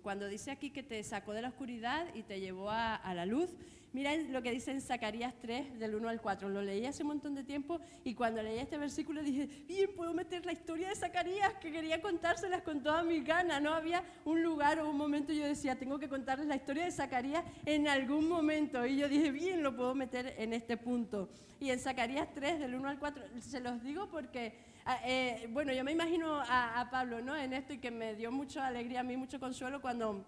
Cuando 0.00 0.28
dice 0.28 0.50
aquí 0.50 0.70
que 0.70 0.82
te 0.82 1.04
sacó 1.04 1.34
de 1.34 1.42
la 1.42 1.48
oscuridad 1.48 2.06
y 2.14 2.22
te 2.22 2.40
llevó 2.40 2.70
a 2.70 3.12
la 3.14 3.26
luz, 3.26 3.54
Mira 3.92 4.14
lo 4.16 4.42
que 4.42 4.50
dice 4.50 4.70
en 4.70 4.82
Zacarías 4.82 5.34
3, 5.40 5.78
del 5.78 5.94
1 5.94 6.08
al 6.10 6.20
4. 6.20 6.48
Lo 6.50 6.60
leí 6.60 6.84
hace 6.84 7.02
un 7.02 7.08
montón 7.08 7.34
de 7.34 7.42
tiempo 7.42 7.80
y 8.04 8.14
cuando 8.14 8.42
leí 8.42 8.58
este 8.58 8.76
versículo 8.76 9.22
dije, 9.22 9.46
bien, 9.66 9.90
puedo 9.96 10.12
meter 10.12 10.44
la 10.44 10.52
historia 10.52 10.88
de 10.90 10.94
Zacarías, 10.94 11.54
que 11.54 11.72
quería 11.72 12.02
contárselas 12.02 12.62
con 12.62 12.82
toda 12.82 13.02
mi 13.02 13.20
gana. 13.20 13.60
No 13.60 13.72
había 13.72 14.04
un 14.26 14.42
lugar 14.42 14.78
o 14.80 14.90
un 14.90 14.96
momento, 14.96 15.32
yo 15.32 15.46
decía, 15.46 15.78
tengo 15.78 15.98
que 15.98 16.08
contarles 16.08 16.46
la 16.46 16.56
historia 16.56 16.84
de 16.84 16.90
Zacarías 16.90 17.44
en 17.64 17.88
algún 17.88 18.28
momento. 18.28 18.84
Y 18.84 18.98
yo 18.98 19.08
dije, 19.08 19.30
bien, 19.30 19.62
lo 19.62 19.74
puedo 19.74 19.94
meter 19.94 20.34
en 20.36 20.52
este 20.52 20.76
punto. 20.76 21.30
Y 21.58 21.70
en 21.70 21.80
Zacarías 21.80 22.28
3, 22.34 22.60
del 22.60 22.74
1 22.74 22.88
al 22.88 22.98
4, 22.98 23.24
se 23.40 23.60
los 23.60 23.82
digo 23.82 24.08
porque, 24.10 24.54
ah, 24.84 25.00
eh, 25.04 25.48
bueno, 25.50 25.72
yo 25.72 25.82
me 25.82 25.92
imagino 25.92 26.34
a, 26.40 26.78
a 26.78 26.90
Pablo 26.90 27.22
¿no? 27.22 27.34
en 27.34 27.54
esto 27.54 27.72
y 27.72 27.78
que 27.78 27.90
me 27.90 28.14
dio 28.14 28.30
mucha 28.30 28.66
alegría 28.66 29.00
a 29.00 29.02
mí, 29.02 29.16
mucho 29.16 29.40
consuelo 29.40 29.80
cuando 29.80 30.24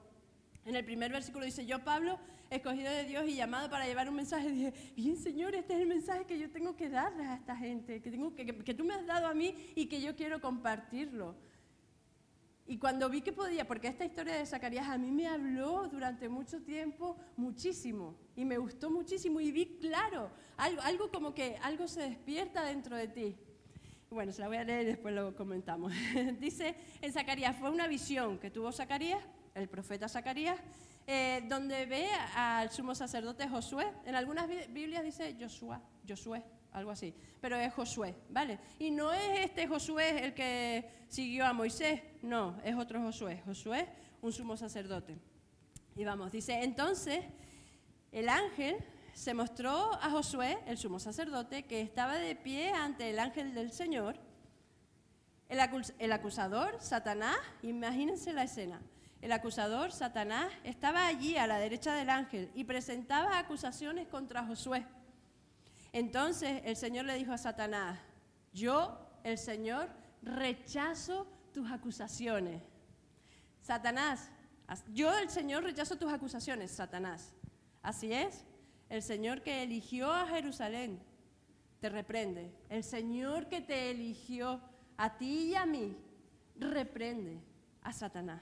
en 0.71 0.77
el 0.77 0.85
primer 0.85 1.13
versículo 1.13 1.45
dice, 1.45 1.67
yo 1.67 1.81
Pablo, 1.81 2.19
escogido 2.49 2.91
de 2.91 3.05
Dios 3.05 3.29
y 3.29 3.35
llamado 3.35 3.69
para 3.69 3.87
llevar 3.87 4.09
un 4.09 4.15
mensaje, 4.15 4.51
dije, 4.51 4.73
bien 4.97 5.17
Señor, 5.17 5.55
este 5.55 5.75
es 5.75 5.81
el 5.81 5.89
mensaje 5.89 6.25
que 6.25 6.39
yo 6.39 6.51
tengo 6.51 6.77
que 6.77 6.89
darles 6.89 7.27
a 7.27 7.35
esta 7.35 7.57
gente, 7.57 8.01
que, 8.01 8.11
tengo, 8.11 8.35
que, 8.35 8.47
que, 8.47 8.75
tú 8.75 8.85
me 8.85 8.95
has 8.95 9.05
dado 9.05 9.27
a 9.27 9.35
mí 9.35 9.55
y 9.75 9.87
que 9.87 10.01
yo 10.01 10.17
quiero 10.17 10.41
compartirlo. 10.41 11.35
Y 12.67 12.79
cuando 12.79 13.11
vi 13.11 13.21
que 13.21 13.33
podía, 13.33 13.67
porque 13.67 13.89
esta 13.89 14.05
historia 14.05 14.35
de 14.35 14.47
Zacarías 14.47 14.89
a 14.89 14.97
mí 14.97 15.11
me 15.11 15.27
habló 15.27 15.89
durante 15.89 16.29
mucho 16.29 16.63
tiempo 16.63 17.17
muchísimo 17.37 18.17
y 18.37 18.45
me 18.45 18.59
gustó 18.59 18.91
muchísimo 18.91 19.41
y 19.41 19.51
vi 19.51 19.79
claro, 19.81 20.31
algo, 20.57 20.81
algo 20.83 21.11
como 21.11 21.35
que 21.35 21.57
algo 21.63 21.89
se 21.89 22.03
despierta 22.03 22.65
dentro 22.65 22.97
de 22.97 23.09
ti. 23.09 23.37
Bueno, 24.09 24.33
se 24.33 24.41
la 24.41 24.47
voy 24.47 24.59
a 24.59 24.65
leer 24.65 24.83
y 24.83 24.87
después 24.87 25.15
lo 25.15 25.35
comentamos. 25.35 25.93
Dice 26.39 26.77
en 27.01 27.13
Zacarías, 27.13 27.57
fue 27.57 27.71
una 27.71 27.89
visión 27.89 28.39
que 28.39 28.51
tuvo 28.51 28.71
Zacarías 28.71 29.23
el 29.61 29.69
profeta 29.69 30.09
Zacarías, 30.09 30.59
eh, 31.07 31.45
donde 31.49 31.87
ve 31.87 32.09
al 32.35 32.71
sumo 32.71 32.95
sacerdote 32.95 33.49
Josué. 33.49 33.87
En 34.05 34.15
algunas 34.15 34.49
Biblias 34.49 35.05
dice 35.05 35.37
Josué, 35.39 35.79
Josué, 36.09 36.43
algo 36.73 36.91
así, 36.91 37.15
pero 37.41 37.57
es 37.57 37.73
Josué, 37.75 38.15
¿vale? 38.29 38.59
Y 38.79 38.91
no 38.91 39.13
es 39.13 39.41
este 39.41 39.67
Josué 39.67 40.25
el 40.25 40.35
que 40.35 40.89
siguió 41.09 41.47
a 41.47 41.53
Moisés, 41.53 42.03
no, 42.23 42.61
es 42.65 42.75
otro 42.77 43.03
Josué, 43.03 43.43
Josué, 43.45 43.89
un 44.23 44.33
sumo 44.33 44.57
sacerdote. 44.57 45.19
Y 45.97 46.05
vamos, 46.05 46.33
dice, 46.33 46.63
entonces 46.63 47.25
el 48.13 48.29
ángel 48.29 48.77
se 49.13 49.35
mostró 49.35 49.93
a 49.95 50.11
Josué, 50.11 50.59
el 50.67 50.79
sumo 50.79 50.99
sacerdote, 50.99 51.65
que 51.65 51.81
estaba 51.81 52.17
de 52.17 52.37
pie 52.37 52.71
ante 52.71 53.11
el 53.11 53.19
ángel 53.19 53.53
del 53.55 53.73
Señor. 53.73 54.17
el 55.49 56.13
acusador, 56.13 56.77
Satanás, 56.81 57.37
imagínense 57.63 58.33
la 58.33 58.45
escena 58.45 58.81
el 59.21 59.33
acusador, 59.33 59.93
Satanás, 59.93 60.51
estaba 60.65 61.07
allí 61.07 61.37
a 61.37 61.47
la 61.47 61.59
derecha 61.59 61.95
del 61.95 62.09
ángel 62.09 62.51
y 62.55 62.65
presentaba 62.65 63.39
acusaciones 63.39 64.09
contra 64.09 64.47
Josué. 64.47 64.87
Entonces 65.93 66.63
el 66.65 66.77
Señor 66.77 67.05
le 67.05 67.15
dijo 67.15 67.33
a 67.33 67.39
Satanás, 67.39 67.99
yo, 68.53 68.99
el 69.23 69.37
Señor, 69.37 69.89
rechazo 70.23 71.27
tus 71.53 71.71
acusaciones. 71.71 72.63
Satanás, 73.61 74.31
yo, 74.89 75.13
el 75.19 75.29
Señor, 75.29 75.65
rechazo 75.65 75.97
tus 75.97 76.11
acusaciones, 76.11 76.71
Satanás. 76.71 77.35
Así 77.83 78.13
es, 78.13 78.47
el 78.89 79.03
Señor 79.03 79.43
que 79.43 79.63
eligió 79.63 80.11
a 80.11 80.27
Jerusalén 80.29 80.99
te 81.79 81.91
reprende. 81.91 82.53
El 82.71 82.85
Señor 82.85 83.49
que 83.49 83.61
te 83.61 83.91
eligió 83.91 84.63
a 84.97 85.19
ti 85.19 85.51
y 85.51 85.55
a 85.55 85.67
mí 85.67 85.97
reprende 86.57 87.41
a 87.83 87.93
Satanás 87.93 88.41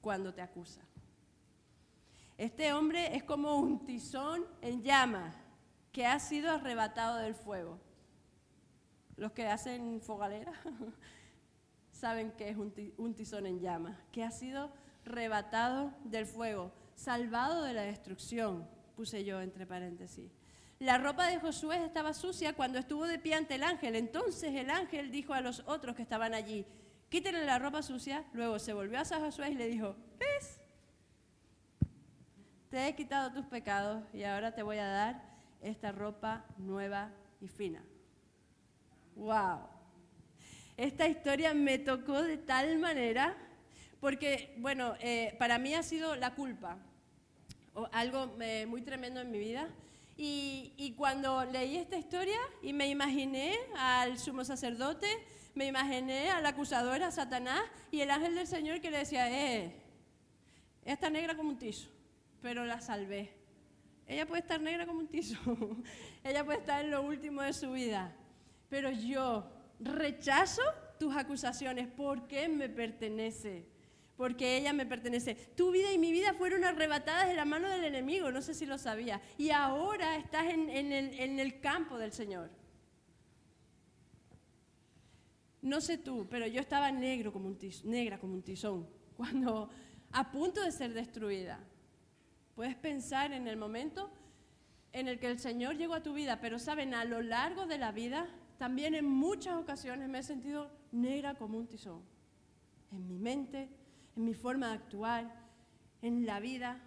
cuando 0.00 0.32
te 0.32 0.42
acusa. 0.42 0.82
Este 2.36 2.72
hombre 2.72 3.14
es 3.14 3.22
como 3.24 3.56
un 3.56 3.84
tizón 3.84 4.46
en 4.62 4.82
llama 4.82 5.34
que 5.92 6.06
ha 6.06 6.18
sido 6.18 6.50
arrebatado 6.50 7.18
del 7.18 7.34
fuego. 7.34 7.78
Los 9.16 9.32
que 9.32 9.46
hacen 9.46 10.00
fogalera 10.00 10.52
saben 11.92 12.32
que 12.32 12.48
es 12.48 12.56
un 12.56 13.14
tizón 13.14 13.46
en 13.46 13.60
llama, 13.60 14.00
que 14.10 14.24
ha 14.24 14.30
sido 14.30 14.72
arrebatado 15.04 15.92
del 16.04 16.26
fuego, 16.26 16.72
salvado 16.94 17.62
de 17.64 17.74
la 17.74 17.82
destrucción, 17.82 18.66
puse 18.96 19.24
yo 19.24 19.40
entre 19.40 19.66
paréntesis. 19.66 20.30
La 20.78 20.96
ropa 20.96 21.26
de 21.26 21.38
Josué 21.38 21.84
estaba 21.84 22.14
sucia 22.14 22.54
cuando 22.54 22.78
estuvo 22.78 23.06
de 23.06 23.18
pie 23.18 23.34
ante 23.34 23.56
el 23.56 23.64
ángel. 23.64 23.96
Entonces 23.96 24.54
el 24.54 24.70
ángel 24.70 25.10
dijo 25.10 25.34
a 25.34 25.42
los 25.42 25.62
otros 25.66 25.94
que 25.94 26.00
estaban 26.00 26.32
allí, 26.32 26.64
quítenle 27.10 27.44
la 27.44 27.58
ropa 27.58 27.82
sucia. 27.82 28.24
Luego 28.32 28.58
se 28.58 28.72
volvió 28.72 28.98
a 28.98 29.04
Josué 29.04 29.50
y 29.50 29.54
le 29.56 29.68
dijo, 29.68 29.94
¿ves? 30.18 30.60
Te 32.70 32.86
he 32.86 32.94
quitado 32.94 33.32
tus 33.32 33.44
pecados 33.46 34.02
y 34.14 34.22
ahora 34.22 34.54
te 34.54 34.62
voy 34.62 34.78
a 34.78 34.86
dar 34.86 35.22
esta 35.60 35.92
ropa 35.92 36.46
nueva 36.56 37.10
y 37.40 37.48
fina. 37.48 37.82
¡Wow! 39.16 39.60
Esta 40.76 41.06
historia 41.08 41.52
me 41.52 41.78
tocó 41.78 42.22
de 42.22 42.38
tal 42.38 42.78
manera 42.78 43.36
porque, 44.00 44.54
bueno, 44.58 44.94
eh, 45.00 45.36
para 45.38 45.58
mí 45.58 45.74
ha 45.74 45.82
sido 45.82 46.16
la 46.16 46.34
culpa, 46.34 46.78
algo 47.92 48.34
eh, 48.40 48.64
muy 48.66 48.82
tremendo 48.82 49.20
en 49.20 49.30
mi 49.30 49.38
vida. 49.38 49.68
Y, 50.16 50.94
cuando 50.98 51.44
leí 51.46 51.76
esta 51.76 51.96
historia 51.96 52.38
y 52.62 52.74
me 52.74 52.88
imaginé 52.88 53.56
al 53.74 54.18
sumo 54.18 54.44
sacerdote 54.44 55.06
me 55.54 55.66
imaginé 55.66 56.30
al 56.30 56.46
acusador, 56.46 57.02
a 57.02 57.10
Satanás, 57.10 57.62
y 57.90 58.00
el 58.00 58.10
ángel 58.10 58.34
del 58.34 58.46
Señor 58.46 58.80
que 58.80 58.90
le 58.90 58.98
decía, 58.98 59.30
eh, 59.30 59.72
esta 60.84 61.10
negra 61.10 61.36
como 61.36 61.50
un 61.50 61.58
tizo, 61.58 61.88
pero 62.40 62.64
la 62.64 62.80
salvé. 62.80 63.32
ella 64.06 64.26
puede 64.26 64.40
estar 64.40 64.60
negra 64.60 64.86
como 64.86 65.00
un 65.00 65.08
tizo, 65.08 65.38
ella 66.24 66.44
puede 66.44 66.58
estar 66.58 66.84
en 66.84 66.90
lo 66.90 67.02
último 67.02 67.42
de 67.42 67.52
su 67.52 67.72
vida, 67.72 68.14
pero 68.68 68.90
yo 68.90 69.50
rechazo 69.78 70.62
tus 70.98 71.14
acusaciones 71.16 71.88
porque 71.88 72.48
me 72.48 72.68
pertenece, 72.68 73.66
porque 74.16 74.58
ella 74.58 74.72
me 74.72 74.84
pertenece. 74.84 75.34
Tu 75.34 75.70
vida 75.70 75.90
y 75.92 75.98
mi 75.98 76.12
vida 76.12 76.34
fueron 76.34 76.64
arrebatadas 76.64 77.28
de 77.28 77.34
la 77.34 77.44
mano 77.44 77.68
del 77.68 77.84
enemigo, 77.84 78.30
no 78.30 78.42
sé 78.42 78.54
si 78.54 78.66
lo 78.66 78.78
sabía, 78.78 79.20
y 79.38 79.50
ahora 79.50 80.16
estás 80.16 80.46
en 80.52 81.38
el 81.38 81.60
campo 81.60 81.98
del 81.98 82.12
Señor. 82.12 82.59
No 85.62 85.80
sé 85.80 85.98
tú, 85.98 86.26
pero 86.30 86.46
yo 86.46 86.60
estaba 86.60 86.90
negro 86.90 87.32
como 87.32 87.48
un 87.48 87.58
negra 87.84 88.18
como 88.18 88.34
un 88.34 88.42
tizón, 88.42 88.88
cuando 89.16 89.68
a 90.12 90.30
punto 90.30 90.62
de 90.62 90.72
ser 90.72 90.92
destruida. 90.92 91.60
Puedes 92.54 92.76
pensar 92.76 93.32
en 93.32 93.46
el 93.46 93.56
momento 93.56 94.10
en 94.92 95.08
el 95.08 95.18
que 95.18 95.28
el 95.28 95.38
Señor 95.38 95.76
llegó 95.76 95.94
a 95.94 96.02
tu 96.02 96.12
vida, 96.12 96.40
pero 96.40 96.58
saben, 96.58 96.94
a 96.94 97.04
lo 97.04 97.22
largo 97.22 97.66
de 97.66 97.78
la 97.78 97.92
vida, 97.92 98.28
también 98.58 98.94
en 98.94 99.06
muchas 99.06 99.56
ocasiones 99.56 100.08
me 100.08 100.18
he 100.18 100.22
sentido 100.22 100.70
negra 100.92 101.34
como 101.34 101.58
un 101.58 101.66
tizón. 101.66 102.02
En 102.90 103.06
mi 103.06 103.18
mente, 103.18 103.68
en 104.16 104.24
mi 104.24 104.34
forma 104.34 104.68
de 104.68 104.74
actuar, 104.74 105.40
en 106.02 106.26
la 106.26 106.40
vida. 106.40 106.80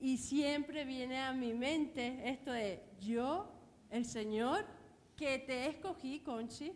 Y 0.00 0.18
siempre 0.18 0.84
viene 0.84 1.20
a 1.20 1.32
mi 1.32 1.54
mente 1.54 2.28
esto 2.28 2.52
de 2.52 2.82
yo, 3.00 3.52
el 3.90 4.04
Señor, 4.04 4.66
que 5.16 5.38
te 5.38 5.68
escogí, 5.68 6.20
Conchi, 6.20 6.72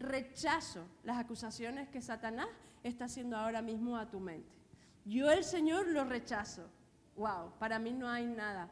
rechazo 0.00 0.86
las 1.04 1.18
acusaciones 1.18 1.88
que 1.88 2.00
Satanás 2.00 2.48
está 2.82 3.04
haciendo 3.04 3.36
ahora 3.36 3.62
mismo 3.62 3.96
a 3.96 4.10
tu 4.10 4.18
mente. 4.18 4.56
Yo 5.04 5.30
el 5.30 5.44
Señor 5.44 5.86
lo 5.88 6.04
rechazo. 6.04 6.68
Wow, 7.16 7.52
para 7.58 7.78
mí 7.78 7.92
no 7.92 8.08
hay 8.08 8.26
nada 8.26 8.70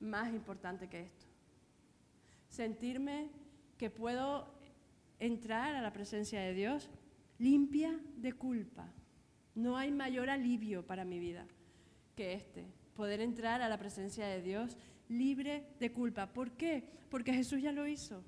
más 0.00 0.32
importante 0.32 0.88
que 0.88 1.02
esto. 1.02 1.26
Sentirme 2.48 3.30
que 3.78 3.90
puedo 3.90 4.48
entrar 5.18 5.74
a 5.74 5.82
la 5.82 5.92
presencia 5.92 6.40
de 6.40 6.52
Dios 6.52 6.90
limpia 7.38 7.98
de 8.16 8.32
culpa. 8.32 8.88
No 9.54 9.76
hay 9.76 9.90
mayor 9.92 10.28
alivio 10.28 10.84
para 10.86 11.04
mi 11.04 11.18
vida 11.18 11.46
que 12.14 12.32
este, 12.32 12.66
poder 12.94 13.20
entrar 13.20 13.62
a 13.62 13.68
la 13.68 13.78
presencia 13.78 14.26
de 14.26 14.42
Dios 14.42 14.76
libre 15.08 15.68
de 15.78 15.92
culpa. 15.92 16.32
¿Por 16.32 16.52
qué? 16.52 16.82
Porque 17.10 17.32
Jesús 17.32 17.62
ya 17.62 17.72
lo 17.72 17.86
hizo. 17.86 18.22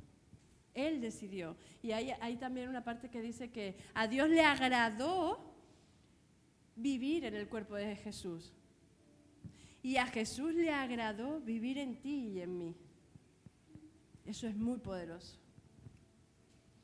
Él 0.78 1.00
decidió. 1.00 1.56
Y 1.82 1.92
hay, 1.92 2.36
también 2.36 2.68
una 2.68 2.84
parte 2.84 3.10
que 3.10 3.20
dice 3.20 3.50
que 3.50 3.76
a 3.94 4.06
Dios 4.06 4.28
le 4.28 4.42
agradó 4.42 5.54
vivir 6.76 7.24
en 7.24 7.34
el 7.34 7.48
cuerpo 7.48 7.74
de 7.74 7.96
Jesús. 7.96 8.52
Y 9.82 9.96
a 9.96 10.06
Jesús 10.06 10.54
le 10.54 10.70
agradó 10.70 11.40
vivir 11.40 11.78
en 11.78 12.00
ti 12.00 12.28
y 12.34 12.40
en 12.40 12.58
mí. 12.58 12.76
Eso 14.24 14.46
es 14.46 14.56
muy 14.56 14.78
poderoso. 14.78 15.38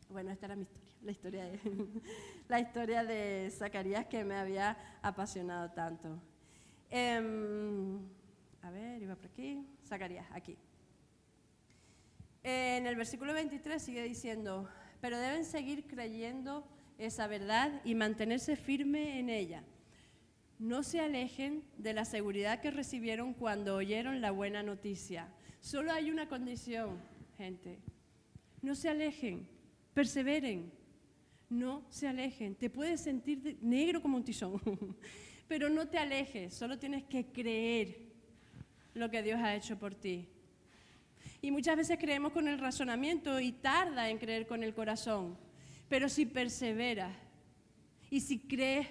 Bueno, 0.08 0.30
esta 0.30 0.46
era 0.46 0.56
mi 0.56 0.62
historia, 0.62 0.94
la 1.02 1.12
historia 1.12 1.44
de, 1.44 1.60
la 2.48 2.60
historia 2.60 3.04
de 3.04 3.50
Zacarías 3.50 4.06
que 4.06 4.24
me 4.24 4.34
había 4.36 4.76
apasionado 5.02 5.70
tanto. 5.72 6.22
Em, 6.90 7.98
a 8.62 8.70
ver, 8.70 9.02
iba 9.02 9.14
por 9.16 9.26
aquí. 9.26 9.66
Zacarías, 9.84 10.26
aquí. 10.32 10.56
En 12.44 12.86
el 12.86 12.94
versículo 12.94 13.32
23 13.32 13.82
sigue 13.82 14.02
diciendo, 14.02 14.68
pero 15.00 15.18
deben 15.18 15.46
seguir 15.46 15.86
creyendo 15.86 16.68
esa 16.98 17.26
verdad 17.26 17.80
y 17.86 17.94
mantenerse 17.94 18.54
firme 18.54 19.18
en 19.18 19.30
ella. 19.30 19.64
No 20.58 20.82
se 20.82 21.00
alejen 21.00 21.64
de 21.78 21.94
la 21.94 22.04
seguridad 22.04 22.60
que 22.60 22.70
recibieron 22.70 23.32
cuando 23.32 23.74
oyeron 23.74 24.20
la 24.20 24.30
buena 24.30 24.62
noticia. 24.62 25.28
Solo 25.60 25.90
hay 25.90 26.10
una 26.10 26.28
condición, 26.28 27.00
gente. 27.38 27.78
No 28.60 28.74
se 28.74 28.90
alejen, 28.90 29.48
perseveren. 29.94 30.70
No 31.48 31.86
se 31.88 32.08
alejen. 32.08 32.54
Te 32.56 32.68
puedes 32.68 33.00
sentir 33.00 33.58
negro 33.62 34.02
como 34.02 34.18
un 34.18 34.24
tizón, 34.24 34.60
pero 35.48 35.70
no 35.70 35.88
te 35.88 35.96
alejes. 35.96 36.52
Solo 36.52 36.78
tienes 36.78 37.04
que 37.04 37.24
creer 37.26 38.12
lo 38.92 39.10
que 39.10 39.22
Dios 39.22 39.40
ha 39.40 39.54
hecho 39.54 39.78
por 39.78 39.94
ti. 39.94 40.28
Y 41.40 41.50
muchas 41.50 41.76
veces 41.76 41.98
creemos 41.98 42.32
con 42.32 42.48
el 42.48 42.58
razonamiento 42.58 43.40
y 43.40 43.52
tarda 43.52 44.08
en 44.08 44.18
creer 44.18 44.46
con 44.46 44.62
el 44.62 44.74
corazón. 44.74 45.36
Pero 45.88 46.08
si 46.08 46.26
perseveras 46.26 47.14
y 48.10 48.20
si 48.20 48.38
crees 48.38 48.88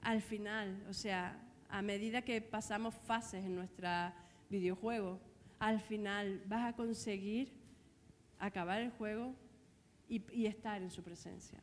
al 0.00 0.22
final, 0.22 0.84
o 0.88 0.94
sea, 0.94 1.38
a 1.68 1.82
medida 1.82 2.22
que 2.22 2.40
pasamos 2.40 2.94
fases 2.94 3.44
en 3.44 3.54
nuestro 3.54 3.88
videojuego, 4.48 5.20
al 5.58 5.80
final 5.80 6.42
vas 6.46 6.72
a 6.72 6.76
conseguir 6.76 7.52
acabar 8.38 8.80
el 8.80 8.90
juego 8.90 9.34
y, 10.08 10.22
y 10.32 10.46
estar 10.46 10.82
en 10.82 10.90
su 10.90 11.02
presencia. 11.02 11.62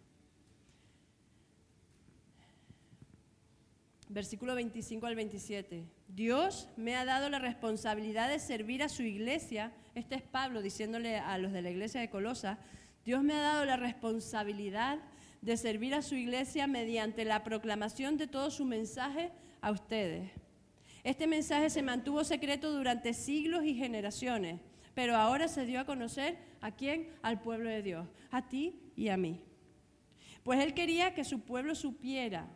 versículo 4.10 4.56
25 4.56 5.06
al 5.06 5.16
27. 5.16 5.86
Dios 6.10 6.68
me 6.76 6.96
ha 6.96 7.06
dado 7.06 7.30
la 7.30 7.38
responsabilidad 7.38 8.30
de 8.30 8.40
servir 8.40 8.82
a 8.82 8.90
su 8.90 9.04
iglesia. 9.04 9.72
Este 9.94 10.16
es 10.16 10.24
Pablo 10.24 10.62
diciéndole 10.62 11.18
a 11.18 11.38
los 11.38 11.52
de 11.52 11.62
la 11.62 11.70
iglesia 11.70 12.02
de 12.02 12.10
Colosa, 12.10 12.58
Dios 13.06 13.24
me 13.24 13.36
ha 13.36 13.42
dado 13.42 13.66
la 13.66 13.78
responsabilidad 13.78 15.00
de 15.42 15.56
servir 15.56 15.94
a 15.94 16.02
su 16.02 16.16
iglesia 16.16 16.68
mediante 16.68 17.26
la 17.26 17.44
proclamación 17.44 18.18
de 18.18 18.28
todo 18.28 18.50
su 18.50 18.66
mensaje 18.66 19.32
a 19.62 19.72
ustedes. 19.72 20.32
Este 21.04 21.28
mensaje 21.28 21.70
se 21.70 21.84
mantuvo 21.84 22.24
secreto 22.24 22.72
durante 22.72 23.14
siglos 23.14 23.64
y 23.64 23.76
generaciones, 23.76 24.60
pero 24.94 25.16
ahora 25.16 25.48
se 25.48 25.66
dio 25.66 25.80
a 25.80 25.86
conocer 25.86 26.38
a 26.60 26.72
quién? 26.72 27.08
Al 27.22 27.40
pueblo 27.40 27.70
de 27.70 27.84
Dios, 27.84 28.08
a 28.32 28.50
ti 28.50 28.92
y 28.96 29.10
a 29.10 29.16
mí. 29.16 29.40
Pues 30.44 30.60
él 30.60 30.74
quería 30.74 31.14
que 31.14 31.24
su 31.24 31.42
pueblo 31.42 31.76
supiera 31.76 32.48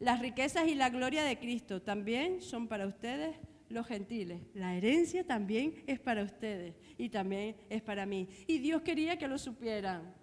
las 0.00 0.18
riquezas 0.18 0.66
y 0.66 0.74
la 0.74 0.88
gloria 0.88 1.22
de 1.22 1.38
Cristo 1.38 1.82
también 1.82 2.40
son 2.40 2.66
para 2.68 2.86
ustedes 2.86 3.36
los 3.68 3.86
gentiles. 3.86 4.40
La 4.54 4.74
herencia 4.74 5.26
también 5.26 5.84
es 5.86 6.00
para 6.00 6.22
ustedes 6.22 6.74
y 6.96 7.10
también 7.10 7.54
es 7.68 7.82
para 7.82 8.06
mí. 8.06 8.28
Y 8.46 8.58
Dios 8.58 8.80
quería 8.80 9.18
que 9.18 9.28
lo 9.28 9.38
supieran. 9.38 10.14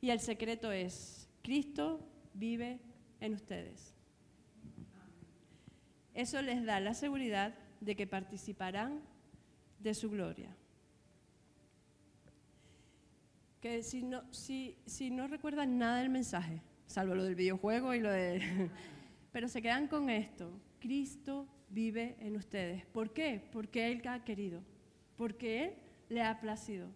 Y 0.00 0.10
el 0.10 0.18
secreto 0.18 0.72
es, 0.72 1.28
Cristo 1.40 2.00
vive 2.34 2.80
en 3.20 3.34
ustedes. 3.34 3.94
Eso 6.14 6.42
les 6.42 6.64
da 6.64 6.80
la 6.80 6.94
seguridad 6.94 7.54
de 7.80 7.94
que 7.94 8.08
participarán 8.08 9.02
de 9.78 9.94
su 9.94 10.10
gloria. 10.10 10.56
Que 13.66 13.82
si 13.82 14.02
no, 14.02 14.22
si, 14.30 14.76
si 14.86 15.10
no 15.10 15.26
recuerdan 15.26 15.76
nada 15.76 15.98
del 15.98 16.08
mensaje, 16.08 16.62
salvo 16.86 17.16
lo 17.16 17.24
del 17.24 17.34
videojuego 17.34 17.94
y 17.94 18.00
lo 18.00 18.10
de... 18.10 18.70
Pero 19.32 19.48
se 19.48 19.60
quedan 19.60 19.88
con 19.88 20.08
esto. 20.08 20.50
Cristo 20.78 21.48
vive 21.68 22.16
en 22.20 22.36
ustedes. 22.36 22.86
¿Por 22.86 23.12
qué? 23.12 23.42
Porque 23.52 23.90
Él 23.90 24.02
ha 24.06 24.24
querido. 24.24 24.62
Porque 25.16 25.64
Él 25.64 25.74
le 26.08 26.22
ha 26.22 26.40
placido. 26.40 26.88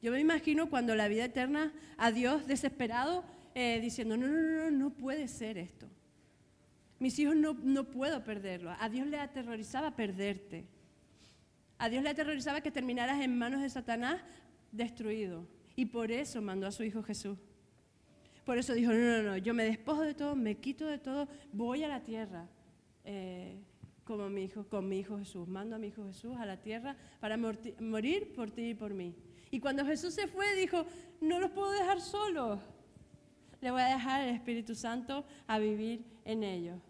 Yo 0.00 0.12
me 0.12 0.20
imagino 0.20 0.70
cuando 0.70 0.94
la 0.94 1.08
vida 1.08 1.26
eterna, 1.26 1.74
a 1.98 2.10
Dios 2.10 2.46
desesperado, 2.46 3.22
eh, 3.54 3.80
diciendo, 3.82 4.16
no, 4.16 4.28
no, 4.28 4.40
no, 4.40 4.70
no 4.70 4.90
puede 4.90 5.28
ser 5.28 5.58
esto. 5.58 5.86
Mis 6.98 7.18
hijos 7.18 7.36
no, 7.36 7.52
no 7.62 7.84
puedo 7.84 8.24
perderlo. 8.24 8.74
A 8.80 8.88
Dios 8.88 9.06
le 9.06 9.18
aterrorizaba 9.18 9.94
perderte. 9.94 10.64
A 11.76 11.90
Dios 11.90 12.02
le 12.02 12.08
aterrorizaba 12.08 12.62
que 12.62 12.70
terminaras 12.70 13.20
en 13.20 13.36
manos 13.36 13.60
de 13.60 13.68
Satanás 13.68 14.22
destruido. 14.72 15.46
Y 15.76 15.86
por 15.86 16.10
eso 16.10 16.42
mandó 16.42 16.66
a 16.66 16.72
su 16.72 16.84
Hijo 16.84 17.02
Jesús. 17.02 17.38
Por 18.44 18.58
eso 18.58 18.74
dijo, 18.74 18.92
no, 18.92 18.98
no, 18.98 19.22
no, 19.22 19.36
yo 19.36 19.54
me 19.54 19.64
despojo 19.64 20.02
de 20.02 20.14
todo, 20.14 20.34
me 20.34 20.56
quito 20.56 20.86
de 20.86 20.98
todo, 20.98 21.28
voy 21.52 21.84
a 21.84 21.88
la 21.88 22.02
tierra. 22.02 22.48
Eh, 23.04 23.58
como 24.04 24.28
mi 24.28 24.42
hijo, 24.42 24.64
con 24.64 24.88
mi 24.88 24.98
hijo 24.98 25.18
Jesús. 25.18 25.46
Mando 25.46 25.76
a 25.76 25.78
mi 25.78 25.86
hijo 25.86 26.04
Jesús 26.04 26.36
a 26.36 26.44
la 26.44 26.56
tierra 26.56 26.96
para 27.20 27.36
morir 27.36 28.32
por 28.34 28.50
ti 28.50 28.70
y 28.70 28.74
por 28.74 28.92
mí. 28.92 29.14
Y 29.52 29.60
cuando 29.60 29.84
Jesús 29.84 30.14
se 30.14 30.26
fue, 30.26 30.56
dijo, 30.56 30.84
no 31.20 31.38
los 31.38 31.50
puedo 31.52 31.70
dejar 31.70 32.00
solos. 32.00 32.58
Le 33.60 33.70
voy 33.70 33.82
a 33.82 33.86
dejar 33.86 34.22
el 34.22 34.34
Espíritu 34.34 34.74
Santo 34.74 35.24
a 35.46 35.60
vivir 35.60 36.04
en 36.24 36.42
ellos. 36.42 36.80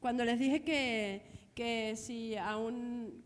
Cuando 0.00 0.24
les 0.24 0.38
dije 0.38 0.62
que, 0.62 1.22
que 1.56 1.96
si 1.96 2.36
aún 2.36 3.24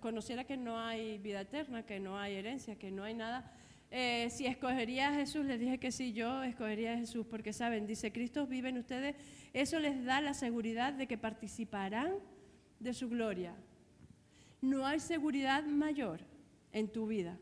conociera 0.00 0.42
que 0.42 0.56
no 0.56 0.80
hay 0.80 1.18
vida 1.18 1.42
eterna, 1.42 1.86
que 1.86 2.00
no 2.00 2.18
hay 2.18 2.34
herencia, 2.34 2.76
que 2.76 2.90
no 2.90 3.04
hay 3.04 3.14
nada, 3.14 3.52
eh, 3.92 4.28
si 4.30 4.46
escogería 4.46 5.10
a 5.10 5.14
Jesús, 5.14 5.46
les 5.46 5.60
dije 5.60 5.78
que 5.78 5.92
sí, 5.92 6.12
yo 6.12 6.42
escogería 6.42 6.94
a 6.94 6.96
Jesús, 6.96 7.24
porque 7.30 7.52
saben, 7.52 7.86
dice, 7.86 8.12
Cristo 8.12 8.48
vive 8.48 8.70
en 8.70 8.78
ustedes, 8.78 9.14
eso 9.52 9.78
les 9.78 10.04
da 10.04 10.20
la 10.20 10.34
seguridad 10.34 10.92
de 10.92 11.06
que 11.06 11.16
participarán 11.16 12.16
de 12.80 12.92
su 12.94 13.08
gloria. 13.08 13.54
No 14.60 14.84
hay 14.84 14.98
seguridad 14.98 15.62
mayor 15.62 16.20
en 16.72 16.88
tu 16.88 17.06
vida 17.06 17.38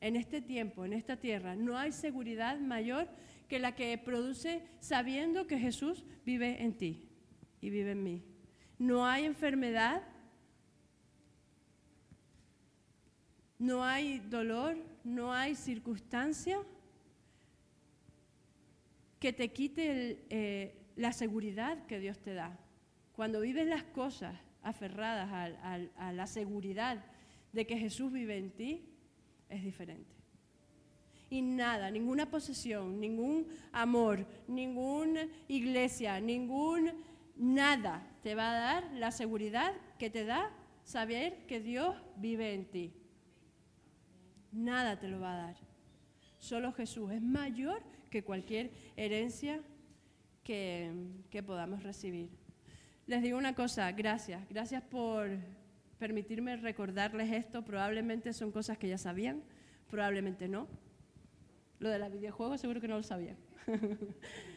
en 0.00 0.14
este 0.14 0.40
tiempo, 0.40 0.84
en 0.84 0.92
esta 0.92 1.16
tierra, 1.16 1.56
no 1.56 1.76
hay 1.76 1.90
seguridad 1.90 2.60
mayor 2.60 3.08
que 3.48 3.58
la 3.58 3.74
que 3.74 3.98
produce 3.98 4.62
sabiendo 4.78 5.48
que 5.48 5.58
Jesús 5.58 6.04
vive 6.24 6.62
en 6.62 6.74
ti 6.74 7.02
y 7.60 7.70
vive 7.70 7.90
en 7.90 8.04
mí. 8.04 8.29
No 8.80 9.04
hay 9.04 9.26
enfermedad, 9.26 10.02
no 13.58 13.84
hay 13.84 14.20
dolor, 14.20 14.74
no 15.04 15.34
hay 15.34 15.54
circunstancia 15.54 16.58
que 19.18 19.34
te 19.34 19.52
quite 19.52 20.24
eh, 20.30 20.74
la 20.96 21.12
seguridad 21.12 21.84
que 21.88 22.00
Dios 22.00 22.18
te 22.20 22.32
da. 22.32 22.58
Cuando 23.12 23.42
vives 23.42 23.66
las 23.66 23.82
cosas 23.82 24.34
aferradas 24.62 25.28
a 25.98 26.12
la 26.12 26.26
seguridad 26.26 27.04
de 27.52 27.66
que 27.66 27.76
Jesús 27.76 28.10
vive 28.10 28.38
en 28.38 28.50
ti, 28.50 28.82
es 29.50 29.62
diferente. 29.62 30.14
Y 31.28 31.42
nada, 31.42 31.90
ninguna 31.90 32.30
posesión, 32.30 32.98
ningún 32.98 33.46
amor, 33.72 34.26
ninguna 34.48 35.28
iglesia, 35.48 36.18
ningún 36.18 37.09
nada 37.40 38.06
te 38.22 38.34
va 38.34 38.50
a 38.50 38.60
dar 38.60 38.92
la 38.92 39.10
seguridad 39.10 39.72
que 39.98 40.10
te 40.10 40.24
da 40.24 40.50
saber 40.84 41.46
que 41.46 41.60
Dios 41.60 41.96
vive 42.16 42.52
en 42.52 42.66
ti. 42.66 42.92
Nada 44.52 44.98
te 44.98 45.08
lo 45.08 45.20
va 45.20 45.32
a 45.32 45.46
dar. 45.46 45.56
Solo 46.38 46.72
Jesús 46.72 47.10
es 47.12 47.22
mayor 47.22 47.82
que 48.10 48.22
cualquier 48.24 48.70
herencia 48.96 49.60
que, 50.44 50.92
que 51.30 51.42
podamos 51.42 51.82
recibir. 51.82 52.28
Les 53.06 53.22
digo 53.22 53.38
una 53.38 53.54
cosa, 53.54 53.90
gracias, 53.92 54.46
gracias 54.48 54.82
por 54.82 55.30
permitirme 55.98 56.56
recordarles 56.56 57.32
esto. 57.32 57.64
Probablemente 57.64 58.32
son 58.32 58.52
cosas 58.52 58.76
que 58.76 58.88
ya 58.88 58.98
sabían, 58.98 59.42
probablemente 59.88 60.48
no. 60.48 60.68
Lo 61.78 61.88
de 61.88 61.98
los 61.98 62.12
videojuegos 62.12 62.60
seguro 62.60 62.80
que 62.80 62.88
no 62.88 62.96
lo 62.96 63.02
sabían. 63.02 63.36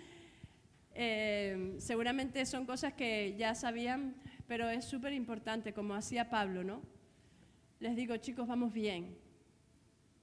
Eh, 0.95 1.75
seguramente 1.79 2.45
son 2.45 2.65
cosas 2.65 2.93
que 2.93 3.35
ya 3.37 3.55
sabían, 3.55 4.15
pero 4.47 4.69
es 4.69 4.85
súper 4.85 5.13
importante, 5.13 5.73
como 5.73 5.95
hacía 5.95 6.29
Pablo, 6.29 6.63
¿no? 6.63 6.81
Les 7.79 7.95
digo, 7.95 8.15
chicos, 8.17 8.47
vamos 8.47 8.71
bien, 8.71 9.15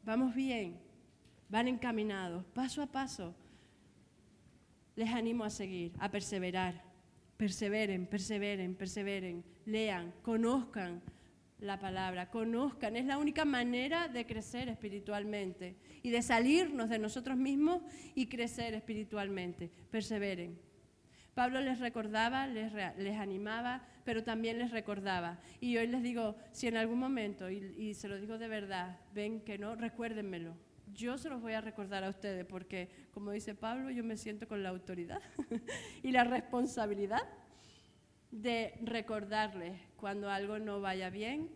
vamos 0.04 0.34
bien, 0.34 0.78
van 1.48 1.68
encaminados, 1.68 2.44
paso 2.54 2.82
a 2.82 2.86
paso. 2.86 3.34
Les 4.96 5.10
animo 5.10 5.44
a 5.44 5.50
seguir, 5.50 5.92
a 5.98 6.10
perseverar. 6.10 6.82
Perseveren, 7.36 8.06
perseveren, 8.06 8.74
perseveren, 8.74 9.44
lean, 9.64 10.12
conozcan 10.22 11.02
la 11.60 11.78
palabra, 11.78 12.30
conozcan. 12.30 12.96
Es 12.96 13.04
la 13.04 13.18
única 13.18 13.44
manera 13.44 14.08
de 14.08 14.26
crecer 14.26 14.68
espiritualmente 14.68 15.76
y 16.02 16.10
de 16.10 16.22
salirnos 16.22 16.88
de 16.88 16.98
nosotros 16.98 17.36
mismos 17.36 17.82
y 18.14 18.26
crecer 18.26 18.74
espiritualmente. 18.74 19.70
Perseveren. 19.90 20.58
Pablo 21.34 21.60
les 21.60 21.78
recordaba, 21.78 22.46
les, 22.46 23.16
animaba, 23.16 23.86
pero 24.04 24.24
también 24.24 24.58
les 24.58 24.72
recordaba. 24.72 25.40
Y 25.60 25.76
hoy 25.76 25.86
les 25.86 26.02
digo, 26.02 26.36
si 26.50 26.66
en 26.66 26.76
algún 26.76 26.98
momento, 26.98 27.50
y, 27.50 27.74
y 27.78 27.94
se 27.94 28.08
lo 28.08 28.18
digo 28.18 28.36
de 28.36 28.48
verdad, 28.48 28.98
ven 29.14 29.40
que 29.40 29.56
no, 29.56 29.76
recuérdenmelo. 29.76 30.56
Yo 30.92 31.18
se 31.18 31.28
los 31.28 31.40
voy 31.40 31.52
a 31.52 31.60
recordar 31.60 32.02
a 32.02 32.10
ustedes 32.10 32.44
porque, 32.44 32.88
como 33.12 33.30
dice 33.30 33.54
Pablo, 33.54 33.90
yo 33.90 34.02
me 34.02 34.16
siento 34.16 34.48
con 34.48 34.62
la 34.62 34.70
autoridad 34.70 35.22
y 36.02 36.10
la 36.10 36.24
responsabilidad 36.24 37.22
de 38.30 38.74
recordarles 38.82 39.80
cuando 39.96 40.30
algo 40.30 40.58
no 40.58 40.80
vaya 40.80 41.10
bien 41.10 41.50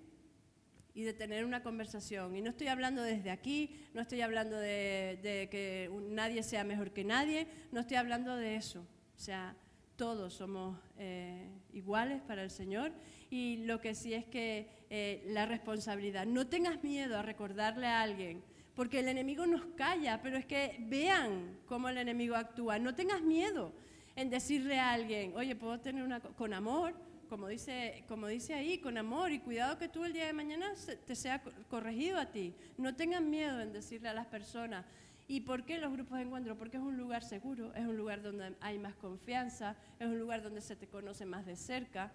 y 0.95 1.03
de 1.03 1.13
tener 1.13 1.45
una 1.45 1.63
conversación. 1.63 2.37
Y 2.37 2.41
no 2.41 2.51
estoy 2.51 2.69
hablando 2.69 3.03
desde 3.03 3.31
aquí, 3.31 3.77
no 3.95 4.01
estoy 4.01 4.21
hablando 4.21 4.57
de, 4.57 5.49
que 5.51 5.91
nadie 6.11 6.43
sea 6.43 6.65
mejor 6.65 6.93
que 6.93 7.05
nadie, 7.05 7.49
no 7.73 7.81
estoy 7.81 7.97
hablando 7.97 8.37
de 8.37 8.57
eso. 8.57 8.81
O 8.81 9.21
sea, 9.21 9.57
todos 9.97 10.35
somos 10.35 10.79
eh, 10.99 11.49
iguales 11.73 12.21
para 12.23 12.43
el 12.43 12.51
Señor 12.51 12.93
y 13.31 13.65
lo 13.65 13.81
que 13.81 13.95
sí 13.95 14.15
es 14.15 14.25
que 14.25 14.69
eh, 14.91 15.25
la 15.29 15.47
responsabilidad, 15.47 16.27
no 16.27 16.47
tengas 16.47 16.83
miedo 16.83 17.19
a 17.19 17.23
recordarle 17.23 17.87
a 17.87 18.03
alguien, 18.03 18.43
porque 18.75 19.01
el 19.01 19.09
enemigo 19.09 19.47
nos 19.47 19.65
calla, 19.77 20.21
pero 20.23 20.37
es 20.37 20.47
que 20.47 20.77
vean 20.81 21.59
cómo 21.67 21.89
el 21.89 21.99
enemigo 21.99 22.35
actúa, 22.35 22.79
no 22.79 22.95
tengas 22.95 23.23
miedo 23.23 23.73
en 24.17 24.31
decirle 24.31 24.79
a 24.79 24.93
alguien, 24.93 25.35
oye, 25.37 25.57
puedo 25.57 25.81
tener 25.81 26.03
una... 26.03 26.21
con 26.21 26.55
amor, 26.55 26.95
como 27.29 27.49
dice, 27.49 28.05
como 28.07 28.29
dice 28.29 28.55
ahí, 28.55 28.79
con 28.79 28.97
amor 28.97 29.33
y 29.33 29.41
cuidado 29.41 29.79
que 29.79 29.89
tú 29.89 30.05
el 30.05 30.13
día 30.13 30.27
de 30.27 30.33
mañana 30.33 30.73
te 31.07 31.17
sea 31.17 31.43
corregido 31.69 32.19
a 32.19 32.27
ti. 32.27 32.55
No 32.79 32.95
tengan 32.95 33.31
miedo 33.31 33.61
en 33.61 33.73
decirle 33.73 34.09
a 34.09 34.15
las 34.15 34.27
personas. 34.27 34.85
¿Y 35.27 35.41
por 35.41 35.65
qué 35.65 35.79
los 35.79 35.93
grupos 35.93 36.19
de 36.19 36.25
encuentro? 36.25 36.57
Porque 36.57 36.77
es 36.77 36.83
un 36.83 36.97
lugar 36.97 37.25
seguro, 37.25 37.75
es 37.75 37.87
un 37.87 37.97
lugar 37.97 38.23
donde 38.23 38.55
hay 38.61 38.79
más 38.79 38.95
confianza, 38.95 39.75
es 39.99 40.07
un 40.07 40.19
lugar 40.19 40.43
donde 40.43 40.61
se 40.61 40.77
te 40.77 40.87
conoce 40.87 41.25
más 41.25 41.47
de 41.47 41.57
cerca. 41.57 42.13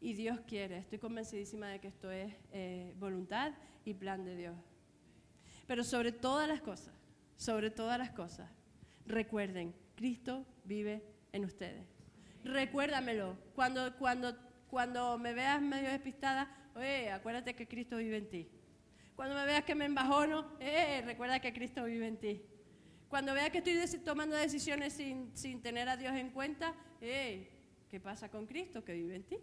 Y 0.00 0.14
Dios 0.14 0.40
quiere, 0.46 0.78
estoy 0.78 0.98
convencidísima 0.98 1.68
de 1.68 1.80
que 1.80 1.88
esto 1.88 2.10
es 2.10 2.32
eh, 2.52 2.94
voluntad 2.98 3.52
y 3.84 3.94
plan 3.94 4.24
de 4.24 4.36
Dios. 4.36 4.56
Pero 5.66 5.84
sobre 5.84 6.12
todas 6.12 6.48
las 6.48 6.60
cosas, 6.60 6.94
sobre 7.36 7.70
todas 7.70 7.98
las 7.98 8.10
cosas, 8.10 8.48
recuerden, 9.04 9.74
Cristo 10.00 10.46
vive 10.64 11.04
en 11.30 11.44
ustedes. 11.44 11.86
Recuérdamelo. 12.42 13.36
Cuando, 13.54 13.94
cuando, 13.98 14.34
cuando 14.66 15.18
me 15.18 15.34
veas 15.34 15.60
medio 15.60 15.90
despistada, 15.90 16.48
acuérdate 17.12 17.54
que 17.54 17.68
Cristo 17.68 17.98
vive 17.98 18.16
en 18.16 18.30
ti. 18.30 18.48
Cuando 19.14 19.34
me 19.34 19.44
veas 19.44 19.62
que 19.62 19.74
me 19.74 19.84
embajono, 19.84 20.56
eh, 20.58 21.02
recuerda 21.04 21.38
que 21.38 21.52
Cristo 21.52 21.84
vive 21.84 22.06
en 22.06 22.16
ti. 22.16 22.42
Cuando 23.10 23.34
veas 23.34 23.50
que 23.50 23.58
estoy 23.58 23.76
tomando 23.98 24.36
decisiones 24.36 24.94
sin, 24.94 25.36
sin, 25.36 25.60
tener 25.60 25.86
a 25.90 25.98
Dios 25.98 26.14
en 26.14 26.30
cuenta, 26.30 26.74
eh, 27.02 27.50
¿qué 27.90 28.00
pasa 28.00 28.30
con 28.30 28.46
Cristo 28.46 28.82
que 28.82 28.94
vive 28.94 29.16
en 29.16 29.24
ti? 29.24 29.36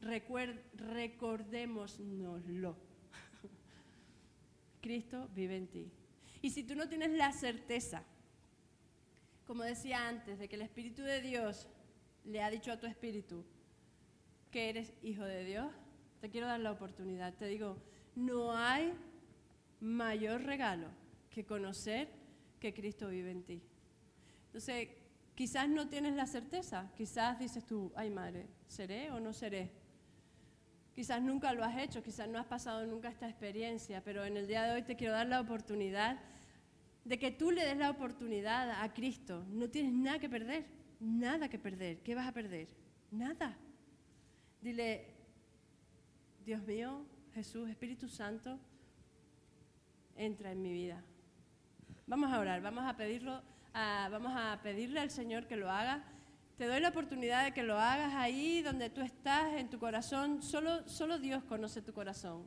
Recuerd, 0.00 0.58
recordémonoslo. 0.74 2.76
Cristo 4.80 5.28
vive 5.32 5.58
en 5.58 5.68
ti. 5.68 5.92
Y 6.42 6.50
si 6.50 6.64
tú 6.64 6.74
no 6.74 6.88
tienes 6.88 7.12
la 7.12 7.30
certeza 7.30 8.02
como 9.46 9.62
decía 9.62 10.08
antes, 10.08 10.38
de 10.38 10.48
que 10.48 10.56
el 10.56 10.62
Espíritu 10.62 11.02
de 11.02 11.20
Dios 11.20 11.68
le 12.24 12.42
ha 12.42 12.50
dicho 12.50 12.72
a 12.72 12.78
tu 12.78 12.86
espíritu 12.86 13.44
que 14.50 14.70
eres 14.70 14.92
hijo 15.02 15.24
de 15.24 15.44
Dios, 15.44 15.70
te 16.20 16.30
quiero 16.30 16.46
dar 16.46 16.60
la 16.60 16.72
oportunidad. 16.72 17.34
Te 17.34 17.46
digo, 17.46 17.76
no 18.14 18.56
hay 18.56 18.94
mayor 19.80 20.42
regalo 20.42 20.88
que 21.30 21.44
conocer 21.44 22.08
que 22.60 22.72
Cristo 22.72 23.08
vive 23.08 23.30
en 23.30 23.42
ti. 23.42 23.62
Entonces, 24.46 24.88
quizás 25.34 25.68
no 25.68 25.88
tienes 25.88 26.14
la 26.14 26.26
certeza, 26.26 26.90
quizás 26.96 27.38
dices 27.38 27.66
tú, 27.66 27.92
ay 27.96 28.10
madre, 28.10 28.46
¿seré 28.68 29.10
o 29.10 29.20
no 29.20 29.32
seré? 29.32 29.72
Quizás 30.94 31.20
nunca 31.20 31.52
lo 31.52 31.64
has 31.64 31.76
hecho, 31.76 32.02
quizás 32.02 32.28
no 32.28 32.38
has 32.38 32.46
pasado 32.46 32.86
nunca 32.86 33.08
esta 33.08 33.28
experiencia, 33.28 34.02
pero 34.04 34.24
en 34.24 34.36
el 34.36 34.46
día 34.46 34.62
de 34.62 34.72
hoy 34.72 34.82
te 34.82 34.94
quiero 34.94 35.12
dar 35.12 35.26
la 35.26 35.40
oportunidad 35.40 36.20
de 37.04 37.18
que 37.18 37.30
tú 37.30 37.50
le 37.50 37.64
des 37.64 37.76
la 37.76 37.90
oportunidad 37.90 38.82
a 38.82 38.92
Cristo. 38.92 39.44
No 39.50 39.68
tienes 39.68 39.92
nada 39.92 40.18
que 40.18 40.28
perder, 40.28 40.66
nada 41.00 41.48
que 41.48 41.58
perder. 41.58 42.00
¿Qué 42.00 42.14
vas 42.14 42.26
a 42.26 42.32
perder? 42.32 42.68
Nada. 43.10 43.56
Dile, 44.60 45.14
Dios 46.44 46.62
mío, 46.62 47.04
Jesús, 47.34 47.68
Espíritu 47.68 48.08
Santo, 48.08 48.58
entra 50.16 50.52
en 50.52 50.62
mi 50.62 50.72
vida. 50.72 51.02
Vamos 52.06 52.32
a 52.32 52.38
orar, 52.38 52.62
vamos 52.62 52.84
a 52.84 52.96
pedirlo, 52.96 53.42
vamos 53.72 54.32
a 54.34 54.60
pedirle 54.62 55.00
al 55.00 55.10
Señor 55.10 55.46
que 55.46 55.56
lo 55.56 55.70
haga. 55.70 56.04
Te 56.56 56.66
doy 56.66 56.80
la 56.80 56.90
oportunidad 56.90 57.44
de 57.44 57.52
que 57.52 57.62
lo 57.62 57.78
hagas 57.78 58.14
ahí 58.14 58.62
donde 58.62 58.88
tú 58.88 59.00
estás, 59.00 59.54
en 59.54 59.68
tu 59.68 59.78
corazón. 59.78 60.42
Solo, 60.42 60.88
solo 60.88 61.18
Dios 61.18 61.42
conoce 61.44 61.82
tu 61.82 61.92
corazón. 61.92 62.46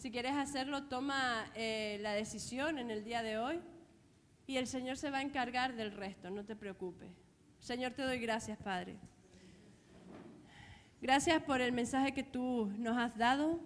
Si 0.00 0.10
quieres 0.10 0.34
hacerlo, 0.34 0.84
toma 0.84 1.44
eh, 1.54 1.98
la 2.00 2.12
decisión 2.12 2.78
en 2.78 2.90
el 2.90 3.04
día 3.04 3.22
de 3.22 3.36
hoy 3.36 3.60
y 4.46 4.56
el 4.56 4.66
Señor 4.66 4.96
se 4.96 5.10
va 5.10 5.18
a 5.18 5.22
encargar 5.22 5.76
del 5.76 5.92
resto, 5.92 6.30
no 6.30 6.42
te 6.42 6.56
preocupes. 6.56 7.10
Señor, 7.58 7.92
te 7.92 8.00
doy 8.00 8.18
gracias, 8.18 8.56
Padre. 8.56 8.96
Gracias 11.02 11.42
por 11.42 11.60
el 11.60 11.72
mensaje 11.72 12.14
que 12.14 12.22
tú 12.22 12.72
nos 12.78 12.96
has 12.96 13.14
dado 13.18 13.60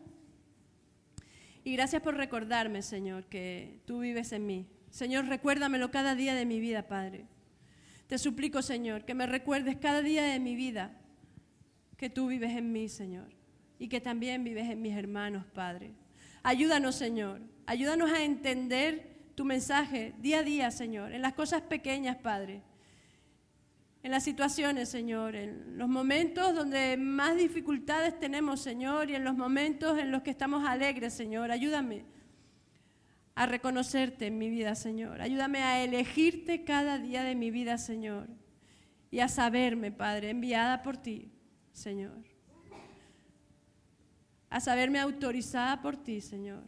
y 1.62 1.74
gracias 1.74 2.02
por 2.02 2.16
recordarme, 2.16 2.82
Señor, 2.82 3.26
que 3.26 3.78
tú 3.86 4.00
vives 4.00 4.32
en 4.32 4.44
mí. 4.44 4.66
Señor, 4.90 5.26
recuérdamelo 5.26 5.92
cada 5.92 6.16
día 6.16 6.34
de 6.34 6.46
mi 6.46 6.58
vida, 6.58 6.88
Padre. 6.88 7.26
Te 8.08 8.18
suplico, 8.18 8.60
Señor, 8.60 9.04
que 9.04 9.14
me 9.14 9.28
recuerdes 9.28 9.76
cada 9.76 10.02
día 10.02 10.24
de 10.24 10.40
mi 10.40 10.56
vida 10.56 10.98
que 11.96 12.10
tú 12.10 12.26
vives 12.26 12.56
en 12.56 12.72
mí, 12.72 12.88
Señor, 12.88 13.28
y 13.78 13.86
que 13.86 14.00
también 14.00 14.42
vives 14.42 14.68
en 14.68 14.82
mis 14.82 14.96
hermanos, 14.96 15.46
Padre. 15.54 15.94
Ayúdanos, 16.44 16.94
Señor. 16.94 17.40
Ayúdanos 17.64 18.12
a 18.12 18.22
entender 18.22 19.32
tu 19.34 19.46
mensaje 19.46 20.14
día 20.18 20.40
a 20.40 20.42
día, 20.42 20.70
Señor, 20.70 21.12
en 21.12 21.22
las 21.22 21.32
cosas 21.32 21.62
pequeñas, 21.62 22.18
Padre. 22.18 22.62
en 24.02 24.10
las 24.10 24.22
situaciones, 24.22 24.90
Señor, 24.90 25.34
en 25.34 25.78
los 25.78 25.88
momentos 25.88 26.54
donde 26.54 26.98
más 26.98 27.36
dificultades 27.36 28.20
tenemos, 28.20 28.60
Señor, 28.60 29.08
y 29.08 29.14
en 29.14 29.24
los 29.24 29.34
momentos 29.34 29.98
en 29.98 30.10
los 30.10 30.20
que 30.20 30.28
estamos 30.30 30.68
alegres, 30.68 31.14
Señor. 31.14 31.50
Ayúdame 31.50 32.04
a 33.34 33.46
reconocerte 33.46 34.26
en 34.26 34.36
mi 34.36 34.50
vida, 34.50 34.74
Señor. 34.74 35.22
Ayúdame 35.22 35.62
a 35.62 35.82
elegirte 35.82 36.64
cada 36.64 36.98
día 36.98 37.22
de 37.22 37.34
mi 37.34 37.50
vida, 37.50 37.78
Señor. 37.78 38.28
Y 39.10 39.20
a 39.20 39.28
saberme, 39.28 39.90
Padre, 39.90 40.28
enviada 40.28 40.82
por 40.82 40.98
ti, 40.98 41.32
Señor. 41.72 42.33
A 44.54 44.60
saberme 44.60 45.00
autorizada 45.00 45.82
por 45.82 45.96
ti, 45.96 46.20
Señor. 46.20 46.62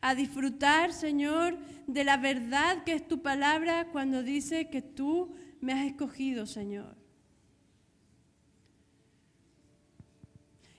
A 0.00 0.16
disfrutar, 0.16 0.92
Señor, 0.92 1.56
de 1.86 2.02
la 2.02 2.16
verdad 2.16 2.82
que 2.82 2.92
es 2.92 3.06
tu 3.06 3.22
palabra 3.22 3.86
cuando 3.92 4.24
dice 4.24 4.68
que 4.68 4.82
tú 4.82 5.32
me 5.60 5.72
has 5.72 5.86
escogido, 5.86 6.44
Señor. 6.44 6.96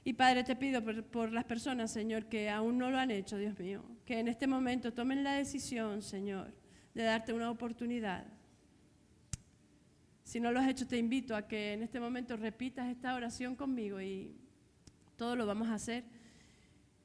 Y 0.04 0.12
Padre, 0.12 0.44
te 0.44 0.58
pido 0.58 0.84
por, 0.84 1.32
las 1.32 1.46
personas, 1.46 1.90
Señor, 1.90 2.26
que 2.26 2.50
aún 2.50 2.78
no 2.78 2.92
lo 2.92 2.98
han 2.98 3.10
hecho, 3.10 3.38
Dios 3.38 3.58
mío, 3.58 3.82
que 4.04 4.20
en 4.20 4.28
este 4.28 4.46
momento 4.46 4.92
tomen 4.92 5.24
la 5.24 5.36
decisión, 5.36 6.02
Señor, 6.02 6.54
de 6.94 7.04
darte 7.04 7.32
una 7.32 7.50
oportunidad. 7.50 8.26
Si 10.26 10.42
no 10.42 10.52
lo 10.52 10.60
has 10.60 10.68
hecho, 10.68 10.86
te 10.86 10.98
invito 10.98 11.34
a 11.34 11.48
que 11.48 11.72
en 11.72 11.82
este 11.82 12.02
momento 12.02 12.36
repitas 12.36 12.90
esta 12.90 13.16
oración 13.16 13.56
conmigo 13.56 14.02
y 14.02 14.36
todo 15.18 15.36
lo 15.36 15.46
vamos 15.46 15.68
a 15.68 15.74
hacer. 15.74 16.06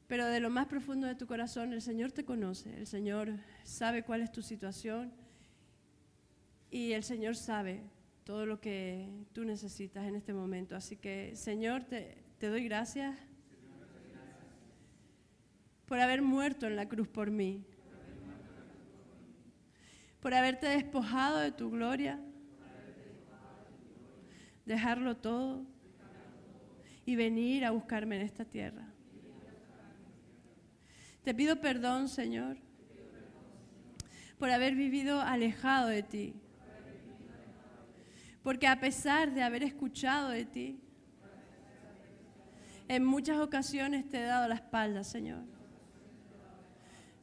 Pero 0.07 0.27
de 0.27 0.41
lo 0.41 0.51
más 0.51 0.67
profundo 0.67 1.07
de 1.07 1.15
tu 1.15 1.27
corazón, 1.27 1.73
el 1.73 1.81
Señor 1.81 2.13
te 2.13 2.25
conoce, 2.25 2.77
el 2.77 2.87
Señor 2.87 3.33
sabe 3.65 4.03
cuál 4.03 4.21
es 4.21 4.31
tu 4.31 4.43
situación 4.43 5.11
y 6.71 6.93
el 6.93 7.03
Señor 7.03 7.35
sabe 7.35 7.83
todo 8.25 8.45
lo 8.45 8.61
que 8.61 9.09
tú 9.33 9.45
necesitas 9.45 10.07
en 10.07 10.15
este 10.15 10.35
momento. 10.35 10.77
Así 10.77 10.97
que, 10.97 11.35
Señor, 11.35 11.85
te, 11.85 12.19
te 12.39 12.49
doy 12.49 12.65
gracias 12.65 13.17
por 15.87 15.99
haber 15.99 16.21
muerto 16.21 16.67
en 16.67 16.77
la 16.77 16.89
cruz 16.89 17.09
por 17.09 17.31
mí, 17.31 17.65
por 20.21 20.35
haberte 20.35 20.67
despojado 20.67 21.39
de 21.39 21.53
tu 21.53 21.71
gloria, 21.71 22.21
dejarlo 24.67 25.17
todo 25.17 25.72
y 27.05 27.17
venir 27.17 27.65
a 27.65 27.71
buscarme 27.71 28.17
en 28.17 28.23
esta 28.23 28.45
tierra. 28.45 28.87
Te 31.25 31.35
pido 31.35 31.61
perdón, 31.61 32.09
Señor, 32.09 32.57
por 34.39 34.51
haber 34.51 34.75
vivido 34.75 35.21
alejado 35.21 35.89
de 35.89 36.03
ti, 36.03 36.35
porque 38.43 38.67
a 38.67 38.81
pesar 38.81 39.33
de 39.33 39.43
haber 39.43 39.63
escuchado 39.63 40.31
de 40.31 40.45
ti, 40.45 40.81
en 42.89 43.05
muchas 43.05 43.39
ocasiones 43.39 44.09
te 44.09 44.19
he 44.19 44.25
dado 44.25 44.49
la 44.49 44.57
espalda, 44.57 45.05
Señor. 45.05 45.45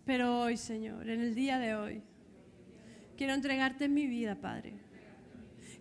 Pero 0.06 0.40
hoy, 0.40 0.58
Señor, 0.58 1.10
en 1.10 1.22
el 1.22 1.36
día 1.36 1.60
de 1.60 1.76
hoy, 1.76 2.02
quiero 3.18 3.34
entregarte 3.34 3.90
mi 3.90 4.08
vida, 4.08 4.36
Padre. 4.36 4.74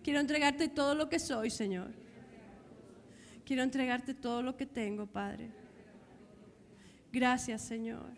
Quiero 0.03 0.19
entregarte 0.19 0.67
todo 0.67 0.93
lo 0.93 1.09
que 1.09 1.19
soy, 1.19 1.49
Señor. 1.49 1.98
Quiero 3.49 3.63
entregarte 3.63 4.13
todo 4.13 4.43
lo 4.43 4.55
que 4.55 4.67
tengo, 4.67 5.07
Padre. 5.07 5.49
Gracias, 7.11 7.63
Señor, 7.63 8.11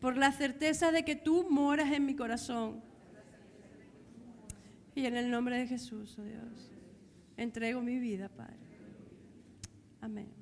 por 0.00 0.16
la 0.16 0.32
certeza 0.32 0.90
de 0.90 1.04
que 1.04 1.14
tú 1.14 1.46
moras 1.48 1.92
en 1.92 2.04
mi 2.04 2.16
corazón. 2.16 2.82
Y 4.96 5.06
en 5.06 5.16
el 5.16 5.30
nombre 5.30 5.56
de 5.56 5.68
Jesús, 5.68 6.18
oh 6.18 6.24
Dios, 6.24 6.72
entrego 7.36 7.80
mi 7.80 8.00
vida, 8.00 8.28
Padre. 8.28 8.58
Amén. 10.00 10.39